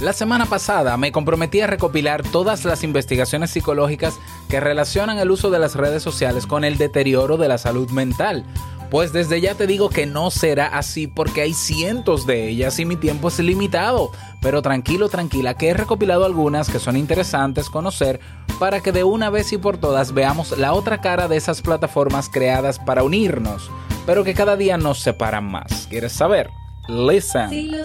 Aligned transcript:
La 0.00 0.14
semana 0.14 0.46
pasada 0.46 0.96
me 0.96 1.12
comprometí 1.12 1.60
a 1.60 1.66
recopilar 1.66 2.22
todas 2.22 2.64
las 2.64 2.82
investigaciones 2.84 3.50
psicológicas 3.50 4.18
que 4.48 4.58
relacionan 4.58 5.18
el 5.18 5.30
uso 5.30 5.50
de 5.50 5.58
las 5.58 5.74
redes 5.74 6.02
sociales 6.02 6.46
con 6.46 6.64
el 6.64 6.78
deterioro 6.78 7.36
de 7.36 7.48
la 7.48 7.58
salud 7.58 7.90
mental. 7.90 8.46
Pues 8.90 9.12
desde 9.12 9.42
ya 9.42 9.54
te 9.56 9.66
digo 9.66 9.90
que 9.90 10.06
no 10.06 10.30
será 10.30 10.68
así 10.68 11.06
porque 11.06 11.42
hay 11.42 11.52
cientos 11.52 12.26
de 12.26 12.48
ellas 12.48 12.78
y 12.78 12.86
mi 12.86 12.96
tiempo 12.96 13.28
es 13.28 13.40
limitado. 13.40 14.10
Pero 14.40 14.62
tranquilo, 14.62 15.10
tranquila, 15.10 15.52
que 15.52 15.68
he 15.68 15.74
recopilado 15.74 16.24
algunas 16.24 16.70
que 16.70 16.78
son 16.78 16.96
interesantes 16.96 17.68
conocer 17.68 18.20
para 18.58 18.80
que 18.80 18.92
de 18.92 19.04
una 19.04 19.28
vez 19.28 19.52
y 19.52 19.58
por 19.58 19.76
todas 19.76 20.14
veamos 20.14 20.56
la 20.56 20.72
otra 20.72 21.02
cara 21.02 21.28
de 21.28 21.36
esas 21.36 21.60
plataformas 21.60 22.30
creadas 22.30 22.78
para 22.78 23.02
unirnos, 23.02 23.70
pero 24.06 24.24
que 24.24 24.32
cada 24.32 24.56
día 24.56 24.78
nos 24.78 25.00
separan 25.00 25.44
más. 25.44 25.86
¿Quieres 25.90 26.12
saber? 26.12 26.48
Listen. 26.88 27.50
Si 27.50 27.66
lo 27.66 27.84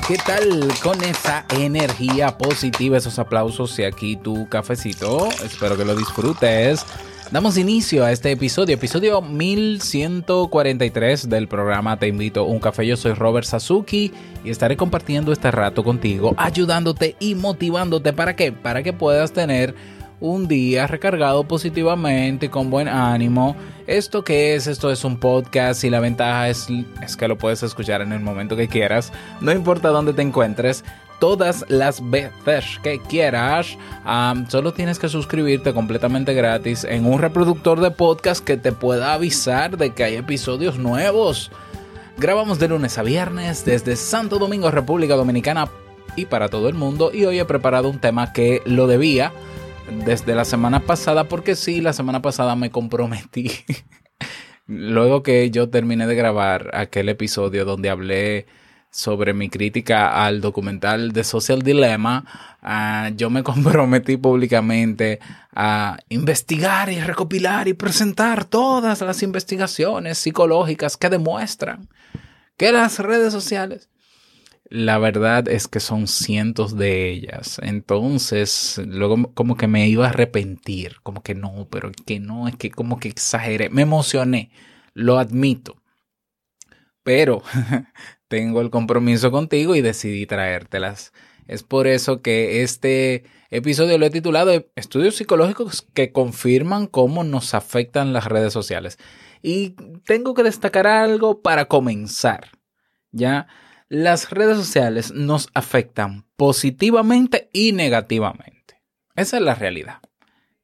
¿Qué 0.00 0.16
tal 0.18 0.68
con 0.82 1.02
esa 1.02 1.46
energía 1.50 2.36
positiva, 2.36 2.98
esos 2.98 3.18
aplausos 3.18 3.78
y 3.78 3.84
aquí 3.84 4.16
tu 4.16 4.48
cafecito? 4.48 5.28
Espero 5.44 5.76
que 5.76 5.84
lo 5.84 5.94
disfrutes. 5.94 6.84
Damos 7.30 7.56
inicio 7.56 8.04
a 8.04 8.12
este 8.12 8.30
episodio, 8.30 8.74
episodio 8.74 9.22
1143 9.22 11.28
del 11.28 11.48
programa 11.48 11.98
Te 11.98 12.08
invito 12.08 12.40
a 12.40 12.44
un 12.44 12.60
café. 12.60 12.86
Yo 12.86 12.96
soy 12.96 13.14
Robert 13.14 13.46
Sasuki 13.46 14.12
y 14.44 14.50
estaré 14.50 14.76
compartiendo 14.76 15.32
este 15.32 15.50
rato 15.50 15.82
contigo, 15.82 16.34
ayudándote 16.36 17.16
y 17.18 17.34
motivándote. 17.34 18.12
¿Para 18.12 18.36
qué? 18.36 18.52
Para 18.52 18.82
que 18.82 18.92
puedas 18.92 19.32
tener 19.32 19.74
un 20.20 20.48
día 20.48 20.86
recargado 20.86 21.44
positivamente, 21.44 22.50
con 22.50 22.70
buen 22.70 22.88
ánimo. 22.88 23.56
¿Esto 23.86 24.24
qué 24.24 24.54
es? 24.54 24.66
Esto 24.66 24.90
es 24.90 25.04
un 25.04 25.18
podcast 25.18 25.84
y 25.84 25.90
la 25.90 26.00
ventaja 26.00 26.48
es, 26.48 26.68
es 27.02 27.16
que 27.16 27.28
lo 27.28 27.36
puedes 27.38 27.62
escuchar 27.62 28.00
en 28.00 28.12
el 28.12 28.20
momento 28.20 28.56
que 28.56 28.68
quieras, 28.68 29.12
no 29.40 29.52
importa 29.52 29.88
dónde 29.88 30.12
te 30.12 30.22
encuentres. 30.22 30.84
Todas 31.18 31.64
las 31.68 32.10
veces 32.10 32.78
que 32.82 33.00
quieras, 33.00 33.78
solo 34.48 34.74
tienes 34.74 34.98
que 34.98 35.08
suscribirte 35.08 35.72
completamente 35.72 36.34
gratis 36.34 36.84
en 36.84 37.06
un 37.06 37.20
reproductor 37.20 37.80
de 37.80 37.90
podcast 37.90 38.44
que 38.44 38.58
te 38.58 38.72
pueda 38.72 39.14
avisar 39.14 39.78
de 39.78 39.94
que 39.94 40.04
hay 40.04 40.16
episodios 40.16 40.78
nuevos. 40.78 41.50
Grabamos 42.18 42.58
de 42.58 42.68
lunes 42.68 42.98
a 42.98 43.02
viernes 43.02 43.64
desde 43.64 43.96
Santo 43.96 44.38
Domingo, 44.38 44.70
República 44.70 45.16
Dominicana 45.16 45.70
y 46.16 46.26
para 46.26 46.48
todo 46.48 46.68
el 46.68 46.74
mundo. 46.74 47.10
Y 47.12 47.24
hoy 47.24 47.38
he 47.38 47.44
preparado 47.46 47.88
un 47.88 47.98
tema 47.98 48.34
que 48.34 48.60
lo 48.66 48.86
debía 48.86 49.32
desde 50.04 50.34
la 50.34 50.44
semana 50.44 50.80
pasada, 50.80 51.24
porque 51.24 51.54
sí, 51.54 51.80
la 51.80 51.92
semana 51.92 52.22
pasada 52.22 52.56
me 52.56 52.70
comprometí. 52.70 53.50
Luego 54.66 55.22
que 55.22 55.50
yo 55.50 55.70
terminé 55.70 56.06
de 56.06 56.14
grabar 56.14 56.70
aquel 56.74 57.08
episodio 57.08 57.64
donde 57.64 57.90
hablé 57.90 58.46
sobre 58.90 59.34
mi 59.34 59.48
crítica 59.50 60.24
al 60.24 60.40
documental 60.40 61.12
de 61.12 61.22
Social 61.22 61.62
Dilemma, 61.62 62.24
ah, 62.62 63.10
yo 63.14 63.30
me 63.30 63.42
comprometí 63.44 64.16
públicamente 64.16 65.20
a 65.54 65.98
investigar 66.08 66.90
y 66.90 67.00
recopilar 67.00 67.68
y 67.68 67.74
presentar 67.74 68.44
todas 68.44 69.02
las 69.02 69.22
investigaciones 69.22 70.18
psicológicas 70.18 70.96
que 70.96 71.10
demuestran 71.10 71.88
que 72.56 72.72
las 72.72 72.98
redes 72.98 73.32
sociales 73.32 73.88
la 74.68 74.98
verdad 74.98 75.48
es 75.48 75.68
que 75.68 75.80
son 75.80 76.06
cientos 76.08 76.76
de 76.76 77.10
ellas. 77.10 77.60
Entonces, 77.62 78.80
luego 78.84 79.32
como 79.34 79.56
que 79.56 79.68
me 79.68 79.88
iba 79.88 80.06
a 80.06 80.10
arrepentir, 80.10 80.96
como 81.02 81.22
que 81.22 81.34
no, 81.34 81.68
pero 81.70 81.92
que 82.06 82.20
no, 82.20 82.48
es 82.48 82.56
que 82.56 82.70
como 82.70 82.98
que 82.98 83.08
exageré, 83.08 83.70
me 83.70 83.82
emocioné, 83.82 84.50
lo 84.94 85.18
admito. 85.18 85.82
Pero 87.02 87.42
tengo 88.28 88.60
el 88.60 88.70
compromiso 88.70 89.30
contigo 89.30 89.76
y 89.76 89.80
decidí 89.82 90.26
traértelas. 90.26 91.12
Es 91.46 91.62
por 91.62 91.86
eso 91.86 92.22
que 92.22 92.62
este 92.62 93.24
episodio 93.50 93.98
lo 93.98 94.06
he 94.06 94.10
titulado 94.10 94.66
Estudios 94.74 95.14
psicológicos 95.14 95.86
que 95.94 96.10
confirman 96.10 96.88
cómo 96.88 97.22
nos 97.22 97.54
afectan 97.54 98.12
las 98.12 98.24
redes 98.24 98.52
sociales. 98.52 98.98
Y 99.42 99.76
tengo 100.06 100.34
que 100.34 100.42
destacar 100.42 100.88
algo 100.88 101.40
para 101.42 101.66
comenzar. 101.66 102.50
Ya 103.12 103.46
las 103.88 104.30
redes 104.30 104.56
sociales 104.56 105.12
nos 105.12 105.48
afectan 105.54 106.26
positivamente 106.36 107.50
y 107.52 107.72
negativamente. 107.72 108.82
Esa 109.14 109.36
es 109.36 109.42
la 109.42 109.54
realidad. 109.54 110.00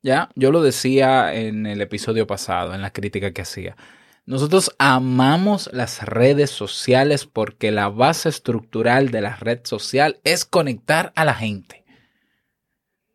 Ya, 0.02 0.30
yo 0.34 0.50
lo 0.50 0.62
decía 0.62 1.32
en 1.34 1.66
el 1.66 1.80
episodio 1.80 2.26
pasado, 2.26 2.74
en 2.74 2.82
la 2.82 2.92
crítica 2.92 3.32
que 3.32 3.42
hacía. 3.42 3.76
Nosotros 4.24 4.72
amamos 4.78 5.70
las 5.72 6.02
redes 6.02 6.50
sociales 6.50 7.26
porque 7.26 7.70
la 7.70 7.88
base 7.88 8.28
estructural 8.28 9.10
de 9.10 9.20
la 9.20 9.36
red 9.36 9.60
social 9.64 10.20
es 10.24 10.44
conectar 10.44 11.12
a 11.16 11.24
la 11.24 11.34
gente. 11.34 11.84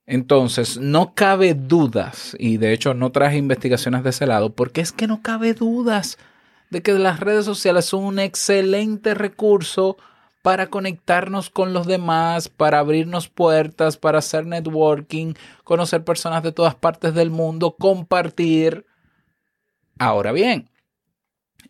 Entonces, 0.05 0.77
no 0.77 1.13
cabe 1.13 1.53
dudas, 1.53 2.35
y 2.39 2.55
de 2.57 2.71
hecho 2.71 2.93
no 2.93 3.11
traje 3.11 3.37
investigaciones 3.37 4.03
de 4.03 4.11
ese 4.11 4.25
lado, 4.25 4.55
porque 4.55 4.79
es 4.79 4.93
que 4.93 5.05
no 5.05 5.21
cabe 5.21 5.53
dudas 5.53 6.17
de 6.69 6.81
que 6.81 6.93
las 6.93 7.19
redes 7.19 7.45
sociales 7.45 7.85
son 7.85 8.03
un 8.03 8.19
excelente 8.19 9.13
recurso 9.13 9.97
para 10.41 10.67
conectarnos 10.67 11.49
con 11.49 11.73
los 11.73 11.87
demás, 11.87 12.47
para 12.47 12.79
abrirnos 12.79 13.27
puertas, 13.27 13.97
para 13.97 14.19
hacer 14.19 14.45
networking, 14.45 15.33
conocer 15.63 16.03
personas 16.03 16.43
de 16.43 16.51
todas 16.51 16.75
partes 16.75 17.13
del 17.13 17.31
mundo, 17.31 17.75
compartir. 17.77 18.85
Ahora 19.99 20.31
bien, 20.31 20.69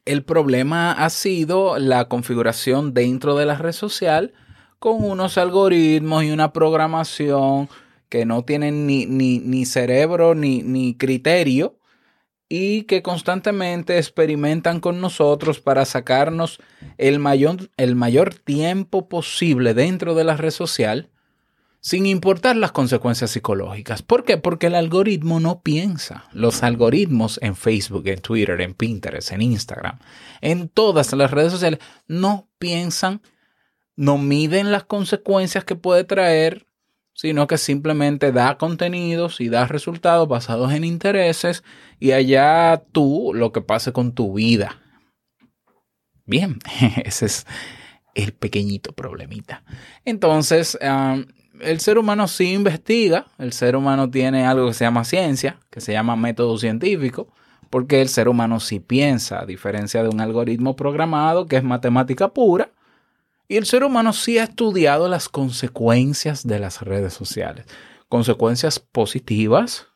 el 0.06 0.24
problema 0.24 0.92
ha 0.92 1.10
sido 1.10 1.80
la 1.80 2.08
configuración 2.08 2.94
dentro 2.94 3.36
de 3.36 3.46
la 3.46 3.56
red 3.56 3.72
social 3.72 4.34
con 4.80 5.04
unos 5.04 5.38
algoritmos 5.38 6.24
y 6.24 6.32
una 6.32 6.54
programación 6.54 7.70
que 8.10 8.26
no 8.26 8.44
tienen 8.44 8.86
ni, 8.86 9.06
ni, 9.06 9.40
ni 9.40 9.66
cerebro 9.66 10.36
ni, 10.36 10.62
ni 10.62 10.96
criterio 10.96 11.77
y 12.50 12.84
que 12.84 13.02
constantemente 13.02 13.98
experimentan 13.98 14.80
con 14.80 15.02
nosotros 15.02 15.60
para 15.60 15.86
sacarnos 15.86 16.60
el 16.98 17.20
mayor, 17.20 17.70
el 17.78 17.96
mayor 17.96 18.34
tiempo 18.34 19.10
posible 19.10 19.74
dentro 19.74 20.16
de 20.16 20.24
la 20.24 20.38
red 20.38 20.52
social 20.52 21.10
sin 21.88 22.06
importar 22.06 22.56
las 22.56 22.72
consecuencias 22.72 23.32
psicológicas. 23.32 24.02
¿Por 24.02 24.26
qué? 24.26 24.38
Porque 24.38 24.68
el 24.68 24.76
algoritmo 24.76 25.40
no 25.40 25.62
piensa. 25.62 26.26
Los 26.34 26.64
algoritmos 26.64 27.40
en 27.42 27.56
Facebook, 27.56 28.08
en 28.08 28.20
Twitter, 28.20 28.60
en 28.60 28.74
Pinterest, 28.74 29.32
en 29.32 29.42
Instagram, 29.42 30.00
en 30.42 30.70
todas 30.70 31.14
las 31.14 31.32
redes 31.32 31.52
sociales, 31.52 31.80
no 32.08 32.50
piensan, 32.60 33.22
no 33.96 34.18
miden 34.18 34.72
las 34.72 34.84
consecuencias 34.84 35.64
que 35.64 35.76
puede 35.76 36.04
traer, 36.04 36.67
sino 37.18 37.48
que 37.48 37.58
simplemente 37.58 38.32
da 38.32 38.60
contenidos 38.60 39.42
y 39.42 39.50
da 39.50 39.66
resultados 39.66 40.28
basados 40.28 40.72
en 40.72 40.84
intereses 40.84 41.64
y 42.00 42.12
allá 42.12 42.84
tú 42.92 43.32
lo 43.34 43.52
que 43.52 43.62
pase 43.62 43.92
con 43.92 44.14
tu 44.14 44.34
vida. 44.34 44.80
Bien, 46.26 46.60
ese 47.04 47.26
es 47.26 47.48
el 48.14 48.34
pequeñito 48.34 48.94
problemita. 48.94 49.64
Entonces, 50.06 50.78
el 51.60 51.80
ser 51.80 51.98
humano 51.98 52.28
sí 52.28 52.54
investiga, 52.54 53.26
el 53.40 53.52
ser 53.52 53.76
humano 53.76 54.12
tiene 54.12 54.46
algo 54.46 54.68
que 54.68 54.76
se 54.76 54.86
llama 54.86 55.04
ciencia, 55.04 55.58
que 55.72 55.82
se 55.82 55.94
llama 55.94 56.16
método 56.16 56.56
científico, 56.60 57.34
porque 57.72 58.00
el 58.00 58.10
ser 58.10 58.30
humano 58.30 58.60
sí 58.60 58.80
piensa, 58.80 59.40
a 59.40 59.46
diferencia 59.48 60.04
de 60.04 60.10
un 60.10 60.22
algoritmo 60.22 60.76
programado 60.76 61.48
que 61.48 61.58
es 61.58 61.64
matemática 61.64 62.28
pura, 62.28 62.70
Y 63.48 63.58
el 63.58 63.66
ser 63.66 63.84
humano 63.84 64.12
sí 64.12 64.38
ha 64.38 64.44
estudiado 64.44 65.08
las 65.08 65.30
consecuencias 65.30 66.46
de 66.46 66.60
las 66.60 66.82
redes 66.82 67.14
sociales. 67.14 67.66
Consecuencias 68.10 68.80
positivas, 68.80 69.88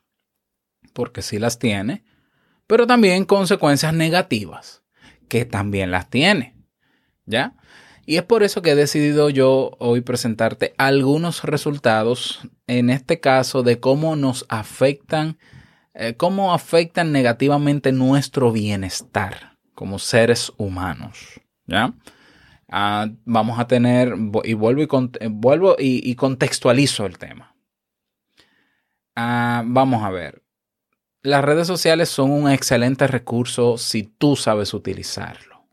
porque 0.94 1.22
sí 1.22 1.38
las 1.38 1.60
tiene, 1.60 2.06
pero 2.68 2.88
también 2.88 3.26
consecuencias 3.26 3.94
negativas, 3.94 4.84
que 5.28 5.44
también 5.44 5.92
las 5.92 6.10
tiene. 6.10 6.56
¿Ya? 7.26 7.56
Y 8.06 8.18
es 8.18 8.24
por 8.24 8.44
eso 8.44 8.62
que 8.62 8.72
he 8.72 8.76
decidido 8.76 9.30
yo 9.30 9.72
hoy 9.80 10.02
presentarte 10.02 10.74
algunos 10.78 11.44
resultados, 11.44 12.40
en 12.68 12.90
este 12.90 13.20
caso, 13.20 13.64
de 13.64 13.80
cómo 13.80 14.16
nos 14.16 14.46
afectan, 14.50 15.38
eh, 15.94 16.16
cómo 16.16 16.54
afectan 16.54 17.12
negativamente 17.12 17.92
nuestro 17.92 18.52
bienestar 18.52 19.58
como 19.76 20.00
seres 20.00 20.52
humanos. 20.58 21.42
¿Ya? 21.68 21.94
Ah, 22.72 23.10
vamos 23.26 23.60
a 23.60 23.68
tener, 23.68 24.16
y 24.44 24.54
vuelvo 24.54 24.82
y, 24.82 24.88
eh, 25.20 25.28
vuelvo 25.30 25.76
y 25.78 26.16
contextualizo 26.16 27.06
el 27.06 27.18
tema. 27.18 27.52
Ah, 29.16 29.64
vamos 29.66 30.04
a 30.04 30.10
ver. 30.10 30.42
Las 31.22 31.46
redes 31.46 31.68
sociales 31.68 32.10
son 32.10 32.32
un 32.32 32.50
excelente 32.50 33.06
recurso 33.08 33.78
si 33.78 34.04
tú 34.04 34.36
sabes 34.36 34.74
utilizarlo. 34.74 35.68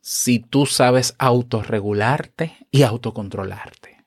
Si 0.00 0.38
tú 0.38 0.66
sabes 0.66 1.16
autorregularte 1.18 2.56
y 2.70 2.82
autocontrolarte. 2.84 4.04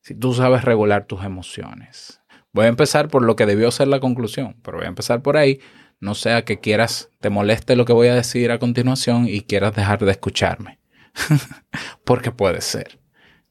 Si 0.00 0.14
tú 0.14 0.34
sabes 0.34 0.64
regular 0.64 1.04
tus 1.06 1.22
emociones. 1.24 2.20
Voy 2.52 2.64
a 2.64 2.68
empezar 2.68 3.08
por 3.08 3.22
lo 3.22 3.36
que 3.36 3.46
debió 3.46 3.70
ser 3.70 3.88
la 3.88 4.00
conclusión, 4.00 4.56
pero 4.62 4.78
voy 4.78 4.86
a 4.86 4.88
empezar 4.88 5.22
por 5.22 5.36
ahí. 5.36 5.60
No 6.00 6.14
sea 6.14 6.44
que 6.44 6.58
quieras, 6.58 7.10
te 7.20 7.30
moleste 7.30 7.76
lo 7.76 7.84
que 7.84 7.92
voy 7.92 8.08
a 8.08 8.14
decir 8.14 8.50
a 8.50 8.58
continuación 8.58 9.28
y 9.28 9.42
quieras 9.42 9.74
dejar 9.76 10.04
de 10.04 10.10
escucharme. 10.10 10.78
Porque 12.04 12.30
puede 12.30 12.60
ser. 12.60 12.98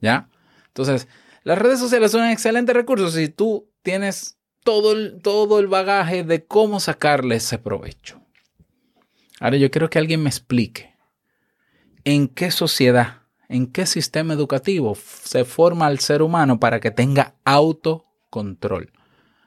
¿Ya? 0.01 0.29
Entonces, 0.67 1.07
las 1.43 1.57
redes 1.57 1.79
sociales 1.79 2.11
son 2.11 2.21
un 2.21 2.29
excelente 2.29 2.73
recurso 2.73 3.09
si 3.09 3.29
tú 3.29 3.69
tienes 3.81 4.37
todo 4.63 4.93
el, 4.93 5.21
todo 5.21 5.59
el 5.59 5.67
bagaje 5.67 6.23
de 6.23 6.45
cómo 6.45 6.79
sacarle 6.79 7.35
ese 7.35 7.59
provecho. 7.59 8.19
Ahora 9.39 9.57
yo 9.57 9.69
quiero 9.69 9.89
que 9.89 9.99
alguien 9.99 10.23
me 10.23 10.29
explique 10.29 10.95
en 12.03 12.27
qué 12.27 12.51
sociedad, 12.51 13.23
en 13.47 13.67
qué 13.67 13.85
sistema 13.85 14.33
educativo 14.33 14.95
se 14.95 15.45
forma 15.45 15.87
el 15.87 15.99
ser 15.99 16.21
humano 16.21 16.59
para 16.59 16.79
que 16.79 16.91
tenga 16.91 17.35
autocontrol, 17.45 18.91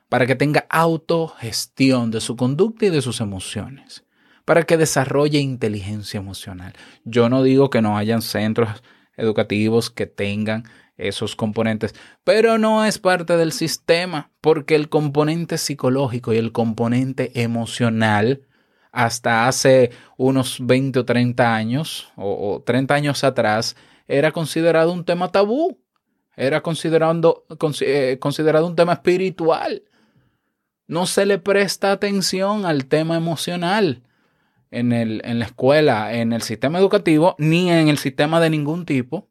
para 0.09 0.27
que 0.27 0.37
tenga 0.37 0.67
autogestión 0.71 2.11
de 2.11 2.21
su 2.21 2.37
conducta 2.37 2.87
y 2.87 2.91
de 2.91 3.03
sus 3.03 3.21
emociones, 3.21 4.05
para 4.49 4.63
que 4.63 4.79
desarrolle 4.79 5.41
inteligencia 5.41 6.17
emocional. 6.17 6.73
Yo 7.05 7.29
no 7.29 7.43
digo 7.43 7.69
que 7.69 7.83
no 7.83 7.99
hayan 7.99 8.23
centros 8.23 8.71
educativos 9.19 9.91
que 9.91 10.07
tengan 10.07 10.65
esos 10.97 11.37
componentes, 11.37 11.95
pero 12.25 12.57
no 12.57 12.87
es 12.87 12.99
parte 12.99 13.37
del 13.37 13.53
sistema, 13.53 14.31
porque 14.41 14.75
el 14.75 14.89
componente 14.89 15.59
psicológico 15.59 16.33
y 16.33 16.39
el 16.39 16.53
componente 16.53 17.43
emocional, 17.43 18.47
hasta 18.91 19.49
hace 19.49 19.91
unos 20.17 20.57
20 20.67 21.01
o 21.01 21.05
30 21.05 21.55
años, 21.55 22.11
o, 22.17 22.55
o 22.55 22.63
30 22.63 22.95
años 22.95 23.25
atrás, 23.25 23.77
era 24.07 24.33
considerado 24.33 24.93
un 24.95 25.05
tema 25.05 25.31
tabú, 25.31 25.79
era 26.39 26.63
considerando, 26.63 27.45
consi- 27.51 27.85
eh, 27.87 28.19
considerado 28.19 28.67
un 28.67 28.77
tema 28.77 28.95
espiritual. 28.95 29.83
No 30.87 31.05
se 31.05 31.27
le 31.27 31.37
presta 31.39 31.93
atención 31.93 32.65
al 32.65 32.87
tema 32.87 33.15
emocional 33.19 34.05
en, 34.71 34.93
el, 34.93 35.23
en 35.25 35.39
la 35.39 35.47
escuela, 35.47 36.13
en 36.15 36.33
el 36.33 36.43
sistema 36.43 36.79
educativo, 36.79 37.35
ni 37.39 37.71
en 37.71 37.89
el 37.89 37.99
sistema 37.99 38.41
de 38.41 38.51
ningún 38.51 38.87
tipo 38.87 39.29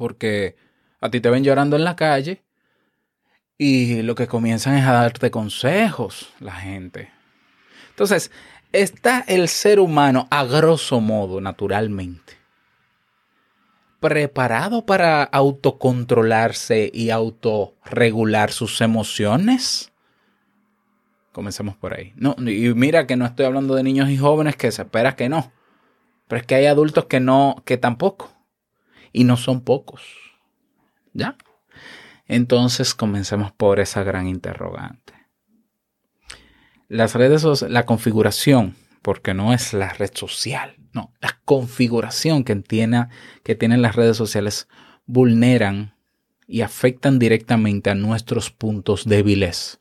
porque 0.00 0.56
a 1.02 1.10
ti 1.10 1.20
te 1.20 1.28
ven 1.28 1.44
llorando 1.44 1.76
en 1.76 1.84
la 1.84 1.94
calle 1.94 2.42
y 3.58 4.00
lo 4.00 4.14
que 4.14 4.26
comienzan 4.26 4.78
es 4.78 4.86
a 4.86 4.92
darte 4.92 5.30
consejos 5.30 6.32
la 6.40 6.54
gente. 6.54 7.10
Entonces, 7.90 8.30
está 8.72 9.22
el 9.28 9.48
ser 9.48 9.78
humano 9.78 10.26
a 10.30 10.44
grosso 10.44 11.02
modo, 11.02 11.42
naturalmente, 11.42 12.38
preparado 14.00 14.86
para 14.86 15.22
autocontrolarse 15.22 16.90
y 16.94 17.10
autorregular 17.10 18.52
sus 18.52 18.80
emociones. 18.80 19.89
Comencemos 21.32 21.76
por 21.76 21.94
ahí. 21.94 22.12
No, 22.16 22.34
y 22.38 22.74
mira 22.74 23.06
que 23.06 23.16
no 23.16 23.24
estoy 23.24 23.46
hablando 23.46 23.74
de 23.74 23.82
niños 23.82 24.10
y 24.10 24.16
jóvenes 24.16 24.56
que 24.56 24.72
se 24.72 24.82
espera 24.82 25.16
que 25.16 25.28
no. 25.28 25.52
Pero 26.26 26.40
es 26.40 26.46
que 26.46 26.54
hay 26.56 26.66
adultos 26.66 27.06
que 27.06 27.20
no, 27.20 27.62
que 27.64 27.76
tampoco 27.76 28.32
y 29.12 29.24
no 29.24 29.36
son 29.36 29.62
pocos. 29.62 30.02
¿Ya? 31.12 31.36
Entonces 32.26 32.94
comencemos 32.94 33.52
por 33.52 33.80
esa 33.80 34.04
gran 34.04 34.28
interrogante. 34.28 35.14
Las 36.88 37.14
redes 37.14 37.42
sociales, 37.42 37.72
la 37.72 37.86
configuración, 37.86 38.76
porque 39.02 39.34
no 39.34 39.52
es 39.52 39.72
la 39.72 39.92
red 39.92 40.10
social, 40.14 40.76
no, 40.92 41.12
la 41.20 41.40
configuración 41.44 42.44
que, 42.44 42.56
tiene, 42.56 43.08
que 43.42 43.54
tienen 43.54 43.82
las 43.82 43.96
redes 43.96 44.16
sociales 44.16 44.68
vulneran 45.06 45.94
y 46.46 46.62
afectan 46.62 47.18
directamente 47.18 47.90
a 47.90 47.94
nuestros 47.94 48.50
puntos 48.50 49.04
débiles. 49.04 49.79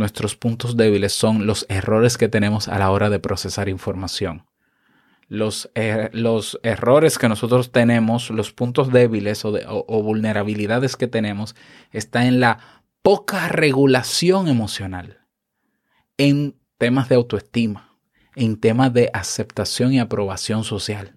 Nuestros 0.00 0.34
puntos 0.34 0.76
débiles 0.78 1.12
son 1.12 1.46
los 1.46 1.66
errores 1.68 2.16
que 2.16 2.28
tenemos 2.28 2.68
a 2.68 2.78
la 2.78 2.90
hora 2.90 3.10
de 3.10 3.20
procesar 3.20 3.68
información 3.68 4.46
los, 5.28 5.70
er- 5.74 6.10
los 6.12 6.58
errores 6.64 7.16
que 7.16 7.28
nosotros 7.28 7.70
tenemos, 7.70 8.30
los 8.30 8.50
puntos 8.52 8.90
débiles 8.92 9.44
o- 9.44 9.52
o 9.86 10.02
vulnerabilidades 10.02 10.96
que 10.96 11.06
tenemos, 11.06 11.54
está 11.92 12.26
en 12.26 12.40
la 12.40 12.58
poca 13.02 13.46
regulación 13.48 14.48
emocional, 14.48 15.18
en 16.18 16.56
temas 16.78 17.08
de 17.08 17.14
autoestima, 17.14 17.96
en 18.34 18.58
temas 18.58 18.92
de 18.92 19.08
aceptación 19.14 19.92
y 19.92 20.00
aprobación 20.00 20.64
social. 20.64 21.14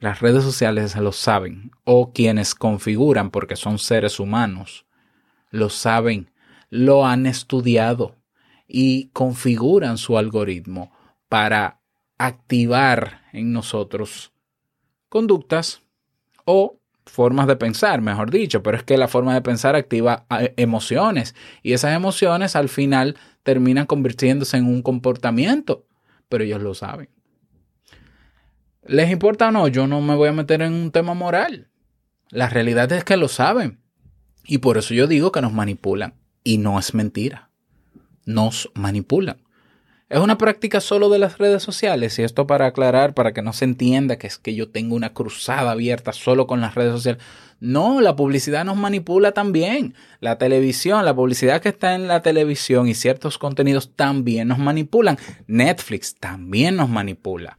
Las 0.00 0.20
redes 0.20 0.44
sociales 0.44 0.94
lo 0.96 1.12
saben, 1.12 1.70
o 1.84 2.12
quienes 2.12 2.54
configuran, 2.54 3.30
porque 3.30 3.56
son 3.56 3.78
seres 3.78 4.20
humanos, 4.20 4.84
lo 5.50 5.70
saben, 5.70 6.29
lo 6.70 7.04
han 7.04 7.26
estudiado 7.26 8.16
y 8.66 9.08
configuran 9.08 9.98
su 9.98 10.16
algoritmo 10.16 10.92
para 11.28 11.80
activar 12.16 13.22
en 13.32 13.52
nosotros 13.52 14.32
conductas 15.08 15.82
o 16.44 16.78
formas 17.04 17.48
de 17.48 17.56
pensar, 17.56 18.00
mejor 18.00 18.30
dicho, 18.30 18.62
pero 18.62 18.76
es 18.76 18.84
que 18.84 18.96
la 18.96 19.08
forma 19.08 19.34
de 19.34 19.42
pensar 19.42 19.74
activa 19.74 20.26
eh, 20.38 20.54
emociones 20.56 21.34
y 21.62 21.72
esas 21.72 21.96
emociones 21.96 22.54
al 22.54 22.68
final 22.68 23.16
terminan 23.42 23.86
convirtiéndose 23.86 24.56
en 24.56 24.66
un 24.66 24.82
comportamiento, 24.82 25.86
pero 26.28 26.44
ellos 26.44 26.62
lo 26.62 26.74
saben. 26.74 27.08
¿Les 28.86 29.10
importa 29.10 29.48
o 29.48 29.50
no? 29.50 29.66
Yo 29.66 29.86
no 29.86 30.00
me 30.00 30.14
voy 30.14 30.28
a 30.28 30.32
meter 30.32 30.62
en 30.62 30.72
un 30.72 30.90
tema 30.92 31.14
moral. 31.14 31.70
La 32.28 32.48
realidad 32.48 32.90
es 32.92 33.02
que 33.02 33.16
lo 33.16 33.28
saben 33.28 33.80
y 34.44 34.58
por 34.58 34.78
eso 34.78 34.94
yo 34.94 35.08
digo 35.08 35.32
que 35.32 35.42
nos 35.42 35.52
manipulan 35.52 36.19
y 36.44 36.58
no 36.58 36.78
es 36.78 36.94
mentira. 36.94 37.50
Nos 38.24 38.70
manipulan. 38.74 39.38
Es 40.08 40.18
una 40.18 40.38
práctica 40.38 40.80
solo 40.80 41.08
de 41.08 41.20
las 41.20 41.38
redes 41.38 41.62
sociales 41.62 42.18
y 42.18 42.24
esto 42.24 42.44
para 42.44 42.66
aclarar, 42.66 43.14
para 43.14 43.32
que 43.32 43.42
no 43.42 43.52
se 43.52 43.64
entienda 43.64 44.16
que 44.16 44.26
es 44.26 44.38
que 44.38 44.56
yo 44.56 44.68
tengo 44.68 44.96
una 44.96 45.12
cruzada 45.12 45.70
abierta 45.70 46.12
solo 46.12 46.48
con 46.48 46.60
las 46.60 46.74
redes 46.74 46.94
sociales. 46.94 47.22
No, 47.60 48.00
la 48.00 48.16
publicidad 48.16 48.64
nos 48.64 48.76
manipula 48.76 49.30
también. 49.30 49.94
La 50.18 50.36
televisión, 50.36 51.04
la 51.04 51.14
publicidad 51.14 51.62
que 51.62 51.68
está 51.68 51.94
en 51.94 52.08
la 52.08 52.22
televisión 52.22 52.88
y 52.88 52.94
ciertos 52.94 53.38
contenidos 53.38 53.94
también 53.94 54.48
nos 54.48 54.58
manipulan. 54.58 55.16
Netflix 55.46 56.16
también 56.16 56.74
nos 56.74 56.88
manipula. 56.88 57.54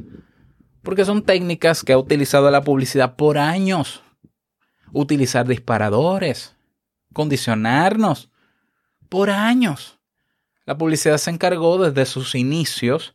Porque 0.81 1.05
son 1.05 1.21
técnicas 1.21 1.83
que 1.83 1.93
ha 1.93 1.97
utilizado 1.97 2.51
la 2.51 2.63
publicidad 2.63 3.15
por 3.15 3.37
años. 3.37 4.01
Utilizar 4.91 5.47
disparadores, 5.47 6.57
condicionarnos 7.13 8.30
por 9.11 9.29
años. 9.29 9.99
La 10.65 10.77
publicidad 10.77 11.17
se 11.17 11.31
encargó 11.31 11.77
desde 11.77 12.05
sus 12.05 12.33
inicios 12.33 13.13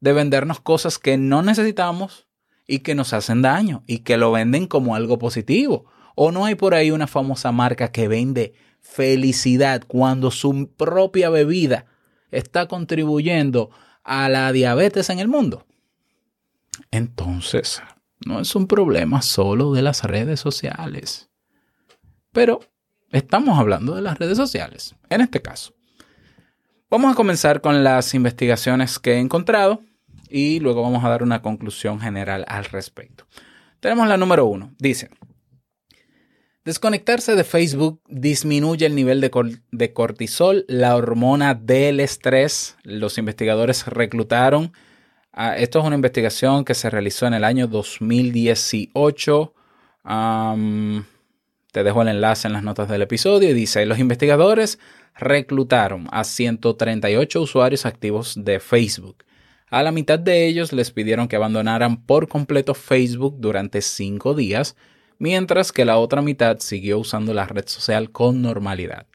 de 0.00 0.14
vendernos 0.14 0.60
cosas 0.60 0.98
que 0.98 1.18
no 1.18 1.42
necesitamos 1.42 2.26
y 2.66 2.78
que 2.78 2.94
nos 2.94 3.12
hacen 3.12 3.42
daño 3.42 3.84
y 3.86 3.98
que 3.98 4.16
lo 4.16 4.32
venden 4.32 4.66
como 4.66 4.94
algo 4.94 5.18
positivo. 5.18 5.84
O 6.14 6.32
no 6.32 6.46
hay 6.46 6.54
por 6.54 6.72
ahí 6.72 6.90
una 6.90 7.06
famosa 7.06 7.52
marca 7.52 7.92
que 7.92 8.08
vende 8.08 8.54
felicidad 8.80 9.82
cuando 9.86 10.30
su 10.30 10.70
propia 10.74 11.28
bebida 11.28 11.84
está 12.30 12.66
contribuyendo 12.66 13.68
a 14.04 14.30
la 14.30 14.50
diabetes 14.52 15.10
en 15.10 15.18
el 15.18 15.28
mundo. 15.28 15.66
Entonces, 16.90 17.82
no 18.24 18.40
es 18.40 18.56
un 18.56 18.66
problema 18.66 19.20
solo 19.20 19.74
de 19.74 19.82
las 19.82 20.02
redes 20.02 20.40
sociales. 20.40 21.28
Pero 22.32 22.60
estamos 23.12 23.58
hablando 23.58 23.94
de 23.94 24.02
las 24.02 24.18
redes 24.18 24.36
sociales, 24.36 24.94
en 25.10 25.20
este 25.20 25.40
caso. 25.42 25.74
Vamos 26.90 27.12
a 27.12 27.16
comenzar 27.16 27.60
con 27.60 27.82
las 27.82 28.14
investigaciones 28.14 28.98
que 28.98 29.14
he 29.14 29.18
encontrado 29.18 29.80
y 30.28 30.60
luego 30.60 30.82
vamos 30.82 31.04
a 31.04 31.08
dar 31.08 31.22
una 31.22 31.42
conclusión 31.42 32.00
general 32.00 32.44
al 32.48 32.64
respecto. 32.64 33.26
Tenemos 33.80 34.06
la 34.08 34.16
número 34.16 34.46
uno. 34.46 34.72
Dice, 34.78 35.10
desconectarse 36.64 37.34
de 37.34 37.44
Facebook 37.44 38.00
disminuye 38.08 38.86
el 38.86 38.94
nivel 38.94 39.20
de, 39.20 39.30
cor- 39.30 39.60
de 39.70 39.92
cortisol, 39.92 40.64
la 40.68 40.96
hormona 40.96 41.54
del 41.54 42.00
estrés. 42.00 42.76
Los 42.82 43.18
investigadores 43.18 43.86
reclutaron. 43.86 44.72
ah, 45.32 45.56
esto 45.56 45.80
es 45.80 45.84
una 45.84 45.96
investigación 45.96 46.64
que 46.64 46.74
se 46.74 46.88
realizó 46.90 47.26
en 47.26 47.34
el 47.34 47.44
año 47.44 47.66
2018. 47.66 49.54
Am, 50.04 51.04
te 51.76 51.84
dejo 51.84 52.00
el 52.00 52.08
enlace 52.08 52.48
en 52.48 52.54
las 52.54 52.62
notas 52.62 52.88
del 52.88 53.02
episodio 53.02 53.50
y 53.50 53.52
dice, 53.52 53.84
los 53.84 53.98
investigadores 53.98 54.78
reclutaron 55.14 56.08
a 56.10 56.24
138 56.24 57.38
usuarios 57.38 57.84
activos 57.84 58.32
de 58.34 58.60
Facebook. 58.60 59.24
A 59.68 59.82
la 59.82 59.92
mitad 59.92 60.18
de 60.18 60.46
ellos 60.46 60.72
les 60.72 60.90
pidieron 60.90 61.28
que 61.28 61.36
abandonaran 61.36 61.98
por 62.06 62.28
completo 62.28 62.72
Facebook 62.72 63.36
durante 63.40 63.82
cinco 63.82 64.32
días, 64.32 64.74
mientras 65.18 65.70
que 65.70 65.84
la 65.84 65.98
otra 65.98 66.22
mitad 66.22 66.60
siguió 66.60 66.98
usando 66.98 67.34
la 67.34 67.44
red 67.44 67.66
social 67.66 68.10
con 68.10 68.40
normalidad. 68.40 69.06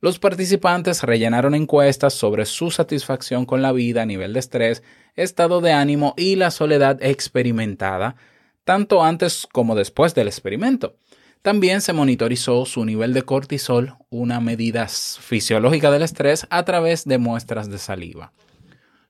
Los 0.00 0.18
participantes 0.18 1.04
rellenaron 1.04 1.54
encuestas 1.54 2.12
sobre 2.12 2.44
su 2.44 2.72
satisfacción 2.72 3.46
con 3.46 3.62
la 3.62 3.70
vida, 3.70 4.04
nivel 4.04 4.32
de 4.32 4.40
estrés, 4.40 4.82
estado 5.14 5.60
de 5.60 5.70
ánimo 5.70 6.14
y 6.16 6.34
la 6.34 6.50
soledad 6.50 7.00
experimentada, 7.04 8.16
tanto 8.64 9.04
antes 9.04 9.46
como 9.52 9.76
después 9.76 10.12
del 10.16 10.26
experimento. 10.26 10.96
También 11.42 11.80
se 11.80 11.94
monitorizó 11.94 12.66
su 12.66 12.84
nivel 12.84 13.14
de 13.14 13.22
cortisol, 13.22 13.96
una 14.10 14.40
medida 14.40 14.86
fisiológica 14.88 15.90
del 15.90 16.02
estrés, 16.02 16.46
a 16.50 16.64
través 16.64 17.06
de 17.06 17.16
muestras 17.16 17.70
de 17.70 17.78
saliva. 17.78 18.32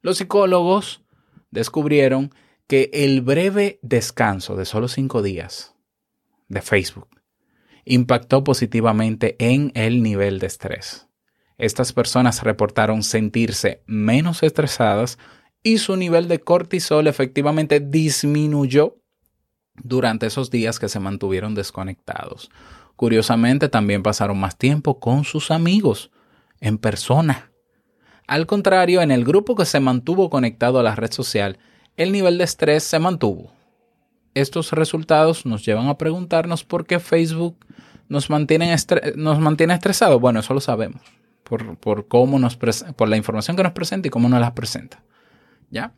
Los 0.00 0.18
psicólogos 0.18 1.02
descubrieron 1.50 2.32
que 2.68 2.88
el 2.92 3.20
breve 3.20 3.80
descanso 3.82 4.54
de 4.54 4.64
solo 4.64 4.86
cinco 4.86 5.22
días 5.22 5.74
de 6.48 6.62
Facebook 6.62 7.08
impactó 7.84 8.44
positivamente 8.44 9.34
en 9.40 9.72
el 9.74 10.02
nivel 10.02 10.38
de 10.38 10.46
estrés. 10.46 11.08
Estas 11.58 11.92
personas 11.92 12.44
reportaron 12.44 13.02
sentirse 13.02 13.82
menos 13.86 14.44
estresadas 14.44 15.18
y 15.64 15.78
su 15.78 15.96
nivel 15.96 16.28
de 16.28 16.38
cortisol 16.38 17.08
efectivamente 17.08 17.80
disminuyó 17.80 18.99
durante 19.74 20.26
esos 20.26 20.50
días 20.50 20.78
que 20.78 20.88
se 20.88 21.00
mantuvieron 21.00 21.54
desconectados. 21.54 22.50
Curiosamente, 22.96 23.68
también 23.68 24.02
pasaron 24.02 24.38
más 24.38 24.56
tiempo 24.56 25.00
con 25.00 25.24
sus 25.24 25.50
amigos, 25.50 26.10
en 26.60 26.78
persona. 26.78 27.50
Al 28.26 28.46
contrario, 28.46 29.02
en 29.02 29.10
el 29.10 29.24
grupo 29.24 29.56
que 29.56 29.64
se 29.64 29.80
mantuvo 29.80 30.30
conectado 30.30 30.78
a 30.78 30.82
la 30.82 30.94
red 30.94 31.10
social, 31.10 31.58
el 31.96 32.12
nivel 32.12 32.38
de 32.38 32.44
estrés 32.44 32.84
se 32.84 32.98
mantuvo. 32.98 33.52
Estos 34.34 34.72
resultados 34.72 35.46
nos 35.46 35.64
llevan 35.64 35.88
a 35.88 35.98
preguntarnos 35.98 36.62
por 36.62 36.86
qué 36.86 37.00
Facebook 37.00 37.56
nos 38.08 38.30
mantiene, 38.30 38.72
estresados. 38.72 40.20
Bueno, 40.20 40.40
eso 40.40 40.54
lo 40.54 40.60
sabemos, 40.60 41.00
por, 41.42 41.76
por 41.78 42.06
cómo 42.06 42.38
nos 42.38 42.56
por 42.56 43.08
la 43.08 43.16
información 43.16 43.56
que 43.56 43.62
nos 43.62 43.72
presenta 43.72 44.08
y 44.08 44.10
cómo 44.10 44.28
nos 44.28 44.40
las 44.40 44.52
presenta. 44.52 45.02
¿Ya? 45.70 45.94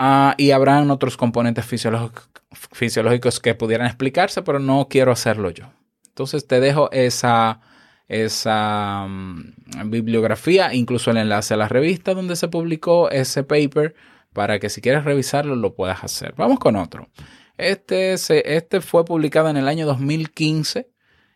Ah, 0.00 0.34
y 0.38 0.52
habrán 0.52 0.92
otros 0.92 1.16
componentes 1.16 1.64
fisiológicos, 1.66 3.40
que 3.40 3.54
pudieran 3.56 3.88
explicarse, 3.88 4.42
pero 4.42 4.60
no 4.60 4.86
quiero 4.88 5.10
hacerlo 5.10 5.50
yo. 5.50 5.72
Entonces 6.06 6.46
te 6.46 6.60
dejo 6.60 6.88
esa, 6.92 7.60
esa 8.06 9.06
mm, 9.08 9.90
bibliografía, 9.90 10.72
incluso 10.72 11.10
el 11.10 11.16
enlace 11.16 11.54
a 11.54 11.56
la 11.56 11.68
revista 11.68 12.14
donde 12.14 12.36
se 12.36 12.46
publicó 12.46 13.10
ese 13.10 13.42
paper, 13.42 13.94
para 14.32 14.60
que 14.60 14.70
si 14.70 14.80
quieres 14.80 15.04
revisarlo 15.04 15.56
lo 15.56 15.74
puedas 15.74 16.04
hacer. 16.04 16.34
Vamos 16.36 16.60
con 16.60 16.76
otro. 16.76 17.08
Este, 17.56 18.18
se- 18.18 18.56
este 18.56 18.80
fue 18.80 19.04
publicado 19.04 19.48
en 19.48 19.56
el 19.56 19.66
año 19.66 19.84
2015 19.84 20.90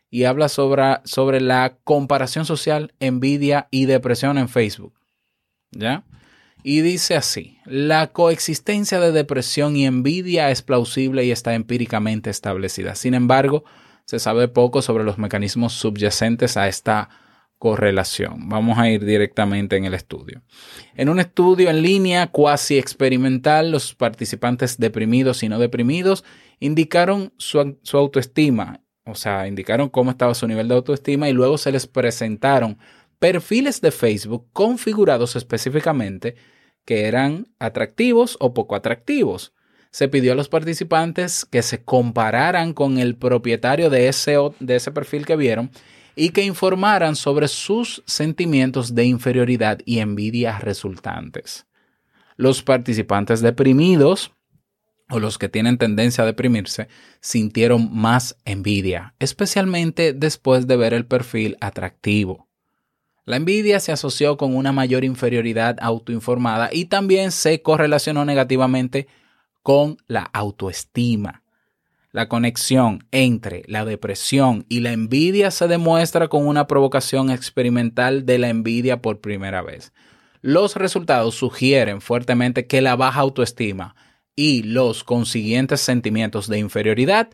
y 0.08 0.22
habla 0.24 0.48
sobre, 0.48 0.98
sobre 1.04 1.40
la 1.40 1.78
comparación 1.82 2.44
social, 2.44 2.94
envidia 3.00 3.66
y 3.72 3.86
depresión 3.86 4.38
en 4.38 4.48
Facebook. 4.48 4.94
¿Ya? 5.72 6.04
Y 6.62 6.80
dice 6.80 7.16
así, 7.16 7.58
la 7.64 8.08
coexistencia 8.08 9.00
de 9.00 9.12
depresión 9.12 9.76
y 9.76 9.84
envidia 9.84 10.50
es 10.50 10.62
plausible 10.62 11.24
y 11.24 11.32
está 11.32 11.54
empíricamente 11.54 12.30
establecida. 12.30 12.94
Sin 12.94 13.14
embargo, 13.14 13.64
se 14.04 14.18
sabe 14.18 14.48
poco 14.48 14.82
sobre 14.82 15.04
los 15.04 15.18
mecanismos 15.18 15.72
subyacentes 15.72 16.56
a 16.56 16.68
esta 16.68 17.08
correlación. 17.58 18.48
Vamos 18.48 18.78
a 18.78 18.90
ir 18.90 19.04
directamente 19.04 19.76
en 19.76 19.84
el 19.84 19.94
estudio. 19.94 20.42
En 20.96 21.08
un 21.08 21.20
estudio 21.20 21.70
en 21.70 21.82
línea 21.82 22.26
cuasi 22.26 22.78
experimental, 22.78 23.70
los 23.70 23.94
participantes 23.94 24.78
deprimidos 24.78 25.42
y 25.42 25.48
no 25.48 25.58
deprimidos 25.58 26.24
indicaron 26.58 27.32
su, 27.38 27.78
su 27.82 27.96
autoestima, 27.98 28.80
o 29.04 29.14
sea, 29.14 29.48
indicaron 29.48 29.88
cómo 29.88 30.10
estaba 30.10 30.34
su 30.34 30.46
nivel 30.46 30.68
de 30.68 30.74
autoestima 30.74 31.28
y 31.28 31.32
luego 31.32 31.58
se 31.58 31.72
les 31.72 31.86
presentaron 31.86 32.78
perfiles 33.22 33.80
de 33.80 33.92
Facebook 33.92 34.48
configurados 34.52 35.36
específicamente 35.36 36.34
que 36.84 37.06
eran 37.06 37.46
atractivos 37.60 38.36
o 38.40 38.52
poco 38.52 38.74
atractivos. 38.74 39.52
Se 39.92 40.08
pidió 40.08 40.32
a 40.32 40.34
los 40.34 40.48
participantes 40.48 41.44
que 41.44 41.62
se 41.62 41.84
compararan 41.84 42.72
con 42.72 42.98
el 42.98 43.14
propietario 43.14 43.90
de 43.90 44.08
ese, 44.08 44.36
de 44.58 44.74
ese 44.74 44.90
perfil 44.90 45.24
que 45.24 45.36
vieron 45.36 45.70
y 46.16 46.30
que 46.30 46.42
informaran 46.42 47.14
sobre 47.14 47.46
sus 47.46 48.02
sentimientos 48.06 48.92
de 48.96 49.04
inferioridad 49.04 49.78
y 49.84 50.00
envidia 50.00 50.58
resultantes. 50.58 51.66
Los 52.36 52.64
participantes 52.64 53.40
deprimidos 53.40 54.32
o 55.08 55.20
los 55.20 55.38
que 55.38 55.48
tienen 55.48 55.78
tendencia 55.78 56.24
a 56.24 56.26
deprimirse 56.26 56.88
sintieron 57.20 57.88
más 57.92 58.36
envidia, 58.44 59.14
especialmente 59.20 60.12
después 60.12 60.66
de 60.66 60.76
ver 60.76 60.92
el 60.92 61.06
perfil 61.06 61.56
atractivo. 61.60 62.48
La 63.24 63.36
envidia 63.36 63.78
se 63.78 63.92
asoció 63.92 64.36
con 64.36 64.56
una 64.56 64.72
mayor 64.72 65.04
inferioridad 65.04 65.76
autoinformada 65.80 66.70
y 66.72 66.86
también 66.86 67.30
se 67.30 67.62
correlacionó 67.62 68.24
negativamente 68.24 69.06
con 69.62 69.96
la 70.08 70.22
autoestima. 70.22 71.42
La 72.10 72.28
conexión 72.28 73.06
entre 73.10 73.62
la 73.68 73.84
depresión 73.84 74.66
y 74.68 74.80
la 74.80 74.92
envidia 74.92 75.50
se 75.50 75.68
demuestra 75.68 76.28
con 76.28 76.46
una 76.46 76.66
provocación 76.66 77.30
experimental 77.30 78.26
de 78.26 78.38
la 78.38 78.48
envidia 78.48 79.00
por 79.00 79.20
primera 79.20 79.62
vez. 79.62 79.92
Los 80.40 80.74
resultados 80.74 81.36
sugieren 81.36 82.00
fuertemente 82.00 82.66
que 82.66 82.82
la 82.82 82.96
baja 82.96 83.20
autoestima 83.20 83.94
y 84.34 84.64
los 84.64 85.04
consiguientes 85.04 85.80
sentimientos 85.80 86.48
de 86.48 86.58
inferioridad 86.58 87.30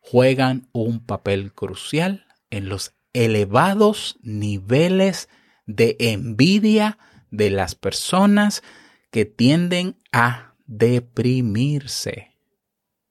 juegan 0.00 0.68
un 0.72 1.04
papel 1.04 1.52
crucial 1.52 2.24
en 2.50 2.68
los 2.68 2.94
elevados 3.12 4.18
niveles 4.22 5.28
de 5.66 5.96
envidia 5.98 6.98
de 7.30 7.50
las 7.50 7.74
personas 7.74 8.62
que 9.10 9.24
tienden 9.24 9.96
a 10.12 10.54
deprimirse. 10.66 12.32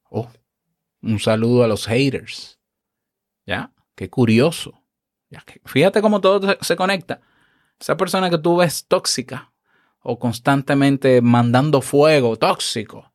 Oh, 0.09 0.29
un 1.01 1.19
saludo 1.19 1.63
a 1.63 1.67
los 1.67 1.85
haters. 1.85 2.59
¿Ya? 3.45 3.73
Qué 3.95 4.09
curioso. 4.09 4.83
Ya 5.29 5.43
fíjate 5.65 6.01
cómo 6.01 6.21
todo 6.21 6.57
se 6.61 6.75
conecta. 6.75 7.21
Esa 7.79 7.97
persona 7.97 8.29
que 8.29 8.37
tú 8.37 8.57
ves 8.57 8.85
tóxica 8.87 9.53
o 10.01 10.19
constantemente 10.19 11.21
mandando 11.21 11.81
fuego 11.81 12.35
tóxico 12.35 13.13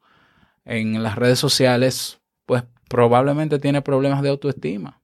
en 0.65 1.03
las 1.03 1.17
redes 1.17 1.39
sociales, 1.39 2.21
pues 2.47 2.65
probablemente 2.89 3.59
tiene 3.59 3.83
problemas 3.83 4.23
de 4.23 4.31
autoestima. 4.31 5.01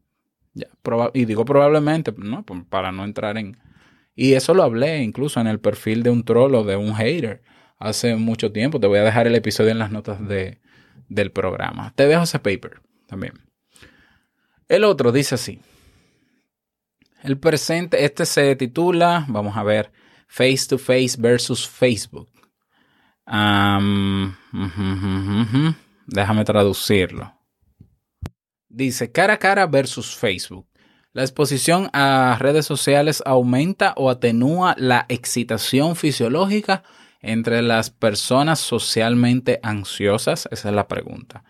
Ya, 0.54 0.66
y 1.14 1.25
digo 1.25 1.44
probablemente, 1.44 2.12
¿no? 2.16 2.44
Para 2.68 2.92
no 2.92 3.04
entrar 3.04 3.38
en... 3.38 3.59
Y 4.14 4.35
eso 4.35 4.52
lo 4.52 4.62
hablé 4.62 5.02
incluso 5.02 5.40
en 5.40 5.47
el 5.47 5.59
perfil 5.59 6.02
de 6.02 6.11
un 6.11 6.25
troll 6.25 6.54
o 6.54 6.64
de 6.64 6.76
un 6.76 6.94
hater 6.94 7.42
hace 7.78 8.14
mucho 8.16 8.52
tiempo. 8.52 8.78
Te 8.78 8.87
voy 8.87 8.99
a 8.99 9.04
dejar 9.04 9.26
el 9.26 9.35
episodio 9.35 9.71
en 9.71 9.78
las 9.78 9.90
notas 9.90 10.26
de, 10.28 10.61
del 11.09 11.32
programa. 11.32 11.92
Te 11.97 12.06
dejo 12.06 12.25
ese 12.25 12.38
paper 12.38 12.82
también. 13.06 13.32
El 14.68 14.85
otro 14.85 15.12
dice 15.12 15.35
así. 15.35 15.61
El 17.23 17.38
presente, 17.38 18.04
este 18.04 18.26
se 18.26 18.56
titula, 18.56 19.25
vamos 19.28 19.56
a 19.56 19.62
ver, 19.62 19.92
Face 20.26 20.66
to 20.68 20.76
Face 20.78 21.16
versus 21.18 21.68
Facebook. 21.68 22.28
Ujú. 24.52 25.75
Déjame 26.06 26.44
traducirlo. 26.44 27.32
Dice 28.75 29.12
cara 29.12 29.35
a 29.35 29.38
cara 29.38 29.67
versus 29.67 30.17
Facebook. 30.17 30.67
La 31.12 31.21
exposición 31.21 31.91
a 31.93 32.38
redes 32.41 32.64
sociales 32.64 33.23
aumenta 33.26 33.93
o 33.99 34.09
atenúa 34.09 34.75
la 34.79 35.05
excitación 35.11 35.95
fisiológica 35.95 36.83
entre 37.21 37.61
las 37.61 37.91
personas 37.91 38.61
socialmente 38.61 39.61
ansiosas. 39.62 40.49
Esa 40.50 40.71
es 40.71 40.75
la 40.75 40.88
pregunta. 40.88 41.45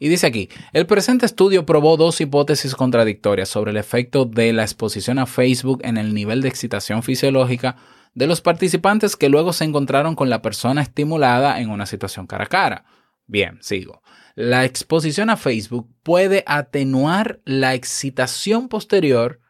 Y 0.00 0.08
dice 0.08 0.26
aquí, 0.26 0.48
el 0.72 0.86
presente 0.86 1.24
estudio 1.24 1.64
probó 1.64 1.96
dos 1.96 2.20
hipótesis 2.20 2.74
contradictorias 2.74 3.48
sobre 3.48 3.70
el 3.70 3.76
efecto 3.76 4.24
de 4.24 4.52
la 4.52 4.62
exposición 4.62 5.20
a 5.20 5.26
Facebook 5.26 5.82
en 5.84 5.96
el 5.96 6.14
nivel 6.14 6.42
de 6.42 6.48
excitación 6.48 7.04
fisiológica 7.04 7.76
de 8.14 8.26
los 8.26 8.40
participantes 8.40 9.14
que 9.14 9.28
luego 9.28 9.52
se 9.52 9.62
encontraron 9.62 10.16
con 10.16 10.30
la 10.30 10.42
persona 10.42 10.82
estimulada 10.82 11.60
en 11.60 11.70
una 11.70 11.86
situación 11.86 12.26
cara 12.26 12.44
a 12.44 12.48
cara. 12.48 12.84
Bien, 13.28 13.58
sigo. 13.60 14.02
La 14.36 14.66
exposición 14.66 15.30
a 15.30 15.38
Facebook 15.38 15.88
puede 16.02 16.44
atenuar 16.46 17.40
la 17.46 17.72
excitación 17.72 18.68
posterior 18.68 19.40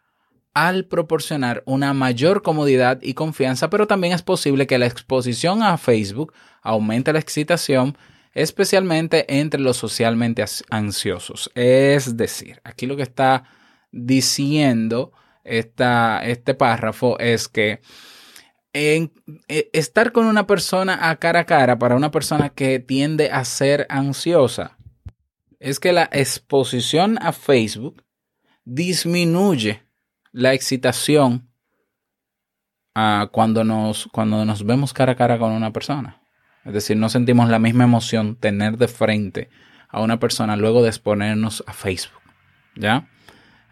al 0.54 0.84
proporcionar 0.84 1.64
una 1.66 1.92
mayor 1.92 2.42
comodidad 2.42 3.00
y 3.02 3.14
confianza, 3.14 3.68
pero 3.68 3.88
también 3.88 4.12
es 4.12 4.22
posible 4.22 4.68
que 4.68 4.78
la 4.78 4.86
exposición 4.86 5.64
a 5.64 5.76
Facebook 5.76 6.32
aumente 6.62 7.12
la 7.12 7.18
excitación, 7.18 7.98
especialmente 8.32 9.40
entre 9.40 9.60
los 9.60 9.76
socialmente 9.76 10.44
ansiosos. 10.70 11.50
Es 11.56 12.16
decir, 12.16 12.60
aquí 12.62 12.86
lo 12.86 12.96
que 12.96 13.02
está 13.02 13.42
diciendo 13.90 15.10
esta, 15.42 16.24
este 16.24 16.54
párrafo 16.54 17.18
es 17.18 17.48
que 17.48 17.80
eh, 18.72 19.10
estar 19.72 20.12
con 20.12 20.26
una 20.26 20.46
persona 20.46 21.10
a 21.10 21.16
cara 21.16 21.40
a 21.40 21.44
cara 21.44 21.76
para 21.76 21.96
una 21.96 22.12
persona 22.12 22.50
que 22.50 22.78
tiende 22.78 23.32
a 23.32 23.44
ser 23.44 23.86
ansiosa 23.88 24.75
es 25.60 25.80
que 25.80 25.92
la 25.92 26.08
exposición 26.12 27.18
a 27.20 27.32
Facebook 27.32 28.02
disminuye 28.64 29.82
la 30.32 30.52
excitación 30.52 31.48
ah, 32.94 33.28
cuando, 33.32 33.64
nos, 33.64 34.08
cuando 34.12 34.44
nos 34.44 34.64
vemos 34.64 34.92
cara 34.92 35.12
a 35.12 35.16
cara 35.16 35.38
con 35.38 35.52
una 35.52 35.72
persona. 35.72 36.20
Es 36.64 36.72
decir, 36.72 36.96
no 36.96 37.08
sentimos 37.08 37.48
la 37.48 37.58
misma 37.58 37.84
emoción 37.84 38.36
tener 38.36 38.76
de 38.76 38.88
frente 38.88 39.48
a 39.88 40.02
una 40.02 40.18
persona 40.18 40.56
luego 40.56 40.82
de 40.82 40.88
exponernos 40.88 41.62
a 41.66 41.72
Facebook. 41.72 42.20
¿Ya? 42.74 43.08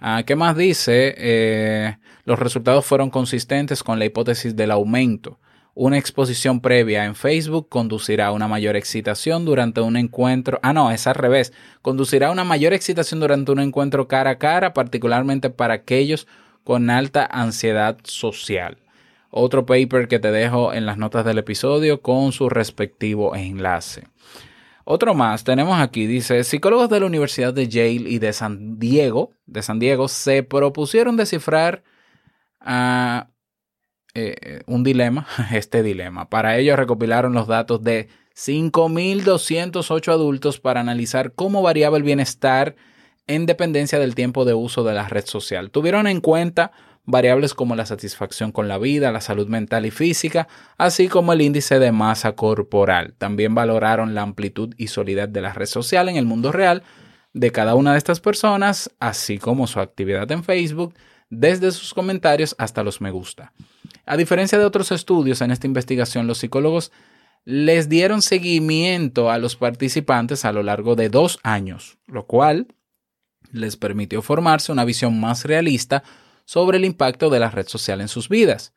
Ah, 0.01 0.23
¿Qué 0.25 0.37
más 0.37 0.57
dice? 0.57 1.15
Eh, 1.17 1.97
los 2.25 2.39
resultados 2.39 2.85
fueron 2.87 3.11
consistentes 3.11 3.83
con 3.83 3.99
la 3.99 4.05
hipótesis 4.05 4.55
del 4.55 4.71
aumento. 4.71 5.41
Una 5.77 5.99
exposición 5.99 6.61
previa 6.61 7.05
en 7.05 7.17
Facebook 7.17 7.69
conducirá 7.69 8.29
a 8.29 8.33
una 8.33 8.47
mayor 8.47 8.77
excitación 8.77 9.45
durante 9.45 9.81
un 9.81 9.97
encuentro. 9.97 10.61
Ah, 10.63 10.73
no, 10.73 10.93
es 10.93 11.09
al 11.09 11.17
revés. 11.17 11.53
Conducirá 11.83 12.29
a 12.29 12.31
una 12.31 12.45
mayor 12.45 12.73
excitación 12.73 13.19
durante 13.19 13.51
un 13.51 13.59
encuentro 13.59 14.07
cara 14.07 14.31
a 14.31 14.39
cara, 14.39 14.73
particularmente 14.73 15.51
para 15.51 15.75
aquellos 15.75 16.29
con 16.63 16.91
alta 16.91 17.27
ansiedad 17.27 17.99
social. 18.05 18.79
Otro 19.31 19.67
paper 19.67 20.07
que 20.07 20.21
te 20.21 20.31
dejo 20.31 20.73
en 20.73 20.87
las 20.87 20.97
notas 20.97 21.25
del 21.25 21.39
episodio 21.39 22.03
con 22.03 22.31
su 22.31 22.49
respectivo 22.49 23.35
enlace. 23.35 24.05
Otro 24.85 25.15
más 25.15 25.43
tenemos 25.43 25.81
aquí, 25.81 26.07
dice, 26.07 26.45
psicólogos 26.45 26.89
de 26.89 27.01
la 27.01 27.07
Universidad 27.07 27.53
de 27.53 27.67
Yale 27.67 28.09
y 28.09 28.21
de 28.21 28.33
San 28.33 28.79
Diego, 28.79 29.33
de 29.47 29.63
San 29.63 29.81
Diego, 29.81 30.07
se 30.07 30.45
propusieron 30.45 31.17
descifrar 31.17 31.83
ah, 32.61 33.29
eh, 34.15 34.63
un 34.67 34.85
dilema, 34.85 35.27
este 35.53 35.83
dilema. 35.83 36.29
Para 36.29 36.57
ello 36.57 36.77
recopilaron 36.77 37.33
los 37.33 37.47
datos 37.47 37.83
de 37.83 38.09
5.208 38.37 40.13
adultos 40.13 40.61
para 40.61 40.81
analizar 40.81 41.33
cómo 41.33 41.63
variaba 41.63 41.97
el 41.97 42.03
bienestar 42.03 42.75
en 43.27 43.47
dependencia 43.47 43.99
del 43.99 44.15
tiempo 44.15 44.45
de 44.45 44.55
uso 44.55 44.85
de 44.85 44.95
la 44.95 45.09
red 45.09 45.25
social. 45.27 45.71
Tuvieron 45.71 46.07
en 46.07 46.21
cuenta 46.21 46.73
variables 47.07 47.55
como 47.55 47.77
la 47.77 47.87
satisfacción 47.87 48.51
con 48.53 48.69
la 48.69 48.79
vida, 48.79 49.13
la 49.13 49.21
salud 49.21 49.49
mental 49.49 49.87
y 49.87 49.91
física, 49.91 50.49
así 50.79 51.09
como 51.09 51.33
el 51.33 51.43
índice 51.43 51.79
de 51.79 51.93
masa 51.93 52.33
corporal. 52.33 53.15
También 53.19 53.55
valoraron 53.55 54.15
la 54.15 54.23
amplitud 54.23 54.75
y 54.79 54.89
solidez 54.89 55.33
de 55.33 55.41
la 55.41 55.53
red 55.53 55.67
social 55.67 56.09
en 56.09 56.17
el 56.17 56.25
mundo 56.25 56.53
real 56.53 56.83
de 57.33 57.51
cada 57.51 57.75
una 57.75 57.93
de 57.93 57.99
estas 57.99 58.21
personas, 58.21 58.91
así 59.01 59.39
como 59.39 59.67
su 59.67 59.81
actividad 59.81 60.31
en 60.33 60.45
Facebook, 60.45 60.95
desde 61.31 61.73
sus 61.73 61.93
comentarios 61.93 62.55
hasta 62.59 62.83
los 62.83 63.01
me 63.01 63.11
gusta. 63.11 63.53
A 64.07 64.17
diferencia 64.17 64.59
de 64.59 64.65
otros 64.65 64.93
estudios 64.93 65.41
en 65.41 65.51
esta 65.51 65.67
investigación, 65.67 66.27
los 66.27 66.39
psicólogos 66.39 66.93
les 67.45 67.89
dieron 67.89 68.23
seguimiento 68.23 69.31
a 69.31 69.39
los 69.39 69.57
participantes 69.57 70.45
a 70.45 70.53
lo 70.53 70.63
largo 70.63 70.97
de 70.97 71.11
dos 71.11 71.39
años, 71.43 71.99
lo 72.07 72.27
cual 72.27 72.69
les 73.53 73.77
permitió 73.77 74.23
formarse 74.23 74.73
una 74.73 74.85
visión 74.85 75.21
más 75.21 75.45
realista 75.45 76.03
sobre 76.45 76.79
el 76.79 76.85
impacto 76.85 77.31
de 77.31 77.41
la 77.41 77.51
red 77.51 77.69
social 77.69 78.01
en 78.01 78.09
sus 78.09 78.29
vidas. 78.29 78.73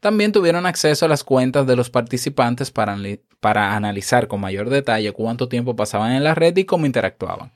También 0.00 0.32
tuvieron 0.32 0.66
acceso 0.66 1.06
a 1.06 1.08
las 1.08 1.24
cuentas 1.24 1.66
de 1.66 1.74
los 1.74 1.90
participantes 1.90 2.70
para, 2.70 2.96
para 3.40 3.74
analizar 3.74 4.28
con 4.28 4.40
mayor 4.40 4.70
detalle 4.70 5.12
cuánto 5.12 5.48
tiempo 5.48 5.74
pasaban 5.74 6.12
en 6.12 6.22
la 6.22 6.34
red 6.34 6.56
y 6.56 6.64
cómo 6.64 6.86
interactuaban. 6.86 7.52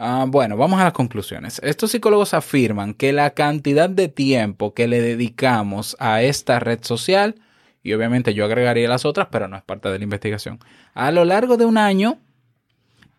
Ah, 0.00 0.26
bueno, 0.28 0.56
vamos 0.56 0.80
a 0.80 0.84
las 0.84 0.92
conclusiones. 0.92 1.60
Estos 1.64 1.90
psicólogos 1.90 2.32
afirman 2.32 2.94
que 2.94 3.12
la 3.12 3.30
cantidad 3.30 3.90
de 3.90 4.06
tiempo 4.06 4.72
que 4.72 4.86
le 4.86 5.00
dedicamos 5.00 5.96
a 5.98 6.22
esta 6.22 6.60
red 6.60 6.84
social, 6.84 7.34
y 7.82 7.92
obviamente 7.94 8.32
yo 8.32 8.44
agregaría 8.44 8.88
las 8.88 9.04
otras, 9.04 9.26
pero 9.32 9.48
no 9.48 9.56
es 9.56 9.64
parte 9.64 9.88
de 9.88 9.98
la 9.98 10.04
investigación, 10.04 10.60
a 10.94 11.10
lo 11.10 11.24
largo 11.24 11.56
de 11.56 11.64
un 11.64 11.78
año 11.78 12.20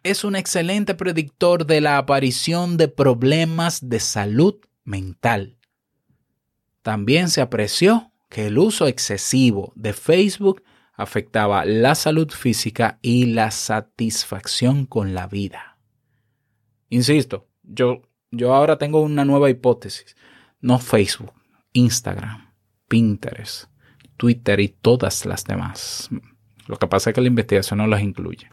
es 0.03 0.23
un 0.23 0.37
excelente 0.37 0.95
predictor 0.95 1.65
de 1.65 1.81
la 1.81 1.97
aparición 1.97 2.77
de 2.77 2.87
problemas 2.87 3.89
de 3.89 3.99
salud 3.99 4.55
mental. 4.85 5.57
También 6.81 7.27
se 7.29 7.41
apreció 7.41 8.13
que 8.29 8.47
el 8.47 8.57
uso 8.57 8.87
excesivo 8.87 9.73
de 9.75 9.91
Facebook 9.91 10.63
afectaba 10.93 11.65
la 11.65 11.95
salud 11.95 12.31
física 12.31 12.99
y 13.01 13.25
la 13.25 13.51
satisfacción 13.51 14.85
con 14.85 15.13
la 15.13 15.27
vida. 15.27 15.68
Insisto, 16.89 17.47
yo, 17.63 18.01
yo 18.31 18.53
ahora 18.53 18.77
tengo 18.77 19.01
una 19.01 19.25
nueva 19.25 19.49
hipótesis. 19.49 20.15
No 20.61 20.79
Facebook, 20.79 21.33
Instagram, 21.73 22.51
Pinterest, 22.87 23.69
Twitter 24.17 24.59
y 24.59 24.69
todas 24.69 25.25
las 25.25 25.45
demás. 25.45 26.09
Lo 26.67 26.77
que 26.77 26.87
pasa 26.87 27.09
es 27.09 27.13
que 27.13 27.21
la 27.21 27.27
investigación 27.27 27.77
no 27.77 27.87
las 27.87 28.01
incluye. 28.01 28.49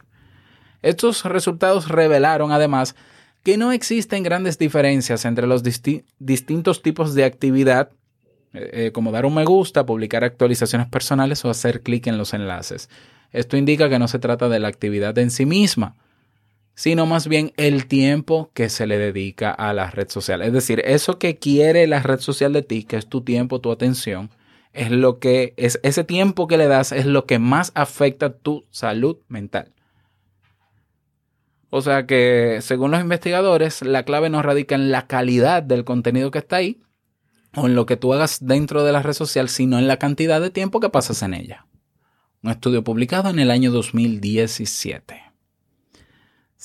Estos 0.81 1.25
resultados 1.25 1.89
revelaron 1.89 2.51
además 2.51 2.95
que 3.43 3.57
no 3.57 3.71
existen 3.71 4.23
grandes 4.23 4.57
diferencias 4.57 5.25
entre 5.25 5.47
los 5.47 5.63
disti- 5.63 6.03
distintos 6.19 6.81
tipos 6.81 7.15
de 7.15 7.25
actividad, 7.25 7.91
eh, 8.53 8.69
eh, 8.73 8.91
como 8.91 9.11
dar 9.11 9.25
un 9.25 9.35
me 9.35 9.45
gusta, 9.45 9.85
publicar 9.85 10.23
actualizaciones 10.23 10.87
personales 10.87 11.43
o 11.45 11.49
hacer 11.49 11.81
clic 11.81 12.07
en 12.07 12.17
los 12.17 12.33
enlaces. 12.33 12.89
Esto 13.31 13.57
indica 13.57 13.89
que 13.89 13.99
no 13.99 14.07
se 14.07 14.19
trata 14.19 14.49
de 14.49 14.59
la 14.59 14.67
actividad 14.67 15.17
en 15.17 15.31
sí 15.31 15.45
misma, 15.45 15.95
sino 16.77 17.07
más 17.07 17.27
bien 17.27 17.53
el 17.57 17.87
tiempo 17.87 18.51
que 18.53 18.69
se 18.69 18.85
le 18.85 18.99
dedica 18.99 19.49
a 19.49 19.73
la 19.73 19.89
red 19.89 20.09
social. 20.09 20.43
Es 20.43 20.53
decir, 20.53 20.79
eso 20.85 21.17
que 21.17 21.39
quiere 21.39 21.87
la 21.87 22.03
red 22.03 22.19
social 22.19 22.53
de 22.53 22.61
ti, 22.61 22.83
que 22.83 22.97
es 22.97 23.07
tu 23.07 23.21
tiempo, 23.21 23.59
tu 23.59 23.71
atención, 23.71 24.29
es 24.73 24.91
lo 24.91 25.17
que 25.17 25.55
es 25.57 25.79
ese 25.81 26.03
tiempo 26.03 26.47
que 26.47 26.55
le 26.55 26.67
das 26.67 26.91
es 26.91 27.07
lo 27.07 27.25
que 27.25 27.39
más 27.39 27.71
afecta 27.73 28.37
tu 28.37 28.67
salud 28.69 29.17
mental. 29.27 29.73
O 31.71 31.81
sea 31.81 32.05
que, 32.05 32.59
según 32.61 32.91
los 32.91 33.01
investigadores, 33.01 33.81
la 33.81 34.03
clave 34.03 34.29
no 34.29 34.43
radica 34.43 34.75
en 34.75 34.91
la 34.91 35.07
calidad 35.07 35.63
del 35.63 35.83
contenido 35.83 36.29
que 36.29 36.37
está 36.37 36.57
ahí 36.57 36.83
o 37.55 37.65
en 37.65 37.73
lo 37.73 37.87
que 37.87 37.97
tú 37.97 38.13
hagas 38.13 38.45
dentro 38.45 38.83
de 38.83 38.91
la 38.91 39.01
red 39.01 39.13
social, 39.13 39.49
sino 39.49 39.79
en 39.79 39.87
la 39.87 39.97
cantidad 39.97 40.39
de 40.39 40.51
tiempo 40.51 40.79
que 40.79 40.89
pasas 40.89 41.23
en 41.23 41.33
ella. 41.33 41.65
Un 42.43 42.51
estudio 42.51 42.83
publicado 42.83 43.31
en 43.31 43.39
el 43.39 43.49
año 43.49 43.71
2017. 43.71 45.16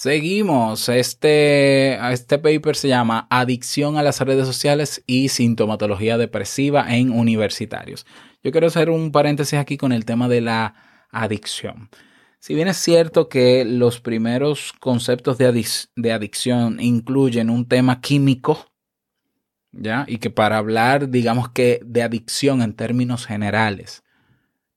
Seguimos. 0.03 0.88
Este, 0.88 1.95
este 2.12 2.37
paper 2.37 2.75
se 2.75 2.88
llama 2.88 3.29
Adicción 3.31 3.97
a 3.97 4.03
las 4.03 4.19
redes 4.19 4.49
sociales 4.49 5.05
y 5.07 5.29
sintomatología 5.29 6.19
depresiva 6.19 6.93
en 6.93 7.12
universitarios. 7.12 8.05
Yo 8.43 8.51
quiero 8.51 8.67
hacer 8.67 8.91
un 8.91 9.12
paréntesis 9.12 9.61
aquí 9.61 9.77
con 9.77 9.93
el 9.93 10.05
tema 10.05 10.29
de 10.29 10.41
la 10.41 10.75
adicción. 11.12 11.88
Si 12.41 12.53
bien 12.53 12.67
es 12.67 12.79
cierto 12.79 13.29
que 13.29 13.65
los 13.65 14.01
primeros 14.01 14.73
conceptos 14.81 15.38
de, 15.38 15.49
adic- 15.49 15.88
de 15.95 16.11
adicción 16.11 16.81
incluyen 16.81 17.49
un 17.49 17.69
tema 17.69 18.01
químico, 18.01 18.73
¿ya? 19.71 20.05
Y 20.09 20.19
que 20.19 20.31
para 20.31 20.59
hablar, 20.59 21.11
digamos 21.11 21.51
que 21.51 21.79
de 21.85 22.03
adicción 22.03 22.61
en 22.61 22.75
términos 22.75 23.25
generales, 23.25 24.03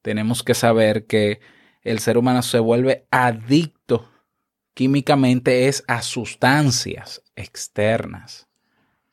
tenemos 0.03 0.43
que 0.43 0.53
saber 0.53 1.07
que 1.07 1.39
el 1.81 1.97
ser 1.97 2.19
humano 2.19 2.43
se 2.43 2.59
vuelve 2.59 3.07
adicto 3.09 3.74
químicamente 4.75 5.67
es 5.67 5.83
a 5.87 6.03
sustancias 6.03 7.23
externas, 7.35 8.47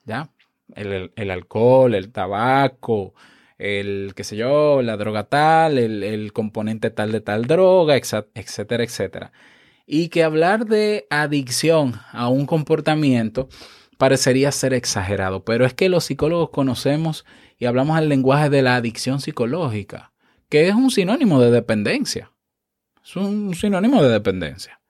¿ya? 0.04 0.28
El, 0.74 1.30
alcohol, 1.30 1.94
el 1.94 2.10
tabaco, 2.10 3.14
el, 3.58 4.12
qué 4.14 4.24
sé 4.24 4.36
yo, 4.36 4.82
la 4.82 4.96
droga 4.96 5.24
tal, 5.24 5.78
el, 5.78 6.02
el 6.02 6.32
componente 6.32 6.90
tal 6.90 7.12
de 7.12 7.20
tal 7.20 7.46
droga, 7.46 7.96
etcétera, 7.96 8.84
etcétera. 8.84 9.32
Y 9.86 10.08
que 10.08 10.24
hablar 10.24 10.66
de 10.66 11.06
adicción 11.10 11.94
a 12.10 12.28
un 12.28 12.46
comportamiento 12.46 13.48
parecería 13.98 14.50
ser 14.50 14.74
exagerado, 14.74 15.44
pero 15.44 15.64
es 15.64 15.74
que 15.74 15.88
los 15.88 16.04
psicólogos 16.04 16.50
conocemos 16.50 17.24
y 17.58 17.66
hablamos 17.66 17.98
el 18.00 18.08
lenguaje 18.08 18.50
de 18.50 18.62
la 18.62 18.74
adicción 18.74 19.20
psicológica, 19.20 20.12
que 20.48 20.68
es 20.68 20.74
un 20.74 20.90
sinónimo 20.90 21.40
de 21.40 21.52
dependencia. 21.52 22.32
Es 23.04 23.14
un 23.14 23.54
sinónimo 23.54 24.02
de 24.02 24.08
dependencia. 24.08 24.81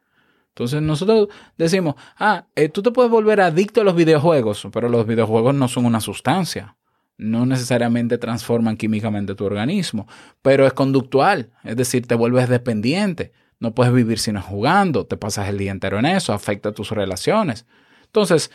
Entonces 0.54 0.82
nosotros 0.82 1.28
decimos, 1.56 1.94
ah, 2.18 2.46
eh, 2.54 2.68
tú 2.68 2.82
te 2.82 2.90
puedes 2.90 3.10
volver 3.10 3.40
adicto 3.40 3.80
a 3.80 3.84
los 3.84 3.94
videojuegos, 3.94 4.66
pero 4.70 4.90
los 4.90 5.06
videojuegos 5.06 5.54
no 5.54 5.66
son 5.66 5.86
una 5.86 6.00
sustancia. 6.00 6.76
No 7.16 7.46
necesariamente 7.46 8.18
transforman 8.18 8.76
químicamente 8.76 9.34
tu 9.34 9.44
organismo, 9.44 10.06
pero 10.42 10.66
es 10.66 10.72
conductual, 10.72 11.52
es 11.62 11.76
decir, 11.76 12.06
te 12.06 12.14
vuelves 12.14 12.48
dependiente. 12.48 13.32
No 13.60 13.74
puedes 13.74 13.94
vivir 13.94 14.18
sino 14.18 14.42
jugando, 14.42 15.06
te 15.06 15.16
pasas 15.16 15.48
el 15.48 15.56
día 15.56 15.70
entero 15.70 15.98
en 15.98 16.06
eso, 16.06 16.32
afecta 16.32 16.72
tus 16.72 16.90
relaciones. 16.90 17.64
Entonces, 18.06 18.50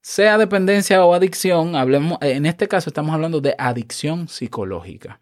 sea 0.00 0.38
dependencia 0.38 1.04
o 1.04 1.12
adicción, 1.12 1.76
hablemos, 1.76 2.18
en 2.22 2.46
este 2.46 2.68
caso 2.68 2.88
estamos 2.88 3.14
hablando 3.14 3.40
de 3.40 3.54
adicción 3.58 4.28
psicológica, 4.28 5.20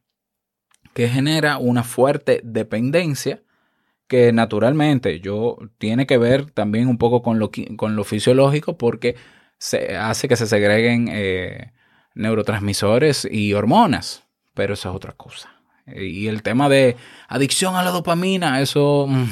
que 0.93 1.09
genera 1.09 1.59
una 1.59 1.83
fuerte 1.83 2.41
dependencia 2.45 3.43
que 4.13 4.31
naturalmente 4.31 5.21
yo 5.21 5.57
tiene 5.79 6.07
que 6.07 6.19
ver 6.19 6.51
también 6.51 6.87
un 6.87 6.99
poco 6.99 7.23
con 7.23 7.39
lo, 7.39 7.51
con 7.79 7.97
lo 7.97 8.05
fisiológico 8.05 8.77
porque 8.77 9.17
se 9.57 9.97
hace 9.97 10.29
que 10.29 10.37
se 10.37 10.47
segreguen 10.47 11.09
eh, 11.11 11.73
neurotransmisores 12.15 13.27
y 13.31 13.55
hormonas, 13.55 14.25
pero 14.53 14.75
eso 14.75 14.91
es 14.91 14.97
otra 14.97 15.13
cosa. 15.13 15.49
Y 15.87 16.27
el 16.27 16.43
tema 16.43 16.69
de 16.69 16.97
adicción 17.27 17.75
a 17.75 17.83
la 17.83 17.91
dopamina, 17.91 18.61
eso, 18.61 19.07
mm, 19.09 19.31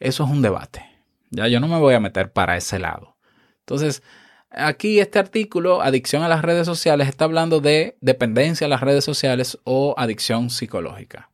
eso 0.00 0.24
es 0.24 0.30
un 0.30 0.40
debate. 0.40 0.86
Ya 1.28 1.46
yo 1.46 1.60
no 1.60 1.68
me 1.68 1.78
voy 1.78 1.92
a 1.92 2.00
meter 2.00 2.32
para 2.32 2.56
ese 2.56 2.78
lado. 2.78 3.18
Entonces, 3.58 4.02
aquí 4.50 4.98
este 4.98 5.18
artículo, 5.18 5.82
adicción 5.82 6.22
a 6.22 6.28
las 6.28 6.40
redes 6.40 6.64
sociales, 6.64 7.06
está 7.06 7.26
hablando 7.26 7.60
de 7.60 7.98
dependencia 8.00 8.66
a 8.66 8.70
las 8.70 8.80
redes 8.80 9.04
sociales 9.04 9.58
o 9.64 9.94
adicción 9.98 10.48
psicológica. 10.48 11.28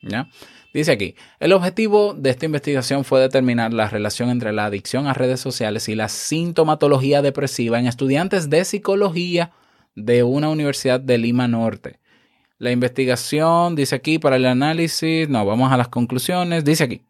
¿Ya? 0.00 0.30
Dice 0.74 0.90
aquí, 0.90 1.14
el 1.38 1.52
objetivo 1.52 2.14
de 2.14 2.30
esta 2.30 2.46
investigación 2.46 3.04
fue 3.04 3.20
determinar 3.20 3.72
la 3.72 3.88
relación 3.88 4.28
entre 4.28 4.52
la 4.52 4.64
adicción 4.64 5.06
a 5.06 5.14
redes 5.14 5.38
sociales 5.38 5.88
y 5.88 5.94
la 5.94 6.08
sintomatología 6.08 7.22
depresiva 7.22 7.78
en 7.78 7.86
estudiantes 7.86 8.50
de 8.50 8.64
psicología 8.64 9.52
de 9.94 10.24
una 10.24 10.48
universidad 10.48 10.98
de 10.98 11.16
Lima 11.16 11.46
Norte. 11.46 12.00
La 12.58 12.72
investigación, 12.72 13.76
dice 13.76 13.94
aquí, 13.94 14.18
para 14.18 14.34
el 14.34 14.46
análisis, 14.46 15.28
no, 15.28 15.46
vamos 15.46 15.70
a 15.70 15.76
las 15.76 15.86
conclusiones, 15.86 16.64
dice 16.64 16.82
aquí, 16.82 17.02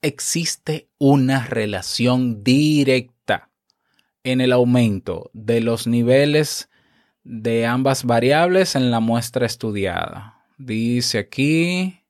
existe 0.00 0.88
una 0.96 1.44
relación 1.44 2.42
directa 2.42 3.50
en 4.22 4.40
el 4.40 4.52
aumento 4.52 5.30
de 5.34 5.60
los 5.60 5.86
niveles 5.86 6.70
de 7.22 7.66
ambas 7.66 8.04
variables 8.04 8.76
en 8.76 8.90
la 8.90 9.00
muestra 9.00 9.44
estudiada. 9.44 10.46
Dice 10.56 11.18
aquí, 11.18 12.03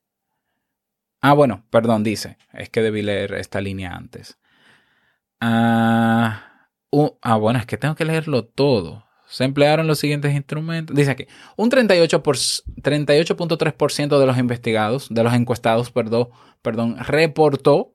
Ah, 1.27 1.33
bueno, 1.33 1.65
perdón, 1.71 2.05
dice. 2.05 2.37
Es 2.53 2.69
que 2.69 2.83
debí 2.83 3.01
leer 3.01 3.33
esta 3.33 3.63
línea 3.63 3.97
antes. 3.97 4.37
Ah, 5.41 6.69
ah 7.23 7.37
bueno, 7.37 7.59
es 7.59 7.65
que 7.65 7.79
tengo 7.79 7.95
que 7.95 8.05
leerlo 8.05 8.45
todo. 8.45 9.07
Se 9.27 9.45
emplearon 9.45 9.87
los 9.87 9.99
siguientes 9.99 10.35
instrumentos. 10.35 10.95
Dice 10.95 11.13
aquí, 11.13 11.25
un 11.57 11.71
38.3% 11.71 14.19
de 14.19 14.27
los 14.27 14.37
investigados, 14.37 15.07
de 15.09 15.25
los 15.25 15.33
encuestados, 15.33 15.91
perdón, 15.91 16.29
perdón, 16.61 16.99
reportó 16.99 17.95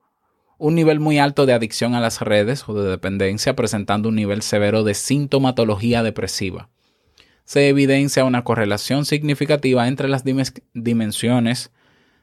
un 0.58 0.74
nivel 0.74 1.00
muy 1.00 1.20
alto 1.20 1.46
de 1.46 1.54
adicción 1.54 1.94
a 1.94 2.00
las 2.00 2.22
redes 2.22 2.68
o 2.68 2.74
de 2.74 2.89
dependencia, 2.89 3.56
presentando 3.56 4.10
un 4.10 4.15
nivel 4.15 4.42
severo 4.42 4.84
de 4.84 4.96
sintomatología 4.96 6.02
depresiva. 6.02 6.70
Se 7.46 7.70
evidencia 7.70 8.26
una 8.26 8.44
correlación 8.44 9.06
significativa 9.06 9.88
entre 9.88 10.08
las 10.08 10.24
dimensiones 10.74 11.72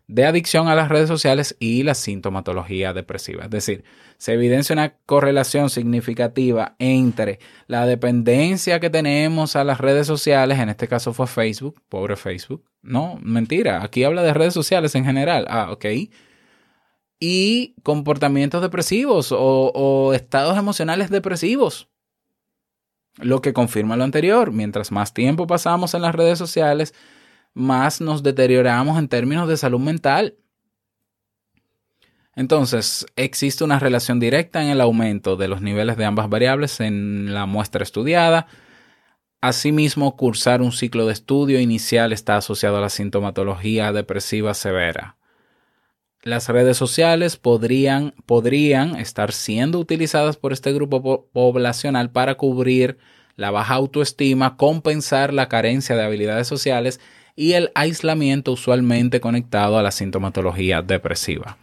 de 0.08 0.24
adicción 0.24 0.68
a 0.68 0.74
las 0.74 0.88
redes 0.88 1.08
sociales 1.08 1.56
y 1.58 1.82
la 1.82 1.94
sintomatología 1.94 2.92
depresiva. 2.92 3.44
Es 3.44 3.50
decir, 3.50 3.84
se 4.18 4.34
evidencia 4.34 4.72
una 4.72 4.96
correlación 5.04 5.68
significativa 5.68 6.76
entre 6.78 7.40
la 7.66 7.86
dependencia 7.86 8.78
que 8.78 8.90
tenemos 8.90 9.56
a 9.56 9.64
las 9.64 9.78
redes 9.78 10.06
sociales, 10.06 10.58
en 10.58 10.68
este 10.68 10.86
caso 10.86 11.12
fue 11.12 11.26
Facebook, 11.26 11.82
pobre 11.88 12.16
Facebook. 12.16 12.64
No, 12.82 13.18
mentira, 13.20 13.82
aquí 13.82 14.04
habla 14.04 14.22
de 14.22 14.32
redes 14.32 14.54
sociales 14.54 14.94
en 14.94 15.04
general. 15.04 15.46
Ah, 15.48 15.72
ok. 15.72 15.86
Y 17.18 17.74
comportamientos 17.82 18.62
depresivos 18.62 19.32
o, 19.32 19.72
o 19.74 20.12
estados 20.12 20.56
emocionales 20.56 21.10
depresivos. 21.10 21.88
Lo 23.18 23.40
que 23.40 23.54
confirma 23.54 23.96
lo 23.96 24.04
anterior, 24.04 24.52
mientras 24.52 24.92
más 24.92 25.14
tiempo 25.14 25.46
pasamos 25.46 25.94
en 25.94 26.02
las 26.02 26.14
redes 26.14 26.38
sociales, 26.38 26.94
más 27.56 28.02
nos 28.02 28.22
deterioramos 28.22 28.98
en 28.98 29.08
términos 29.08 29.48
de 29.48 29.56
salud 29.56 29.80
mental. 29.80 30.36
Entonces, 32.34 33.06
existe 33.16 33.64
una 33.64 33.78
relación 33.78 34.20
directa 34.20 34.62
en 34.62 34.68
el 34.68 34.82
aumento 34.82 35.36
de 35.36 35.48
los 35.48 35.62
niveles 35.62 35.96
de 35.96 36.04
ambas 36.04 36.28
variables 36.28 36.80
en 36.80 37.32
la 37.32 37.46
muestra 37.46 37.82
estudiada. 37.82 38.46
Asimismo, 39.40 40.16
cursar 40.16 40.60
un 40.60 40.70
ciclo 40.70 41.06
de 41.06 41.14
estudio 41.14 41.58
inicial 41.58 42.12
está 42.12 42.36
asociado 42.36 42.76
a 42.76 42.82
la 42.82 42.90
sintomatología 42.90 43.90
depresiva 43.90 44.52
severa. 44.52 45.16
Las 46.22 46.50
redes 46.50 46.76
sociales 46.76 47.38
podrían, 47.38 48.12
podrían 48.26 48.96
estar 48.96 49.32
siendo 49.32 49.78
utilizadas 49.78 50.36
por 50.36 50.52
este 50.52 50.74
grupo 50.74 51.30
poblacional 51.32 52.10
para 52.10 52.34
cubrir 52.34 52.98
la 53.34 53.50
baja 53.50 53.74
autoestima, 53.74 54.58
compensar 54.58 55.32
la 55.32 55.48
carencia 55.48 55.96
de 55.96 56.02
habilidades 56.02 56.48
sociales 56.48 57.00
y 57.36 57.52
el 57.52 57.70
aislamiento 57.74 58.52
usualmente 58.52 59.20
conectado 59.20 59.78
a 59.78 59.82
la 59.82 59.92
sintomatología 59.92 60.82
depresiva. 60.82 61.58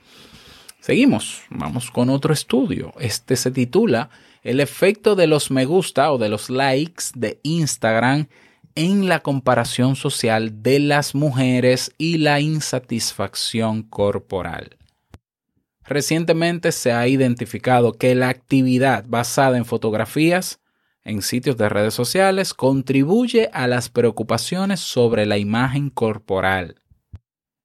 Seguimos, 0.79 1.41
vamos 1.49 1.89
con 1.89 2.09
otro 2.09 2.33
estudio. 2.33 2.93
Este 2.99 3.35
se 3.35 3.51
titula 3.51 4.09
El 4.43 4.59
efecto 4.59 5.15
de 5.15 5.27
los 5.27 5.49
me 5.49 5.65
gusta 5.65 6.11
o 6.11 6.17
de 6.17 6.29
los 6.29 6.49
likes 6.49 7.05
de 7.15 7.39
Instagram 7.43 8.27
en 8.75 9.07
la 9.07 9.21
comparación 9.21 9.95
social 9.95 10.61
de 10.61 10.79
las 10.79 11.15
mujeres 11.15 11.93
y 11.97 12.17
la 12.17 12.39
insatisfacción 12.39 13.83
corporal. 13.83 14.77
Recientemente 15.85 16.71
se 16.71 16.91
ha 16.91 17.07
identificado 17.07 17.93
que 17.93 18.15
la 18.15 18.29
actividad 18.29 19.05
basada 19.07 19.57
en 19.57 19.65
fotografías 19.65 20.59
en 21.05 21.21
sitios 21.21 21.57
de 21.57 21.69
redes 21.69 21.93
sociales 21.93 22.53
contribuye 22.53 23.49
a 23.53 23.67
las 23.67 23.89
preocupaciones 23.89 24.79
sobre 24.79 25.25
la 25.25 25.37
imagen 25.37 25.89
corporal. 25.89 26.75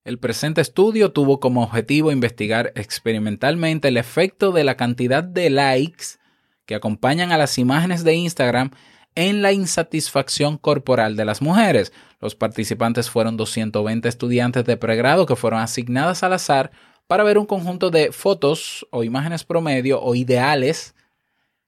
El 0.05 0.19
presente 0.19 0.61
estudio 0.61 1.13
tuvo 1.13 1.39
como 1.39 1.63
objetivo 1.63 2.11
investigar 2.11 2.73
experimentalmente 2.75 3.89
el 3.89 3.97
efecto 3.97 4.53
de 4.53 4.65
la 4.65 4.77
cantidad 4.77 5.23
de 5.23 5.51
likes 5.51 6.19
que 6.65 6.75
acompañan 6.75 7.31
a 7.31 7.39
las 7.39 7.59
imágenes 7.59 8.05
de 8.05 8.15
Instagram 8.15 8.71
en 9.15 9.43
la 9.43 9.53
insatisfacción 9.53 10.59
corporal 10.59 11.17
de 11.17 11.25
las 11.25 11.43
mujeres. 11.43 11.93
Los 12.21 12.35
participantes 12.35 13.11
fueron 13.11 13.37
220 13.37 14.09
estudiantes 14.09 14.65
de 14.65 14.77
pregrado 14.77 15.27
que 15.27 15.37
fueron 15.37 15.61
asignadas 15.61 16.23
al 16.23 16.33
azar 16.33 16.71
para 17.07 17.25
ver 17.25 17.39
un 17.39 17.47
conjunto 17.47 17.91
de 17.91 18.13
fotos 18.13 18.87
o 18.91 19.03
imágenes 19.03 19.45
promedio 19.45 20.01
o 20.01 20.15
ideales 20.15 20.95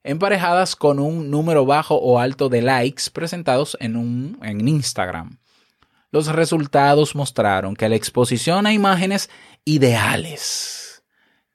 emparejadas 0.03 0.75
con 0.75 0.99
un 0.99 1.29
número 1.29 1.65
bajo 1.65 1.95
o 1.95 2.19
alto 2.19 2.49
de 2.49 2.61
likes 2.61 3.03
presentados 3.11 3.77
en, 3.79 3.95
un, 3.95 4.39
en 4.41 4.67
Instagram. 4.67 5.37
Los 6.11 6.27
resultados 6.27 7.15
mostraron 7.15 7.75
que 7.75 7.87
la 7.87 7.95
exposición 7.95 8.65
a 8.65 8.73
imágenes 8.73 9.29
ideales, 9.63 11.03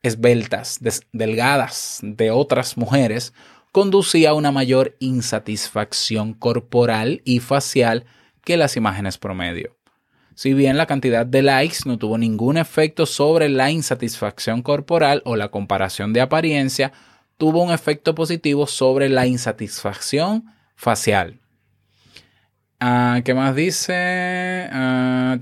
esbeltas, 0.02 0.78
delgadas 1.12 1.98
de 2.02 2.30
otras 2.30 2.76
mujeres, 2.76 3.34
conducía 3.72 4.30
a 4.30 4.34
una 4.34 4.52
mayor 4.52 4.96
insatisfacción 5.00 6.32
corporal 6.32 7.20
y 7.24 7.40
facial 7.40 8.06
que 8.42 8.56
las 8.56 8.76
imágenes 8.76 9.18
promedio. 9.18 9.76
Si 10.34 10.54
bien 10.54 10.78
la 10.78 10.86
cantidad 10.86 11.26
de 11.26 11.42
likes 11.42 11.78
no 11.84 11.98
tuvo 11.98 12.16
ningún 12.16 12.56
efecto 12.56 13.04
sobre 13.04 13.48
la 13.48 13.70
insatisfacción 13.70 14.62
corporal 14.62 15.20
o 15.24 15.36
la 15.36 15.48
comparación 15.48 16.12
de 16.12 16.22
apariencia, 16.22 16.92
tuvo 17.38 17.62
un 17.62 17.72
efecto 17.72 18.14
positivo 18.14 18.66
sobre 18.66 19.08
la 19.08 19.26
insatisfacción 19.26 20.44
facial. 20.74 21.40
Ah, 22.80 23.20
¿Qué 23.24 23.34
más 23.34 23.54
dice? 23.54 24.68
Ah, 24.70 25.38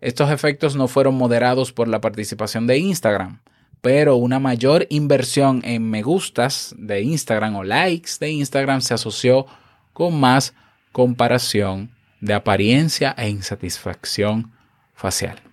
Estos 0.00 0.30
efectos 0.30 0.76
no 0.76 0.88
fueron 0.88 1.14
moderados 1.16 1.72
por 1.72 1.88
la 1.88 2.00
participación 2.00 2.66
de 2.66 2.78
Instagram, 2.78 3.40
pero 3.80 4.16
una 4.16 4.38
mayor 4.38 4.86
inversión 4.90 5.60
en 5.64 5.88
me 5.88 6.02
gustas 6.02 6.74
de 6.78 7.02
Instagram 7.02 7.56
o 7.56 7.64
likes 7.64 8.12
de 8.20 8.30
Instagram 8.30 8.80
se 8.80 8.94
asoció 8.94 9.46
con 9.92 10.18
más 10.18 10.54
comparación 10.92 11.90
de 12.20 12.34
apariencia 12.34 13.14
e 13.16 13.28
insatisfacción 13.28 14.52
facial. 14.94 15.47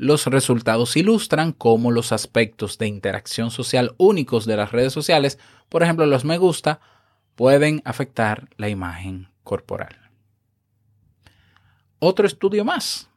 Los 0.00 0.24
resultados 0.24 0.96
ilustran 0.96 1.52
cómo 1.52 1.90
los 1.90 2.10
aspectos 2.10 2.78
de 2.78 2.86
interacción 2.86 3.50
social 3.50 3.94
únicos 3.98 4.46
de 4.46 4.56
las 4.56 4.72
redes 4.72 4.94
sociales, 4.94 5.38
por 5.68 5.82
ejemplo 5.82 6.06
los 6.06 6.24
me 6.24 6.38
gusta, 6.38 6.80
pueden 7.34 7.82
afectar 7.84 8.48
la 8.56 8.70
imagen 8.70 9.28
corporal. 9.44 10.10
Otro 11.98 12.26
estudio 12.26 12.64
más. 12.64 13.10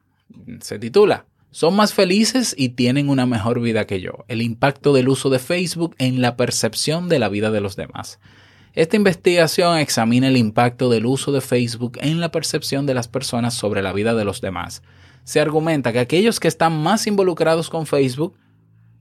Se 0.59 0.77
titula 0.77 1.25
Son 1.51 1.73
más 1.73 1.93
felices 1.93 2.53
y 2.57 2.67
tienen 2.67 3.07
una 3.07 3.25
mejor 3.25 3.61
vida 3.61 3.87
que 3.87 4.01
yo. 4.01 4.25
El 4.27 4.41
impacto 4.41 4.91
del 4.91 5.07
uso 5.07 5.29
de 5.29 5.39
Facebook 5.39 5.95
en 5.99 6.21
la 6.21 6.35
percepción 6.35 7.07
de 7.07 7.19
la 7.19 7.29
vida 7.29 7.49
de 7.49 7.61
los 7.61 7.77
demás. 7.77 8.19
Esta 8.73 8.97
investigación 8.97 9.77
examina 9.77 10.27
el 10.27 10.35
impacto 10.35 10.89
del 10.89 11.05
uso 11.05 11.31
de 11.31 11.39
Facebook 11.39 11.97
en 12.01 12.19
la 12.19 12.33
percepción 12.33 12.85
de 12.85 12.93
las 12.93 13.07
personas 13.07 13.53
sobre 13.53 13.81
la 13.81 13.93
vida 13.93 14.15
de 14.15 14.25
los 14.25 14.41
demás 14.41 14.83
se 15.23 15.39
argumenta 15.39 15.91
que 15.91 15.99
aquellos 15.99 16.39
que 16.39 16.47
están 16.47 16.81
más 16.81 17.07
involucrados 17.07 17.69
con 17.69 17.85
Facebook 17.85 18.37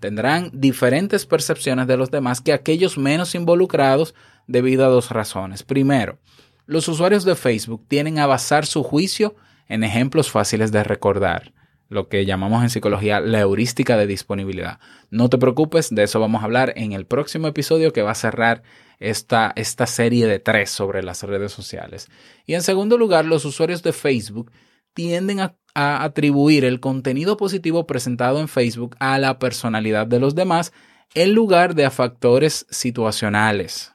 tendrán 0.01 0.51
diferentes 0.53 1.27
percepciones 1.27 1.87
de 1.87 1.97
los 1.97 2.11
demás 2.11 2.41
que 2.41 2.53
aquellos 2.53 2.99
menos 2.99 3.35
involucrados 3.35 4.15
debido 4.47 4.85
a 4.85 4.89
dos 4.89 5.11
razones. 5.11 5.63
Primero, 5.63 6.19
los 6.67 6.89
usuarios 6.89 7.25
de 7.25 7.37
Facebook 7.37 7.87
tienden 7.89 8.19
a 8.19 8.27
basar 8.27 8.67
su 8.67 8.83
juicio 8.83 9.37
en 9.69 9.85
ejemplos 9.85 10.31
fáciles 10.31 10.73
de 10.73 10.83
recordar, 10.85 11.53
lo 11.89 12.09
que 12.09 12.25
llamamos 12.25 12.63
en 12.63 12.71
psicología 12.71 13.21
la 13.21 13.41
heurística 13.41 13.97
de 13.97 14.07
disponibilidad. 14.07 14.81
No 15.11 15.29
te 15.29 15.39
preocupes, 15.39 15.91
de 15.91 16.03
eso 16.03 16.19
vamos 16.21 16.43
a 16.43 16.47
hablar 16.47 16.73
en 16.77 16.93
el 16.93 17.07
próximo 17.07 17.47
episodio 17.47 17.93
que 17.93 18.03
va 18.03 18.13
a 18.13 18.17
cerrar 18.17 18.63
esta, 18.99 19.53
esta 19.57 19.87
serie 19.87 20.27
de 20.27 20.39
tres 20.39 20.71
sobre 20.71 21.03
las 21.03 21.23
redes 21.23 21.53
sociales. 21.53 22.09
Y 22.47 22.55
en 22.55 22.63
segundo 22.63 22.99
lugar, 22.99 23.25
los 23.25 23.45
usuarios 23.45 23.83
de 23.83 23.93
Facebook 23.93 24.51
tienden 24.95 25.41
a, 25.41 25.57
atribuir 25.75 26.67
el 26.67 26.81
contenido 26.81 27.39
positivo 27.39 27.87
presentado 27.87 28.41
en 28.41 28.49
Facebook 28.49 28.95
a 29.01 29.19
la 29.19 29.39
personalidad 29.39 30.07
de 30.07 30.21
los 30.21 30.35
demás 30.35 30.71
en 31.15 31.33
lugar 31.33 31.75
de 31.75 31.87
a 31.87 31.91
factores 31.91 32.67
situacionales, 32.69 33.95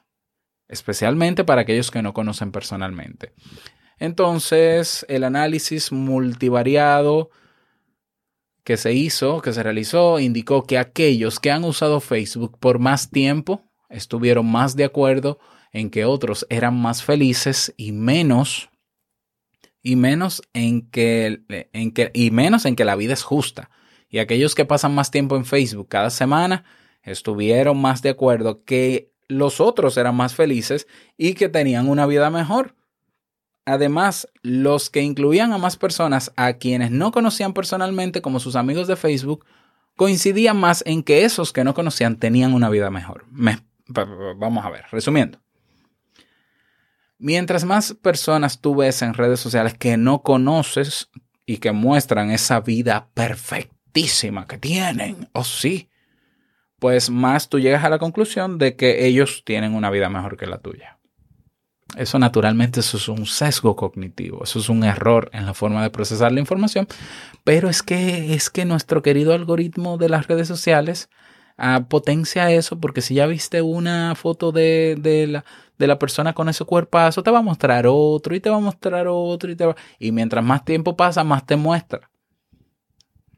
especialmente 0.66 1.44
para 1.44 1.60
aquellos 1.60 1.92
que 1.92 2.02
no 2.02 2.12
conocen 2.12 2.50
personalmente. 2.50 3.32
Entonces, 4.00 5.06
el 5.08 5.22
análisis 5.22 5.92
multivariado 5.92 7.30
que 8.64 8.76
se 8.76 8.92
hizo, 8.92 9.40
que 9.40 9.52
se 9.52 9.62
realizó, 9.62 10.18
indicó 10.18 10.64
que 10.64 10.78
aquellos 10.78 11.40
que 11.40 11.50
han 11.50 11.64
usado 11.64 12.00
Facebook 12.00 12.58
por 12.58 12.78
más 12.78 13.10
tiempo 13.10 13.62
estuvieron 13.88 14.50
más 14.50 14.76
de 14.76 14.84
acuerdo 14.84 15.38
en 15.72 15.90
que 15.90 16.04
otros 16.04 16.46
eran 16.50 16.78
más 16.78 17.02
felices 17.02 17.72
y 17.76 17.92
menos 17.92 18.70
y 19.88 19.96
menos 19.96 20.42
en 20.52 20.82
que, 20.90 21.40
en 21.72 21.92
que 21.92 22.10
y 22.12 22.30
menos 22.30 22.66
en 22.66 22.76
que 22.76 22.84
la 22.84 22.94
vida 22.94 23.14
es 23.14 23.22
justa. 23.22 23.70
Y 24.10 24.18
aquellos 24.18 24.54
que 24.54 24.66
pasan 24.66 24.94
más 24.94 25.10
tiempo 25.10 25.34
en 25.34 25.46
Facebook 25.46 25.88
cada 25.88 26.10
semana 26.10 26.64
estuvieron 27.02 27.80
más 27.80 28.02
de 28.02 28.10
acuerdo 28.10 28.64
que 28.64 29.14
los 29.28 29.62
otros 29.62 29.96
eran 29.96 30.14
más 30.14 30.34
felices 30.34 30.86
y 31.16 31.32
que 31.32 31.48
tenían 31.48 31.88
una 31.88 32.04
vida 32.04 32.28
mejor. 32.28 32.74
Además, 33.64 34.28
los 34.42 34.90
que 34.90 35.00
incluían 35.00 35.54
a 35.54 35.58
más 35.58 35.78
personas 35.78 36.32
a 36.36 36.52
quienes 36.54 36.90
no 36.90 37.10
conocían 37.10 37.54
personalmente 37.54 38.20
como 38.20 38.40
sus 38.40 38.56
amigos 38.56 38.88
de 38.88 38.96
Facebook 38.96 39.46
coincidían 39.96 40.58
más 40.58 40.82
en 40.84 41.02
que 41.02 41.24
esos 41.24 41.54
que 41.54 41.64
no 41.64 41.72
conocían 41.72 42.18
tenían 42.18 42.52
una 42.52 42.68
vida 42.68 42.90
mejor. 42.90 43.24
Me, 43.30 43.58
vamos 43.86 44.66
a 44.66 44.68
ver, 44.68 44.84
resumiendo. 44.90 45.38
Mientras 47.18 47.64
más 47.64 47.94
personas 47.94 48.60
tú 48.60 48.76
ves 48.76 49.02
en 49.02 49.14
redes 49.14 49.40
sociales 49.40 49.74
que 49.74 49.96
no 49.96 50.22
conoces 50.22 51.10
y 51.44 51.58
que 51.58 51.72
muestran 51.72 52.30
esa 52.30 52.60
vida 52.60 53.08
perfectísima 53.14 54.46
que 54.46 54.58
tienen, 54.58 55.28
oh, 55.32 55.44
sí, 55.44 55.88
pues 56.78 57.10
más 57.10 57.48
tú 57.48 57.58
llegas 57.58 57.84
a 57.84 57.90
la 57.90 57.98
conclusión 57.98 58.58
de 58.58 58.76
que 58.76 59.06
ellos 59.06 59.42
tienen 59.44 59.74
una 59.74 59.90
vida 59.90 60.08
mejor 60.08 60.36
que 60.36 60.46
la 60.46 60.58
tuya. 60.58 60.98
Eso 61.96 62.18
naturalmente 62.18 62.80
eso 62.80 62.98
es 62.98 63.08
un 63.08 63.26
sesgo 63.26 63.74
cognitivo, 63.74 64.44
eso 64.44 64.58
es 64.58 64.68
un 64.68 64.84
error 64.84 65.30
en 65.32 65.46
la 65.46 65.54
forma 65.54 65.82
de 65.82 65.90
procesar 65.90 66.32
la 66.32 66.40
información, 66.40 66.86
pero 67.44 67.70
es 67.70 67.82
que 67.82 68.34
es 68.34 68.50
que 68.50 68.66
nuestro 68.66 69.02
querido 69.02 69.32
algoritmo 69.32 69.96
de 69.96 70.10
las 70.10 70.26
redes 70.28 70.46
sociales 70.46 71.08
ah, 71.56 71.86
potencia 71.88 72.52
eso 72.52 72.78
porque 72.78 73.00
si 73.00 73.14
ya 73.14 73.26
viste 73.26 73.62
una 73.62 74.14
foto 74.16 74.52
de, 74.52 74.96
de, 75.00 75.26
la, 75.28 75.44
de 75.78 75.86
la 75.86 75.98
persona 75.98 76.34
con 76.34 76.48
ese 76.48 76.64
cuerpazo, 76.64 77.22
te 77.22 77.30
va 77.30 77.38
a 77.38 77.42
mostrar 77.42 77.86
otro 77.88 78.34
y 78.34 78.40
te 78.40 78.50
va 78.50 78.56
a 78.56 78.60
mostrar 78.60 79.06
otro 79.08 79.50
y 79.50 79.56
te 79.56 79.66
va... 79.66 79.76
Y 79.98 80.12
mientras 80.12 80.44
más 80.44 80.64
tiempo 80.64 80.96
pasa, 80.96 81.24
más 81.24 81.46
te 81.46 81.56
muestra. 81.56 82.10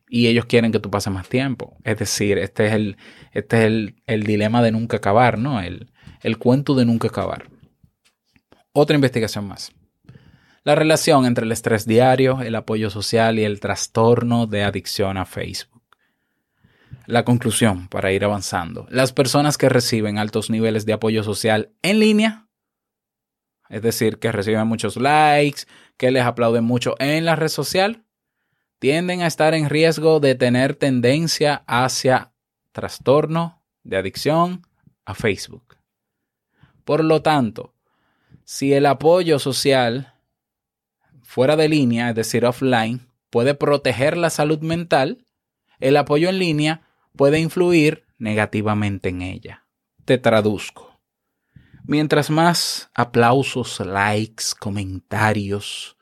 Y 0.09 0.27
ellos 0.27 0.47
quieren 0.47 0.73
que 0.73 0.81
tú 0.81 0.91
pases 0.91 1.13
más 1.13 1.29
tiempo. 1.29 1.77
Es 1.85 1.99
decir, 1.99 2.39
este 2.39 2.67
es 2.67 2.73
el, 2.73 2.97
este 3.33 3.59
es 3.59 3.65
el, 3.65 4.03
el 4.07 4.25
dilema 4.25 4.63
de 4.63 4.73
nunca 4.73 4.97
acabar, 4.97 5.39
¿no? 5.39 5.61
El, 5.61 5.93
el 6.23 6.39
cuento 6.39 6.75
de 6.75 6.85
nunca 6.85 7.09
acabar. 7.09 7.45
Otra 8.73 8.97
investigación 8.97 9.47
más. 9.47 9.73
La 10.65 10.75
relación 10.75 11.27
entre 11.27 11.45
el 11.47 11.53
estrés 11.53 11.87
diario, 11.87 12.43
el 12.43 12.55
apoyo 12.55 12.91
social 12.91 13.39
y 13.39 13.45
el 13.45 13.61
trastorno 13.61 14.47
de 14.47 14.63
adicción 14.63 15.17
a 15.17 15.25
Facebook. 15.25 15.80
La 17.11 17.25
conclusión 17.25 17.89
para 17.89 18.13
ir 18.13 18.25
avanzando. 18.25 18.87
Las 18.89 19.13
personas 19.13 19.59
que 19.59 19.69
reciben 19.69 20.17
altos 20.17 20.49
niveles 20.49 20.87
de 20.87 20.93
apoyo 20.93 21.25
social 21.25 21.73
en 21.83 21.99
línea, 21.99 22.47
es 23.69 23.83
decir, 23.83 24.21
que 24.21 24.31
reciben 24.31 24.69
muchos 24.69 24.97
likes, 24.97 25.63
que 25.97 26.13
les 26.13 26.23
aplauden 26.23 26.63
mucho 26.63 26.95
en 27.01 27.25
la 27.25 27.35
red 27.35 27.49
social, 27.49 28.05
tienden 28.79 29.23
a 29.23 29.27
estar 29.27 29.55
en 29.55 29.69
riesgo 29.69 30.21
de 30.21 30.37
tener 30.37 30.77
tendencia 30.77 31.65
hacia 31.67 32.33
trastorno 32.71 33.61
de 33.83 33.97
adicción 33.97 34.63
a 35.05 35.15
Facebook. 35.15 35.79
Por 36.85 37.03
lo 37.03 37.23
tanto, 37.23 37.75
si 38.45 38.73
el 38.73 38.87
apoyo 38.87 39.41
social 39.41 40.15
fuera 41.25 41.57
de 41.57 41.69
línea, 41.69 42.11
es 42.11 42.15
decir, 42.15 42.45
offline, 42.45 43.09
puede 43.31 43.57
proteger 43.57 44.17
la 44.17 44.31
salud 44.31 44.61
mental, 44.61 45.27
el 45.81 45.97
apoyo 45.97 46.29
en 46.29 46.39
línea 46.39 46.87
puede 47.21 47.39
influir 47.39 48.07
negativamente 48.17 49.11
en 49.11 49.21
ella. 49.21 49.67
Te 50.07 50.17
traduzco. 50.17 51.03
Mientras 51.85 52.31
más 52.31 52.91
aplausos, 52.95 53.79
likes, 53.81 54.45
comentarios, 54.59 55.99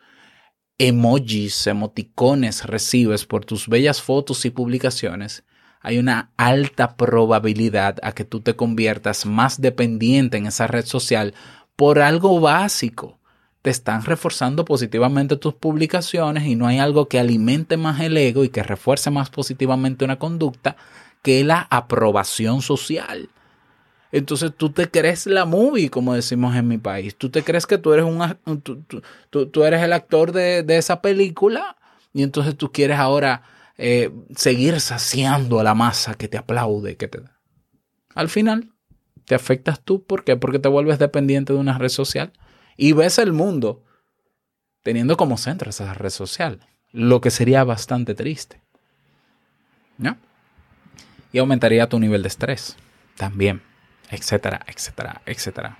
emojis, 0.78 1.66
emoticones 1.66 2.64
recibes 2.64 3.26
por 3.26 3.44
tus 3.44 3.66
bellas 3.66 4.00
fotos 4.00 4.44
y 4.44 4.50
publicaciones, 4.50 5.42
hay 5.80 5.98
una 5.98 6.30
alta 6.36 6.96
probabilidad 6.96 7.96
a 8.04 8.12
que 8.12 8.24
tú 8.24 8.40
te 8.40 8.54
conviertas 8.54 9.26
más 9.26 9.60
dependiente 9.60 10.36
en 10.36 10.46
esa 10.46 10.68
red 10.68 10.86
social 10.86 11.34
por 11.74 11.98
algo 11.98 12.38
básico. 12.38 13.18
Te 13.62 13.70
están 13.70 14.04
reforzando 14.04 14.64
positivamente 14.64 15.36
tus 15.36 15.54
publicaciones 15.54 16.46
y 16.46 16.54
no 16.54 16.68
hay 16.68 16.78
algo 16.78 17.08
que 17.08 17.18
alimente 17.18 17.76
más 17.76 17.98
el 17.98 18.16
ego 18.16 18.44
y 18.44 18.50
que 18.50 18.62
refuerce 18.62 19.10
más 19.10 19.30
positivamente 19.30 20.04
una 20.04 20.20
conducta 20.20 20.76
que 21.22 21.44
la 21.44 21.66
aprobación 21.70 22.62
social. 22.62 23.30
Entonces 24.10 24.52
tú 24.56 24.70
te 24.70 24.90
crees 24.90 25.26
la 25.26 25.44
movie, 25.44 25.90
como 25.90 26.14
decimos 26.14 26.56
en 26.56 26.66
mi 26.66 26.78
país. 26.78 27.16
Tú 27.16 27.30
te 27.30 27.42
crees 27.42 27.66
que 27.66 27.78
tú 27.78 27.92
eres, 27.92 28.06
un, 28.06 28.62
tú, 28.62 29.64
eres 29.64 29.82
el 29.82 29.92
actor 29.92 30.32
de, 30.32 30.64
esa 30.68 31.02
película 31.02 31.76
y 32.14 32.22
entonces 32.22 32.56
tú 32.56 32.72
quieres 32.72 32.98
ahora 32.98 33.42
eh, 33.76 34.10
seguir 34.34 34.80
saciando 34.80 35.60
a 35.60 35.62
la 35.62 35.74
masa 35.74 36.14
que 36.14 36.28
te 36.28 36.38
aplaude, 36.38 36.96
que 36.96 37.08
te. 37.08 37.20
Al 38.14 38.28
final, 38.28 38.70
te 39.26 39.34
afectas 39.34 39.82
tú. 39.82 40.04
¿Por 40.04 40.24
qué? 40.24 40.36
Porque 40.36 40.58
te 40.58 40.68
vuelves 40.68 40.98
dependiente 40.98 41.52
de 41.52 41.58
una 41.58 41.76
red 41.76 41.90
social 41.90 42.32
y 42.76 42.92
ves 42.92 43.18
el 43.18 43.32
mundo 43.32 43.84
teniendo 44.82 45.18
como 45.18 45.36
centro 45.36 45.68
esa 45.68 45.92
red 45.92 46.10
social, 46.10 46.60
lo 46.92 47.20
que 47.20 47.30
sería 47.30 47.62
bastante 47.62 48.14
triste. 48.14 48.62
¿No? 49.98 50.16
Y 51.32 51.38
aumentaría 51.38 51.88
tu 51.88 51.98
nivel 51.98 52.22
de 52.22 52.28
estrés 52.28 52.76
también, 53.16 53.62
etcétera, 54.10 54.60
etcétera, 54.66 55.20
etcétera. 55.26 55.78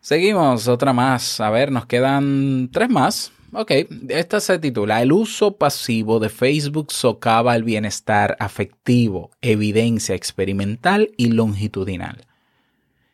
Seguimos, 0.00 0.66
otra 0.66 0.92
más. 0.92 1.40
A 1.40 1.48
ver, 1.50 1.70
nos 1.70 1.86
quedan 1.86 2.68
tres 2.72 2.90
más. 2.90 3.32
Ok, 3.52 3.70
esta 4.08 4.40
se 4.40 4.58
titula 4.58 5.02
El 5.02 5.12
uso 5.12 5.56
pasivo 5.56 6.18
de 6.18 6.28
Facebook 6.28 6.90
socava 6.90 7.54
el 7.54 7.64
bienestar 7.64 8.36
afectivo, 8.40 9.30
evidencia 9.42 10.14
experimental 10.14 11.12
y 11.16 11.28
longitudinal. 11.28 12.26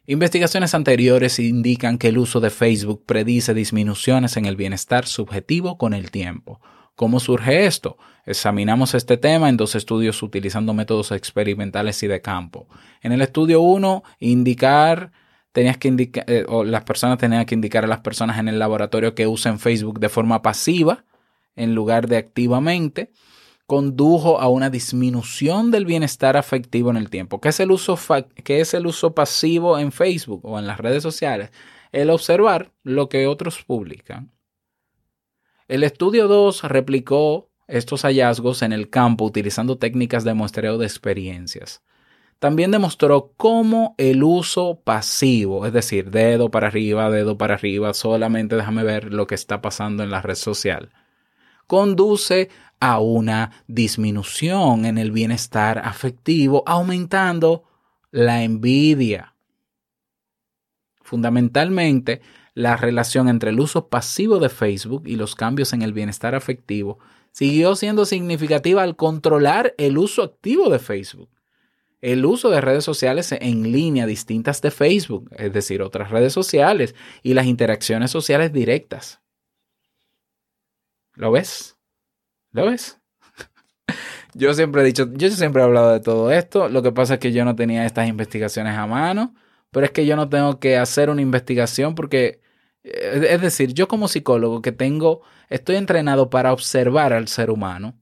Investigaciones 0.07 0.75
anteriores 0.75 1.39
indican 1.39 1.99
que 1.99 2.09
el 2.09 2.19
uso 2.19 2.41
de 2.41 2.49
Facebook 2.49 3.03
predice 3.05 3.53
disminuciones 3.53 4.39
en 4.39 4.47
el 4.47 4.57
bienestar 4.57 5.07
subjetivo 5.07 5.77
con 5.77 5.93
el 5.93 6.11
tiempo, 6.11 6.61
¿Cómo 6.99 7.21
surge 7.21 7.65
esto? 7.65 7.97
Examinamos 8.27 8.93
este 8.93 9.17
tema 9.17 9.49
en 9.49 9.57
dos 9.57 9.77
estudios 9.77 10.21
utilizando 10.21 10.75
métodos 10.75 11.13
experimentales 11.13 12.03
y 12.03 12.09
de 12.09 12.21
campo. 12.21 12.67
En 13.03 13.13
el 13.13 13.23
estudio 13.23 13.61
1, 13.61 14.03
indicar, 14.19 15.13
tenías 15.53 15.79
que 15.79 15.87
indicar, 15.87 16.25
eh, 16.27 16.45
o 16.49 16.65
las 16.65 16.83
personas 16.83 17.19
tenían 17.19 17.47
que 17.47 17.55
indicar 17.55 17.85
a 17.85 17.87
las 17.87 18.01
personas 18.01 18.41
en 18.41 18.49
el 18.49 18.59
laboratorio 18.59 19.15
que 19.15 19.29
usen 19.29 19.61
Facebook 19.61 20.01
de 20.01 20.09
forma 20.09 20.43
pasiva 20.43 21.05
en 21.55 21.73
lugar 21.73 22.09
de 22.09 22.17
activamente, 22.17 23.13
condujo 23.67 24.41
a 24.41 24.49
una 24.49 24.69
disminución 24.69 25.71
del 25.71 25.87
bienestar 25.87 26.37
afectivo 26.37 26.91
en 26.91 26.97
el 26.97 27.11
tiempo. 27.11 27.41
¿Qué 27.41 27.51
es 27.51 27.61
el 27.61 27.71
uso, 27.71 27.97
qué 28.43 28.59
es 28.59 28.75
el 28.75 28.89
uso 28.89 29.15
pasivo 29.15 29.79
en 29.79 29.93
Facebook 29.93 30.45
o 30.45 30.59
en 30.59 30.67
las 30.67 30.79
redes 30.79 31.05
sociales? 31.05 31.53
El 31.93 32.11
observar 32.11 32.73
lo 32.83 33.09
que 33.09 33.29
otros 33.29 33.63
publican 33.63 34.33
el 35.69 35.85
estudio 35.85 36.29
2 36.29 36.63
replicó 36.65 37.51
estos 37.67 38.03
hallazgos 38.03 38.63
en 38.63 38.73
el 38.73 38.89
campo 38.89 39.27
utilizando 39.27 39.77
técnicas 39.77 40.25
de 40.25 40.35
muestreo 40.35 40.79
de 40.79 40.87
experiencias. 40.87 41.83
También 42.39 42.71
demostró 42.71 43.35
cómo 43.37 43.95
el 43.99 44.23
uso 44.23 44.81
pasivo, 44.83 45.67
es 45.67 45.73
decir, 45.73 46.11
dedo 46.11 46.51
para 46.51 46.69
arriba, 46.69 47.11
dedo 47.11 47.37
para 47.37 47.55
arriba, 47.55 47.93
solamente 47.95 48.57
déjame 48.57 48.85
ver 48.85 49.13
lo 49.13 49.27
que 49.27 49.35
está 49.35 49.61
pasando 49.61 50.03
en 50.03 50.11
la 50.11 50.23
red 50.23 50.37
social, 50.37 50.91
conduce 51.67 52.49
a 52.81 53.01
una 53.01 53.65
disminución 53.67 54.85
en 54.85 54.99
el 54.99 55.11
bienestar 55.11 55.79
afectivo, 55.85 56.63
aumentando 56.65 57.65
la 58.13 58.43
envidia. 58.45 59.35
Fundamentalmente, 61.03 62.23
la 62.59 62.77
relación 62.77 63.29
entre 63.29 63.51
el 63.51 63.61
uso 63.61 63.87
pasivo 63.87 64.41
de 64.41 64.49
Facebook 64.49 65.05
y 65.07 65.15
los 65.15 65.37
cambios 65.37 65.73
en 65.73 65.83
el 65.83 65.93
bienestar 65.93 66.35
afectivo 66.35 66.99
siguió 67.31 67.77
siendo 67.77 68.05
significativa 68.05 68.83
al 68.83 68.97
controlar 68.97 69.77
el 69.79 69.97
uso 69.97 70.25
activo 70.25 70.69
de 70.69 70.81
Facebook. 70.81 71.31
El 72.01 72.27
uso 72.27 72.51
de 72.51 72.61
redes 72.61 72.83
sociales 72.83 73.31
en 73.31 73.71
línea 73.71 74.07
distintas 74.07 74.61
de 74.61 74.73
Facebook, 74.73 75.31
es 75.37 75.53
decir, 75.53 75.83
otras 75.83 76.11
redes 76.11 76.33
sociales, 76.33 76.97
y 77.23 77.35
las 77.35 77.47
interacciones 77.47 78.11
sociales 78.11 78.53
directas. 78.53 79.21
¿Lo 81.15 81.31
ves? 81.31 81.79
¿Lo 82.51 82.67
ves? 82.67 82.99
yo 84.35 84.53
siempre 84.53 84.83
he 84.83 84.85
dicho, 84.85 85.09
yo 85.13 85.31
siempre 85.31 85.63
he 85.63 85.65
hablado 85.65 85.93
de 85.93 86.01
todo 86.01 86.33
esto, 86.33 86.69
lo 86.69 86.83
que 86.83 86.91
pasa 86.91 87.15
es 87.15 87.21
que 87.21 87.31
yo 87.31 87.45
no 87.45 87.55
tenía 87.55 87.87
estas 87.87 88.09
investigaciones 88.09 88.77
a 88.77 88.89
mano, 88.89 89.37
pero 89.71 89.87
es 89.87 89.93
que 89.93 90.07
yo 90.07 90.17
no 90.17 90.29
tengo 90.29 90.59
que 90.59 90.77
hacer 90.77 91.09
una 91.09 91.23
investigación 91.23 91.95
porque 91.95 92.41
es 92.93 93.41
decir, 93.41 93.75
yo 93.75 93.89
como 93.89 94.09
psicólogo 94.09 94.63
que 94.63 94.73
tengo, 94.73 95.23
estoy 95.49 95.77
entrenado 95.77 96.31
para 96.31 96.53
observar 96.53 97.13
al 97.13 97.29
ser 97.29 97.51
humano, 97.51 97.95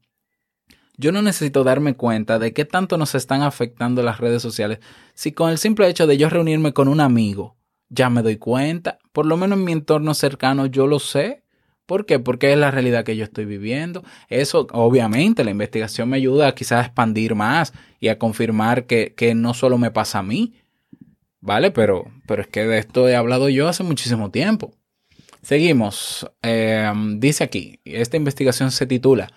yo 0.96 1.12
no 1.12 1.22
necesito 1.22 1.62
darme 1.62 1.94
cuenta 1.94 2.38
de 2.38 2.52
qué 2.52 2.64
tanto 2.64 2.96
nos 2.96 3.14
están 3.14 3.42
afectando 3.42 4.02
las 4.02 4.18
redes 4.18 4.40
sociales 4.40 4.78
si 5.14 5.32
con 5.32 5.50
el 5.50 5.58
simple 5.58 5.88
hecho 5.88 6.06
de 6.06 6.16
yo 6.16 6.30
reunirme 6.30 6.72
con 6.72 6.88
un 6.88 7.00
amigo, 7.00 7.56
ya 7.88 8.10
me 8.10 8.22
doy 8.22 8.36
cuenta, 8.36 8.98
por 9.12 9.26
lo 9.26 9.36
menos 9.36 9.58
en 9.58 9.64
mi 9.64 9.72
entorno 9.72 10.14
cercano 10.14 10.66
yo 10.66 10.86
lo 10.86 10.98
sé. 10.98 11.42
¿Por 11.84 12.04
qué? 12.04 12.18
Porque 12.18 12.52
es 12.52 12.58
la 12.58 12.72
realidad 12.72 13.04
que 13.04 13.16
yo 13.16 13.22
estoy 13.22 13.44
viviendo. 13.44 14.02
Eso, 14.28 14.66
obviamente, 14.72 15.44
la 15.44 15.52
investigación 15.52 16.08
me 16.08 16.16
ayuda 16.16 16.48
a 16.48 16.54
quizás 16.56 16.82
a 16.82 16.86
expandir 16.86 17.36
más 17.36 17.72
y 18.00 18.08
a 18.08 18.18
confirmar 18.18 18.86
que, 18.86 19.14
que 19.16 19.36
no 19.36 19.54
solo 19.54 19.78
me 19.78 19.92
pasa 19.92 20.18
a 20.18 20.24
mí, 20.24 20.54
¿vale? 21.46 21.70
Pero, 21.70 22.04
pero 22.26 22.42
es 22.42 22.48
que 22.48 22.64
de 22.64 22.78
esto 22.78 23.08
he 23.08 23.16
hablado 23.16 23.48
yo 23.48 23.68
hace 23.68 23.82
muchísimo 23.82 24.30
tiempo. 24.30 24.74
Seguimos. 25.40 26.30
Eh, 26.42 26.92
dice 27.16 27.44
aquí, 27.44 27.80
esta 27.84 28.16
investigación 28.16 28.72
se 28.72 28.86
titula, 28.86 29.30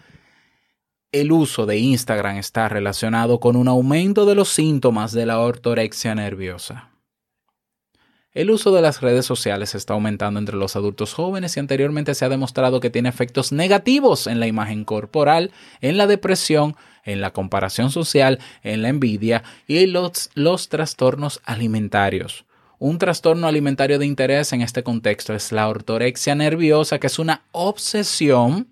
el 1.12 1.32
uso 1.32 1.66
de 1.66 1.78
Instagram 1.78 2.38
está 2.38 2.68
relacionado 2.68 3.40
con 3.40 3.56
un 3.56 3.68
aumento 3.68 4.26
de 4.26 4.36
los 4.36 4.50
síntomas 4.50 5.12
de 5.12 5.26
la 5.26 5.40
ortorexia 5.40 6.16
nerviosa. 6.16 6.90
El 8.32 8.52
uso 8.52 8.72
de 8.72 8.84
las 8.84 9.02
redes 9.02 9.26
sociales 9.26 9.74
está 9.74 9.96
aumentando 9.96 10.40
entre 10.40 10.56
los 10.56 10.76
adultos 10.76 11.16
jóvenes 11.16 11.58
y 11.58 11.60
anteriormente 11.60 12.14
se 12.14 12.26
ha 12.26 12.30
demostrado 12.30 12.80
que 12.80 12.92
tiene 12.92 13.10
efectos 13.10 13.52
negativos 13.52 14.28
en 14.28 14.40
la 14.40 14.46
imagen 14.46 14.86
corporal, 14.86 15.52
en 15.82 15.98
la 15.98 16.06
depresión, 16.06 16.76
en 17.04 17.22
la 17.22 17.34
comparación 17.34 17.90
social, 17.90 18.38
en 18.62 18.84
la 18.84 18.90
envidia 18.90 19.44
y 19.66 19.88
los, 19.88 20.30
los 20.36 20.70
trastornos 20.70 21.42
alimentarios. 21.44 22.46
Un 22.78 23.00
trastorno 23.00 23.48
alimentario 23.48 23.98
de 23.98 24.06
interés 24.06 24.54
en 24.54 24.62
este 24.62 24.84
contexto 24.84 25.34
es 25.34 25.52
la 25.52 25.68
ortorexia 25.68 26.36
nerviosa, 26.36 27.00
que 27.00 27.08
es 27.08 27.18
una 27.18 27.46
obsesión 27.52 28.68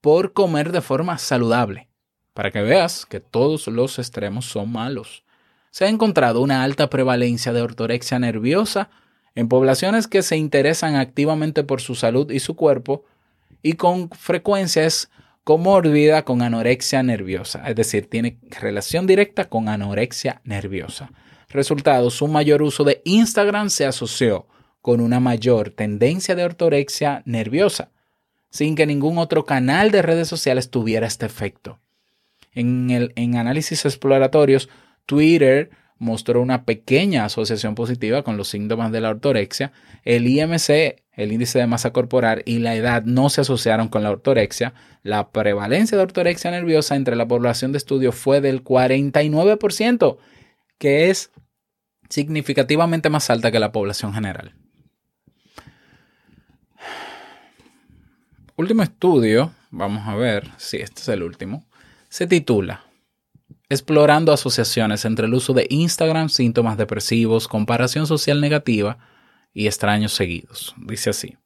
por 0.00 0.32
comer 0.34 0.70
de 0.70 0.82
forma 0.82 1.18
saludable, 1.18 1.88
para 2.32 2.52
que 2.52 2.62
veas 2.62 3.06
que 3.06 3.18
todos 3.18 3.66
los 3.66 3.98
extremos 3.98 4.46
son 4.46 4.70
malos 4.70 5.24
se 5.70 5.84
ha 5.84 5.88
encontrado 5.88 6.40
una 6.40 6.62
alta 6.62 6.90
prevalencia 6.90 7.52
de 7.52 7.62
ortorexia 7.62 8.18
nerviosa 8.18 8.90
en 9.34 9.48
poblaciones 9.48 10.08
que 10.08 10.22
se 10.22 10.36
interesan 10.36 10.96
activamente 10.96 11.62
por 11.62 11.80
su 11.80 11.94
salud 11.94 12.30
y 12.30 12.40
su 12.40 12.56
cuerpo 12.56 13.04
y 13.62 13.74
con 13.74 14.10
frecuencia 14.10 14.84
es 14.84 15.10
comórbida 15.44 16.24
con 16.24 16.42
anorexia 16.42 17.02
nerviosa, 17.02 17.68
es 17.68 17.76
decir, 17.76 18.08
tiene 18.08 18.38
relación 18.60 19.06
directa 19.06 19.48
con 19.48 19.68
anorexia 19.68 20.40
nerviosa. 20.44 21.10
Resultado, 21.48 22.10
su 22.10 22.28
mayor 22.28 22.62
uso 22.62 22.84
de 22.84 23.02
Instagram 23.04 23.70
se 23.70 23.86
asoció 23.86 24.46
con 24.82 25.00
una 25.00 25.20
mayor 25.20 25.70
tendencia 25.70 26.34
de 26.34 26.44
ortorexia 26.44 27.22
nerviosa, 27.26 27.90
sin 28.50 28.74
que 28.74 28.86
ningún 28.86 29.18
otro 29.18 29.44
canal 29.44 29.90
de 29.90 30.02
redes 30.02 30.28
sociales 30.28 30.70
tuviera 30.70 31.06
este 31.06 31.26
efecto. 31.26 31.78
En, 32.52 32.90
el, 32.90 33.12
en 33.16 33.36
análisis 33.36 33.84
exploratorios, 33.84 34.68
Twitter 35.10 35.70
mostró 35.98 36.40
una 36.40 36.64
pequeña 36.64 37.24
asociación 37.24 37.74
positiva 37.74 38.22
con 38.22 38.36
los 38.36 38.46
síntomas 38.46 38.92
de 38.92 39.00
la 39.00 39.10
ortorexia. 39.10 39.72
El 40.04 40.28
IMC, 40.28 41.02
el 41.14 41.32
índice 41.32 41.58
de 41.58 41.66
masa 41.66 41.92
corporal, 41.92 42.44
y 42.46 42.60
la 42.60 42.76
edad 42.76 43.02
no 43.02 43.28
se 43.28 43.40
asociaron 43.40 43.88
con 43.88 44.04
la 44.04 44.12
ortorexia. 44.12 44.72
La 45.02 45.32
prevalencia 45.32 45.98
de 45.98 46.04
ortorexia 46.04 46.52
nerviosa 46.52 46.94
entre 46.94 47.16
la 47.16 47.26
población 47.26 47.72
de 47.72 47.78
estudio 47.78 48.12
fue 48.12 48.40
del 48.40 48.62
49%, 48.62 50.18
que 50.78 51.10
es 51.10 51.32
significativamente 52.08 53.10
más 53.10 53.28
alta 53.28 53.50
que 53.50 53.58
la 53.58 53.72
población 53.72 54.14
general. 54.14 54.54
Último 58.54 58.84
estudio, 58.84 59.52
vamos 59.72 60.06
a 60.06 60.14
ver 60.14 60.46
si 60.56 60.76
este 60.76 61.02
es 61.02 61.08
el 61.08 61.24
último, 61.24 61.66
se 62.08 62.28
titula 62.28 62.89
explorando 63.70 64.32
asociaciones 64.32 65.04
entre 65.04 65.26
el 65.26 65.34
uso 65.34 65.54
de 65.54 65.66
Instagram, 65.70 66.28
síntomas 66.28 66.76
depresivos, 66.76 67.48
comparación 67.48 68.06
social 68.06 68.40
negativa 68.40 68.98
y 69.54 69.66
extraños 69.66 70.12
seguidos. 70.12 70.74
Dice 70.76 71.10
así. 71.10 71.36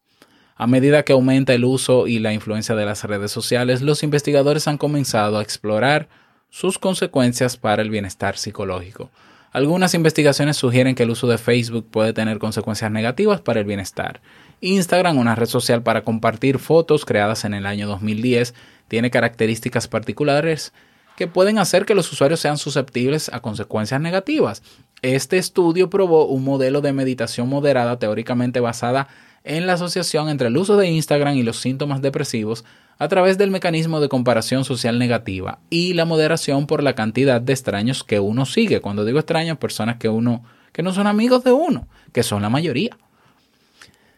A 0.56 0.66
medida 0.66 1.02
que 1.02 1.12
aumenta 1.12 1.52
el 1.52 1.64
uso 1.64 2.06
y 2.06 2.18
la 2.18 2.32
influencia 2.32 2.74
de 2.74 2.86
las 2.86 3.04
redes 3.04 3.30
sociales, 3.30 3.82
los 3.82 4.02
investigadores 4.02 4.66
han 4.66 4.78
comenzado 4.78 5.38
a 5.38 5.42
explorar 5.42 6.08
sus 6.48 6.78
consecuencias 6.78 7.56
para 7.56 7.82
el 7.82 7.90
bienestar 7.90 8.38
psicológico. 8.38 9.10
Algunas 9.52 9.94
investigaciones 9.94 10.56
sugieren 10.56 10.94
que 10.94 11.02
el 11.02 11.10
uso 11.10 11.26
de 11.26 11.38
Facebook 11.38 11.86
puede 11.90 12.12
tener 12.12 12.38
consecuencias 12.38 12.90
negativas 12.90 13.40
para 13.40 13.60
el 13.60 13.66
bienestar. 13.66 14.22
Instagram, 14.60 15.18
una 15.18 15.34
red 15.34 15.46
social 15.46 15.82
para 15.82 16.04
compartir 16.04 16.58
fotos 16.58 17.04
creadas 17.04 17.44
en 17.44 17.52
el 17.52 17.66
año 17.66 17.86
2010, 17.86 18.54
tiene 18.88 19.10
características 19.10 19.88
particulares 19.88 20.72
que 21.16 21.26
pueden 21.26 21.58
hacer 21.58 21.84
que 21.84 21.94
los 21.94 22.12
usuarios 22.12 22.40
sean 22.40 22.58
susceptibles 22.58 23.30
a 23.32 23.40
consecuencias 23.40 24.00
negativas. 24.00 24.62
Este 25.02 25.36
estudio 25.36 25.90
probó 25.90 26.26
un 26.26 26.44
modelo 26.44 26.80
de 26.80 26.92
meditación 26.92 27.48
moderada 27.48 27.98
teóricamente 27.98 28.60
basada 28.60 29.08
en 29.44 29.66
la 29.66 29.74
asociación 29.74 30.28
entre 30.28 30.48
el 30.48 30.56
uso 30.56 30.76
de 30.76 30.88
Instagram 30.88 31.36
y 31.36 31.42
los 31.42 31.58
síntomas 31.58 32.00
depresivos 32.00 32.64
a 32.98 33.08
través 33.08 33.38
del 33.38 33.50
mecanismo 33.50 34.00
de 34.00 34.08
comparación 34.08 34.64
social 34.64 34.98
negativa 34.98 35.58
y 35.68 35.94
la 35.94 36.04
moderación 36.04 36.66
por 36.66 36.82
la 36.82 36.94
cantidad 36.94 37.40
de 37.40 37.52
extraños 37.52 38.04
que 38.04 38.20
uno 38.20 38.46
sigue. 38.46 38.80
Cuando 38.80 39.04
digo 39.04 39.18
extraños, 39.18 39.58
personas 39.58 39.96
que 39.96 40.08
uno 40.08 40.44
que 40.72 40.82
no 40.82 40.92
son 40.92 41.06
amigos 41.06 41.44
de 41.44 41.52
uno, 41.52 41.86
que 42.12 42.24
son 42.24 42.42
la 42.42 42.50
mayoría. 42.50 42.98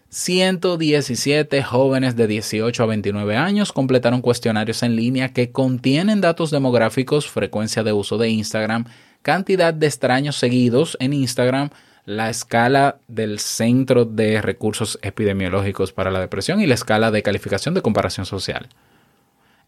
117 0.09 1.63
jóvenes 1.65 2.15
de 2.15 2.27
18 2.27 2.83
a 2.83 2.87
29 2.87 3.37
años 3.37 3.73
completaron 3.73 4.21
cuestionarios 4.21 4.83
en 4.83 4.95
línea 4.95 5.33
que 5.33 5.51
contienen 5.51 6.21
datos 6.21 6.51
demográficos, 6.51 7.29
frecuencia 7.29 7.83
de 7.83 7.93
uso 7.93 8.17
de 8.17 8.29
Instagram, 8.29 8.85
cantidad 9.23 9.75
de 9.75 9.87
extraños 9.87 10.37
seguidos 10.37 10.97
en 11.01 11.13
Instagram, 11.13 11.71
la 12.05 12.31
escala 12.31 12.99
del 13.09 13.41
Centro 13.41 14.05
de 14.05 14.41
Recursos 14.41 14.99
Epidemiológicos 15.03 15.93
para 15.93 16.13
la 16.13 16.21
Depresión 16.21 16.61
y 16.61 16.67
la 16.67 16.75
escala 16.75 17.11
de 17.11 17.25
calificación 17.25 17.75
de 17.75 17.83
comparación 17.83 18.27
social. 18.27 18.69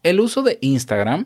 El 0.03 0.21
uso 0.21 0.41
de 0.41 0.57
Instagram 0.61 1.25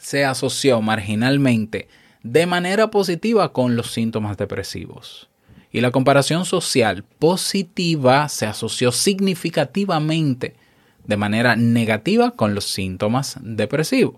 se 0.00 0.24
asoció 0.24 0.82
marginalmente 0.82 1.88
de 2.24 2.46
manera 2.46 2.90
positiva 2.90 3.52
con 3.52 3.76
los 3.76 3.92
síntomas 3.92 4.36
depresivos 4.36 5.28
y 5.76 5.82
la 5.82 5.90
comparación 5.90 6.46
social 6.46 7.04
positiva 7.18 8.30
se 8.30 8.46
asoció 8.46 8.92
significativamente 8.92 10.56
de 11.04 11.18
manera 11.18 11.54
negativa 11.54 12.30
con 12.30 12.54
los 12.54 12.64
síntomas 12.64 13.36
depresivos. 13.42 14.14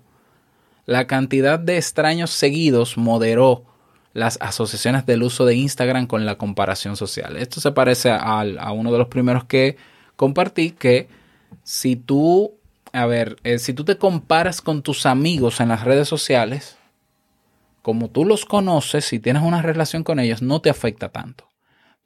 La 0.87 1.09
cantidad 1.09 1.59
de 1.59 1.77
extraños 1.77 2.31
seguidos 2.31 2.97
moderó 2.97 3.65
las 4.13 4.39
asociaciones 4.41 5.05
del 5.05 5.25
uso 5.25 5.47
de 5.47 5.57
Instagram 5.57 6.07
con 6.07 6.27
la 6.27 6.39
comparación 6.39 6.97
social. 6.97 7.37
Esto 7.37 7.61
se 7.61 7.73
parece 7.73 8.13
a, 8.13 8.71
uno 8.71 8.93
de 8.93 8.99
los 8.99 9.09
primeros 9.09 9.43
que 9.43 9.77
compartí, 10.15 10.71
que 10.71 11.09
si 11.65 11.97
tú, 11.97 12.55
a 12.93 13.05
ver, 13.07 13.35
eh, 13.43 13.59
si 13.59 13.73
tú 13.73 13.85
te 13.85 13.99
comparas 13.99 14.63
con 14.63 14.83
tus 14.83 15.07
amigos 15.07 15.59
en 15.59 15.71
las 15.71 15.83
redes 15.83 16.07
sociales, 16.07 16.79
como 17.83 18.11
tú 18.11 18.25
los 18.25 18.45
conoces, 18.45 19.07
si 19.07 19.19
tienes 19.19 19.43
una 19.43 19.61
relación 19.61 20.05
con 20.05 20.21
ellos, 20.21 20.41
no 20.41 20.61
te 20.61 20.71
afecta 20.71 21.09
tanto. 21.09 21.48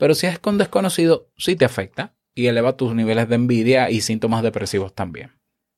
Pero 0.03 0.17
si 0.17 0.27
es 0.27 0.41
con 0.41 0.59
desconocido, 0.59 1.29
sí 1.37 1.55
te 1.55 1.65
afecta 1.65 2.13
y 2.35 2.49
eleva 2.49 2.77
tus 2.77 2.93
niveles 2.93 3.29
de 3.29 3.37
envidia 3.37 3.89
y 3.89 4.01
síntomas 4.01 4.43
depresivos 4.43 4.93
también. 4.93 5.31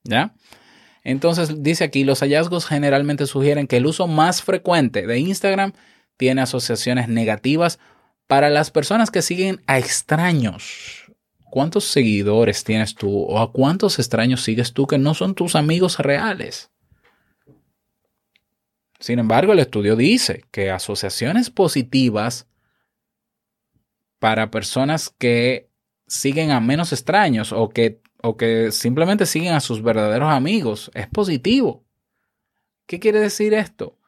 ¿Ya? 0.03 0.35
Entonces 1.03 1.63
dice 1.63 1.85
aquí, 1.85 2.05
los 2.05 2.21
hallazgos 2.21 2.65
generalmente 2.65 3.27
sugieren 3.27 3.67
que 3.67 3.77
el 3.77 3.85
uso 3.85 4.07
más 4.07 4.43
frecuente 4.43 5.07
de 5.07 5.19
Instagram 5.19 5.75
tiene 6.17 6.41
asociaciones 6.41 7.07
negativas 7.07 7.79
para 8.27 8.49
las 8.49 8.71
personas 8.71 9.11
que 9.11 9.21
siguen 9.21 9.61
a 9.67 9.79
extraños. 9.79 11.05
cuántos 11.51 11.85
seguidores 11.85 12.65
tienes 12.65 12.95
tú 12.95 13.25
o 13.25 13.41
a 13.41 13.53
cuántos 13.53 13.99
extraños 13.99 14.43
sigues 14.43 14.73
tú 14.73 14.87
que 14.87 14.97
no 14.97 15.13
son 15.13 15.35
tus 15.35 15.55
amigos 15.55 15.99
reales. 15.99 16.71
Sin 19.01 19.19
embargo, 19.19 19.53
el 19.53 19.59
estudio 19.59 19.97
dice 19.97 20.45
que 20.51 20.71
asociaciones 20.71 21.51
positivas 21.51 22.47
para 24.25 24.51
personas 24.51 25.15
que 25.19 25.69
siguen 26.07 26.51
a 26.51 26.59
menos 26.59 26.95
extraños 26.95 27.53
o 27.53 27.69
que, 27.69 28.01
o 28.23 28.39
que 28.39 28.73
simplemente 28.73 29.27
siguen 29.27 29.53
a 29.53 29.61
sus 29.61 29.83
verdaderos 29.83 30.33
amigos 30.33 30.91
es 30.95 31.07
positivo. 31.09 31.85
¿Qué 32.87 32.99
quiere 32.99 33.21
decir 33.21 33.53
esto? 33.53 33.99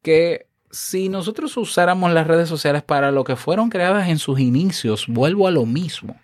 Que 0.00 0.48
si 0.70 1.10
nosotros 1.10 1.54
usáramos 1.58 2.10
las 2.10 2.26
redes 2.26 2.48
sociales 2.48 2.84
para 2.84 3.10
lo 3.10 3.24
que 3.24 3.36
fueron 3.36 3.68
creadas 3.68 4.08
en 4.08 4.18
sus 4.18 4.40
inicios, 4.40 5.08
vuelvo 5.08 5.46
a 5.46 5.50
lo 5.50 5.66
mismo. 5.66 6.18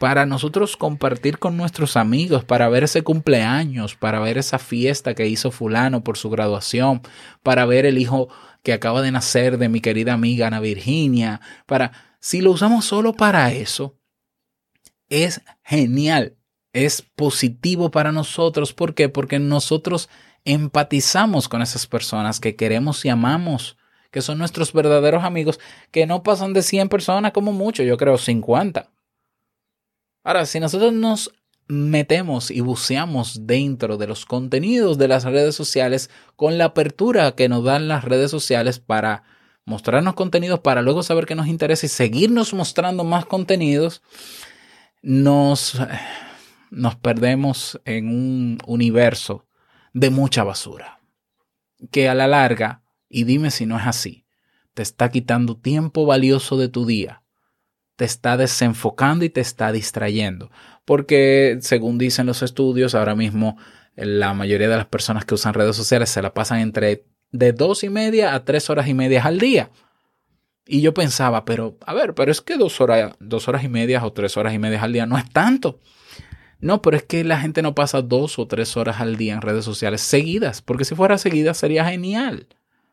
Para 0.00 0.26
nosotros 0.26 0.76
compartir 0.76 1.38
con 1.38 1.56
nuestros 1.56 1.96
amigos, 1.96 2.44
para 2.44 2.68
ver 2.68 2.82
ese 2.82 3.02
cumpleaños, 3.02 3.94
para 3.94 4.18
ver 4.18 4.36
esa 4.36 4.58
fiesta 4.58 5.14
que 5.14 5.28
hizo 5.28 5.52
fulano 5.52 6.02
por 6.02 6.18
su 6.18 6.28
graduación, 6.28 7.02
para 7.44 7.66
ver 7.66 7.86
el 7.86 7.98
hijo 7.98 8.28
que 8.64 8.72
acaba 8.72 9.00
de 9.00 9.12
nacer 9.12 9.58
de 9.58 9.68
mi 9.68 9.80
querida 9.80 10.14
amiga 10.14 10.48
Ana 10.48 10.58
Virginia, 10.58 11.40
para 11.64 12.07
si 12.20 12.40
lo 12.40 12.50
usamos 12.50 12.84
solo 12.84 13.12
para 13.12 13.52
eso, 13.52 13.96
es 15.08 15.40
genial, 15.62 16.36
es 16.72 17.02
positivo 17.02 17.90
para 17.90 18.12
nosotros. 18.12 18.72
¿Por 18.72 18.94
qué? 18.94 19.08
Porque 19.08 19.38
nosotros 19.38 20.08
empatizamos 20.44 21.48
con 21.48 21.62
esas 21.62 21.86
personas 21.86 22.40
que 22.40 22.56
queremos 22.56 23.04
y 23.04 23.08
amamos, 23.08 23.76
que 24.10 24.22
son 24.22 24.38
nuestros 24.38 24.72
verdaderos 24.72 25.24
amigos, 25.24 25.60
que 25.90 26.06
no 26.06 26.22
pasan 26.22 26.52
de 26.52 26.62
100 26.62 26.88
personas 26.88 27.32
como 27.32 27.52
mucho, 27.52 27.82
yo 27.82 27.96
creo 27.96 28.18
50. 28.18 28.90
Ahora, 30.24 30.46
si 30.46 30.60
nosotros 30.60 30.92
nos 30.92 31.32
metemos 31.68 32.50
y 32.50 32.60
buceamos 32.60 33.46
dentro 33.46 33.98
de 33.98 34.06
los 34.06 34.24
contenidos 34.24 34.96
de 34.96 35.08
las 35.08 35.24
redes 35.24 35.54
sociales 35.54 36.10
con 36.34 36.56
la 36.56 36.66
apertura 36.66 37.32
que 37.32 37.48
nos 37.48 37.64
dan 37.64 37.88
las 37.88 38.04
redes 38.04 38.30
sociales 38.30 38.78
para 38.80 39.24
mostrarnos 39.68 40.14
contenidos, 40.14 40.60
para 40.60 40.80
luego 40.80 41.02
saber 41.02 41.26
qué 41.26 41.34
nos 41.34 41.46
interesa 41.46 41.84
y 41.84 41.90
seguirnos 41.90 42.54
mostrando 42.54 43.04
más 43.04 43.26
contenidos, 43.26 44.02
nos, 45.02 45.78
nos 46.70 46.96
perdemos 46.96 47.78
en 47.84 48.08
un 48.08 48.58
universo 48.66 49.46
de 49.92 50.08
mucha 50.08 50.42
basura, 50.42 51.00
que 51.90 52.08
a 52.08 52.14
la 52.14 52.26
larga, 52.26 52.82
y 53.10 53.24
dime 53.24 53.50
si 53.50 53.66
no 53.66 53.78
es 53.78 53.86
así, 53.86 54.24
te 54.72 54.82
está 54.82 55.10
quitando 55.10 55.58
tiempo 55.58 56.06
valioso 56.06 56.56
de 56.56 56.68
tu 56.68 56.86
día, 56.86 57.22
te 57.96 58.06
está 58.06 58.38
desenfocando 58.38 59.26
y 59.26 59.28
te 59.28 59.42
está 59.42 59.70
distrayendo, 59.70 60.50
porque 60.86 61.58
según 61.60 61.98
dicen 61.98 62.26
los 62.26 62.42
estudios, 62.42 62.94
ahora 62.94 63.14
mismo 63.14 63.58
la 63.96 64.32
mayoría 64.32 64.68
de 64.68 64.76
las 64.76 64.86
personas 64.86 65.26
que 65.26 65.34
usan 65.34 65.54
redes 65.54 65.76
sociales 65.76 66.08
se 66.08 66.22
la 66.22 66.32
pasan 66.32 66.60
entre 66.60 67.04
de 67.32 67.52
dos 67.52 67.84
y 67.84 67.90
media 67.90 68.34
a 68.34 68.44
tres 68.44 68.70
horas 68.70 68.88
y 68.88 68.94
media 68.94 69.22
al 69.24 69.38
día. 69.38 69.70
Y 70.66 70.82
yo 70.82 70.92
pensaba, 70.92 71.44
pero 71.44 71.78
a 71.86 71.94
ver, 71.94 72.14
pero 72.14 72.30
es 72.30 72.40
que 72.40 72.56
dos 72.56 72.80
horas, 72.80 73.14
dos 73.20 73.48
horas 73.48 73.64
y 73.64 73.68
media 73.68 74.04
o 74.04 74.12
tres 74.12 74.36
horas 74.36 74.52
y 74.52 74.58
media 74.58 74.82
al 74.82 74.92
día 74.92 75.06
no 75.06 75.16
es 75.16 75.28
tanto. 75.30 75.80
No, 76.60 76.82
pero 76.82 76.96
es 76.96 77.04
que 77.04 77.24
la 77.24 77.40
gente 77.40 77.62
no 77.62 77.74
pasa 77.74 78.02
dos 78.02 78.38
o 78.38 78.46
tres 78.46 78.76
horas 78.76 79.00
al 79.00 79.16
día 79.16 79.34
en 79.34 79.42
redes 79.42 79.64
sociales 79.64 80.00
seguidas, 80.00 80.60
porque 80.60 80.84
si 80.84 80.94
fuera 80.94 81.16
seguidas 81.16 81.56
sería 81.56 81.84
genial. 81.84 82.48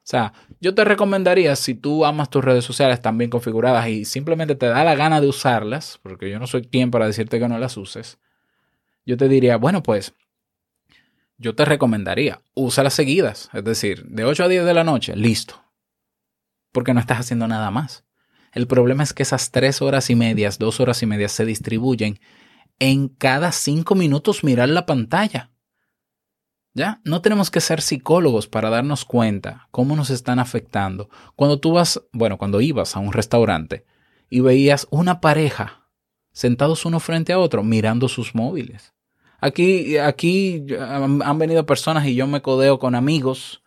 O 0.06 0.08
sea, 0.08 0.34
yo 0.62 0.76
te 0.76 0.86
recomendaría, 0.86 1.56
si 1.56 1.74
tú 1.74 2.06
amas 2.06 2.30
tus 2.30 2.46
redes 2.46 2.64
sociales 2.64 3.02
tan 3.02 3.18
bien 3.18 3.32
configuradas 3.32 3.88
y 3.88 4.06
simplemente 4.06 4.54
te 4.54 4.68
da 4.68 4.84
la 4.84 4.94
gana 4.94 5.20
de 5.20 5.28
usarlas, 5.28 6.00
porque 6.04 6.30
yo 6.30 6.38
no 6.38 6.46
soy 6.46 6.62
quien 6.62 6.92
para 6.92 7.08
decirte 7.08 7.40
que 7.40 7.48
no 7.48 7.58
las 7.58 7.76
uses, 7.76 8.20
yo 9.06 9.18
te 9.18 9.28
diría, 9.28 9.58
bueno, 9.58 9.82
pues 9.82 10.14
yo 11.38 11.56
te 11.56 11.66
recomendaría, 11.66 12.42
úsalas 12.54 12.94
seguidas, 12.94 13.50
es 13.54 13.64
decir, 13.64 14.06
de 14.06 14.24
8 14.24 14.46
a 14.46 14.48
10 14.48 14.66
de 14.66 14.74
la 14.74 14.84
noche, 14.84 15.16
listo, 15.16 15.64
porque 16.72 16.94
no 16.94 17.00
estás 17.00 17.20
haciendo 17.20 17.48
nada 17.48 17.72
más. 17.72 18.06
El 18.54 18.68
problema 18.68 19.04
es 19.04 19.14
que 19.14 19.24
esas 19.24 19.52
tres 19.52 19.82
horas 19.82 20.10
y 20.10 20.16
medias, 20.16 20.58
dos 20.58 20.80
horas 20.80 21.04
y 21.04 21.06
medias 21.06 21.34
se 21.34 21.46
distribuyen 21.46 22.20
en 22.80 23.10
cada 23.10 23.52
cinco 23.52 23.96
minutos 23.96 24.46
mirar 24.46 24.70
la 24.70 24.86
pantalla. 24.86 25.52
¿Ya? 26.74 27.02
No 27.04 27.22
tenemos 27.22 27.52
que 27.52 27.62
ser 27.62 27.82
psicólogos 27.82 28.48
para 28.48 28.70
darnos 28.70 29.06
cuenta 29.06 29.68
cómo 29.72 29.96
nos 29.96 30.10
están 30.10 30.40
afectando. 30.40 31.10
Cuando 31.36 31.60
tú 31.60 31.74
vas, 31.74 32.02
bueno, 32.12 32.38
cuando 32.38 32.60
ibas 32.62 32.96
a 32.96 33.00
un 33.00 33.14
restaurante 33.14 33.86
y 34.30 34.40
veías 34.40 34.88
una 34.90 35.22
pareja 35.22 35.90
sentados 36.32 36.86
uno 36.86 37.00
frente 37.00 37.34
a 37.34 37.40
otro 37.40 37.64
mirando 37.64 38.10
sus 38.10 38.36
móviles. 38.36 38.95
Aquí, 39.40 39.98
aquí 39.98 40.66
han 40.80 41.40
venido 41.40 41.66
personas 41.66 42.06
y 42.08 42.16
yo 42.16 42.28
me 42.28 42.42
codeo 42.42 42.80
con 42.80 42.96
amigos 42.96 43.62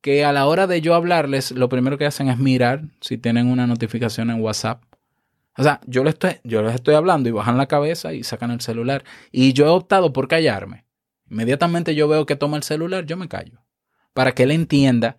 que 0.00 0.24
a 0.24 0.32
la 0.32 0.46
hora 0.46 0.66
de 0.66 0.80
yo 0.80 0.94
hablarles, 0.94 1.52
lo 1.52 1.68
primero 1.68 1.98
que 1.98 2.06
hacen 2.06 2.28
es 2.28 2.38
mirar 2.38 2.84
si 3.00 3.18
tienen 3.18 3.46
una 3.48 3.66
notificación 3.66 4.30
en 4.30 4.40
WhatsApp 4.40 4.82
o 5.60 5.62
sea, 5.62 5.80
yo 5.86 6.04
les, 6.04 6.14
estoy, 6.14 6.40
yo 6.42 6.62
les 6.62 6.74
estoy 6.74 6.94
hablando 6.94 7.28
y 7.28 7.32
bajan 7.32 7.58
la 7.58 7.66
cabeza 7.66 8.14
y 8.14 8.22
sacan 8.22 8.50
el 8.50 8.62
celular. 8.62 9.04
Y 9.30 9.52
yo 9.52 9.66
he 9.66 9.68
optado 9.68 10.10
por 10.12 10.26
callarme. 10.26 10.86
Inmediatamente 11.28 11.94
yo 11.94 12.08
veo 12.08 12.24
que 12.24 12.34
toma 12.34 12.56
el 12.56 12.62
celular, 12.62 13.04
yo 13.04 13.18
me 13.18 13.28
callo. 13.28 13.60
Para 14.14 14.32
que 14.32 14.44
él 14.44 14.52
entienda 14.52 15.18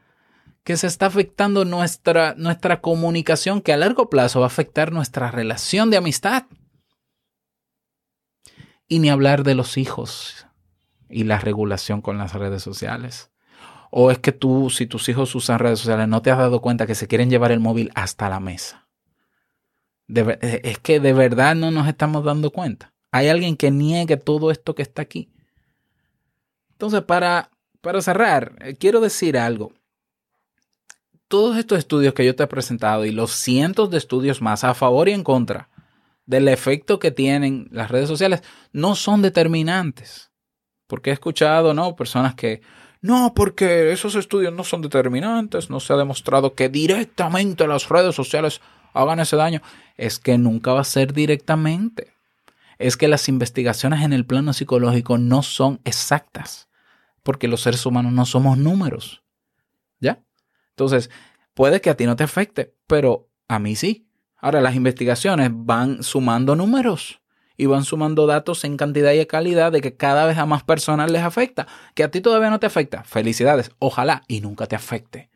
que 0.63 0.77
se 0.77 0.87
está 0.87 1.07
afectando 1.07 1.63
nuestra, 1.63 2.33
nuestra 2.37 2.81
comunicación, 2.81 3.61
que 3.61 3.71
a 3.71 3.77
largo 3.77 4.09
plazo 4.09 4.39
va 4.39 4.45
a 4.45 4.47
afectar 4.47 4.91
nuestra 4.91 5.29
relación 5.29 5.91
de 5.91 5.97
amistad. 5.97 6.45
Y 8.91 8.99
ni 8.99 9.09
hablar 9.09 9.45
de 9.45 9.55
los 9.55 9.77
hijos 9.77 10.45
y 11.09 11.23
la 11.23 11.39
regulación 11.39 12.01
con 12.01 12.17
las 12.17 12.33
redes 12.33 12.61
sociales. 12.61 13.31
O 13.89 14.11
es 14.11 14.19
que 14.19 14.33
tú, 14.33 14.69
si 14.69 14.85
tus 14.85 15.07
hijos 15.07 15.33
usan 15.33 15.59
redes 15.59 15.79
sociales, 15.79 16.09
no 16.09 16.21
te 16.21 16.29
has 16.29 16.37
dado 16.37 16.59
cuenta 16.59 16.85
que 16.85 16.93
se 16.93 17.07
quieren 17.07 17.29
llevar 17.29 17.53
el 17.53 17.61
móvil 17.61 17.89
hasta 17.95 18.27
la 18.27 18.41
mesa. 18.41 18.89
Eh, 20.13 20.59
es 20.65 20.79
que 20.79 20.99
de 20.99 21.13
verdad 21.13 21.55
no 21.55 21.71
nos 21.71 21.87
estamos 21.87 22.25
dando 22.25 22.51
cuenta. 22.51 22.91
Hay 23.13 23.29
alguien 23.29 23.55
que 23.55 23.71
niegue 23.71 24.17
todo 24.17 24.51
esto 24.51 24.75
que 24.75 24.81
está 24.81 25.03
aquí. 25.03 25.31
Entonces, 26.71 27.01
para, 27.03 27.49
para 27.79 28.01
cerrar, 28.01 28.57
eh, 28.59 28.75
quiero 28.75 28.99
decir 28.99 29.37
algo. 29.37 29.71
Todos 31.29 31.55
estos 31.55 31.79
estudios 31.79 32.13
que 32.13 32.25
yo 32.25 32.35
te 32.35 32.43
he 32.43 32.47
presentado 32.47 33.05
y 33.05 33.11
los 33.11 33.31
cientos 33.31 33.89
de 33.89 33.99
estudios 33.99 34.41
más 34.41 34.65
a 34.65 34.73
favor 34.73 35.07
y 35.07 35.13
en 35.13 35.23
contra 35.23 35.69
del 36.31 36.47
efecto 36.47 36.97
que 36.97 37.11
tienen 37.11 37.67
las 37.71 37.91
redes 37.91 38.07
sociales 38.07 38.41
no 38.71 38.95
son 38.95 39.21
determinantes. 39.21 40.31
Porque 40.87 41.09
he 41.09 41.13
escuchado, 41.13 41.73
¿no? 41.73 41.95
Personas 41.97 42.35
que, 42.35 42.61
no, 43.01 43.33
porque 43.35 43.91
esos 43.91 44.15
estudios 44.15 44.53
no 44.53 44.63
son 44.63 44.81
determinantes, 44.81 45.69
no 45.69 45.81
se 45.81 45.91
ha 45.91 45.97
demostrado 45.97 46.55
que 46.55 46.69
directamente 46.69 47.67
las 47.67 47.89
redes 47.89 48.15
sociales 48.15 48.61
hagan 48.93 49.19
ese 49.19 49.35
daño, 49.35 49.61
es 49.97 50.19
que 50.19 50.37
nunca 50.37 50.71
va 50.71 50.81
a 50.81 50.85
ser 50.85 51.11
directamente. 51.11 52.13
Es 52.79 52.95
que 52.95 53.09
las 53.09 53.27
investigaciones 53.27 54.01
en 54.01 54.13
el 54.13 54.25
plano 54.25 54.53
psicológico 54.53 55.17
no 55.17 55.43
son 55.43 55.81
exactas, 55.83 56.69
porque 57.23 57.49
los 57.49 57.61
seres 57.61 57.85
humanos 57.85 58.13
no 58.13 58.25
somos 58.25 58.57
números. 58.57 59.21
¿Ya? 59.99 60.23
Entonces, 60.69 61.09
puede 61.53 61.81
que 61.81 61.89
a 61.89 61.97
ti 61.97 62.05
no 62.05 62.15
te 62.15 62.23
afecte, 62.23 62.73
pero 62.87 63.29
a 63.49 63.59
mí 63.59 63.75
sí. 63.75 64.07
Ahora, 64.41 64.59
las 64.59 64.75
investigaciones 64.75 65.51
van 65.53 66.03
sumando 66.03 66.55
números 66.55 67.21
y 67.57 67.67
van 67.67 67.85
sumando 67.85 68.25
datos 68.25 68.63
en 68.63 68.75
cantidad 68.75 69.11
y 69.11 69.23
calidad 69.27 69.71
de 69.71 69.81
que 69.81 69.95
cada 69.95 70.25
vez 70.25 70.37
a 70.39 70.47
más 70.47 70.63
personas 70.63 71.11
les 71.11 71.21
afecta. 71.21 71.67
Que 71.93 72.03
a 72.03 72.09
ti 72.09 72.19
todavía 72.19 72.49
no 72.49 72.59
te 72.59 72.65
afecta. 72.65 73.03
Felicidades. 73.03 73.69
Ojalá 73.77 74.23
y 74.27 74.41
nunca 74.41 74.65
te 74.65 74.75
afecte. 74.75 75.29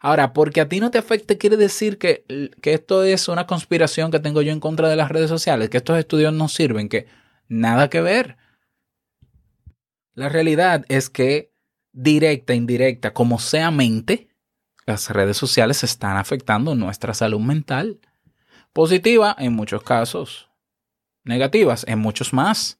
Ahora, 0.00 0.32
porque 0.32 0.60
a 0.60 0.68
ti 0.68 0.80
no 0.80 0.90
te 0.90 0.98
afecte, 0.98 1.38
quiere 1.38 1.56
decir 1.56 1.98
que, 1.98 2.24
que, 2.62 2.72
esto 2.72 3.02
es 3.02 3.28
una 3.28 3.46
conspiración 3.46 4.10
que 4.10 4.20
tengo 4.20 4.42
yo 4.42 4.52
en 4.52 4.60
contra 4.60 4.88
de 4.88 4.96
las 4.96 5.10
redes 5.10 5.28
sociales, 5.28 5.68
que 5.70 5.78
estos 5.78 5.98
estudios 5.98 6.32
no 6.32 6.48
sirven, 6.48 6.88
que 6.88 7.06
nada 7.48 7.90
que 7.90 8.00
ver. 8.00 8.36
La 10.14 10.28
realidad 10.28 10.84
es 10.88 11.10
que 11.10 11.52
directa, 11.92 12.54
indirecta, 12.54 13.12
como 13.12 13.40
sea 13.40 13.70
mente, 13.72 14.28
las 14.86 15.10
redes 15.10 15.36
sociales 15.36 15.82
están 15.82 16.16
afectando 16.16 16.74
nuestra 16.74 17.12
salud 17.12 17.40
mental. 17.40 18.00
Positiva 18.78 19.34
en 19.40 19.54
muchos 19.54 19.82
casos, 19.82 20.48
negativas 21.24 21.84
en 21.88 21.98
muchos 21.98 22.32
más. 22.32 22.78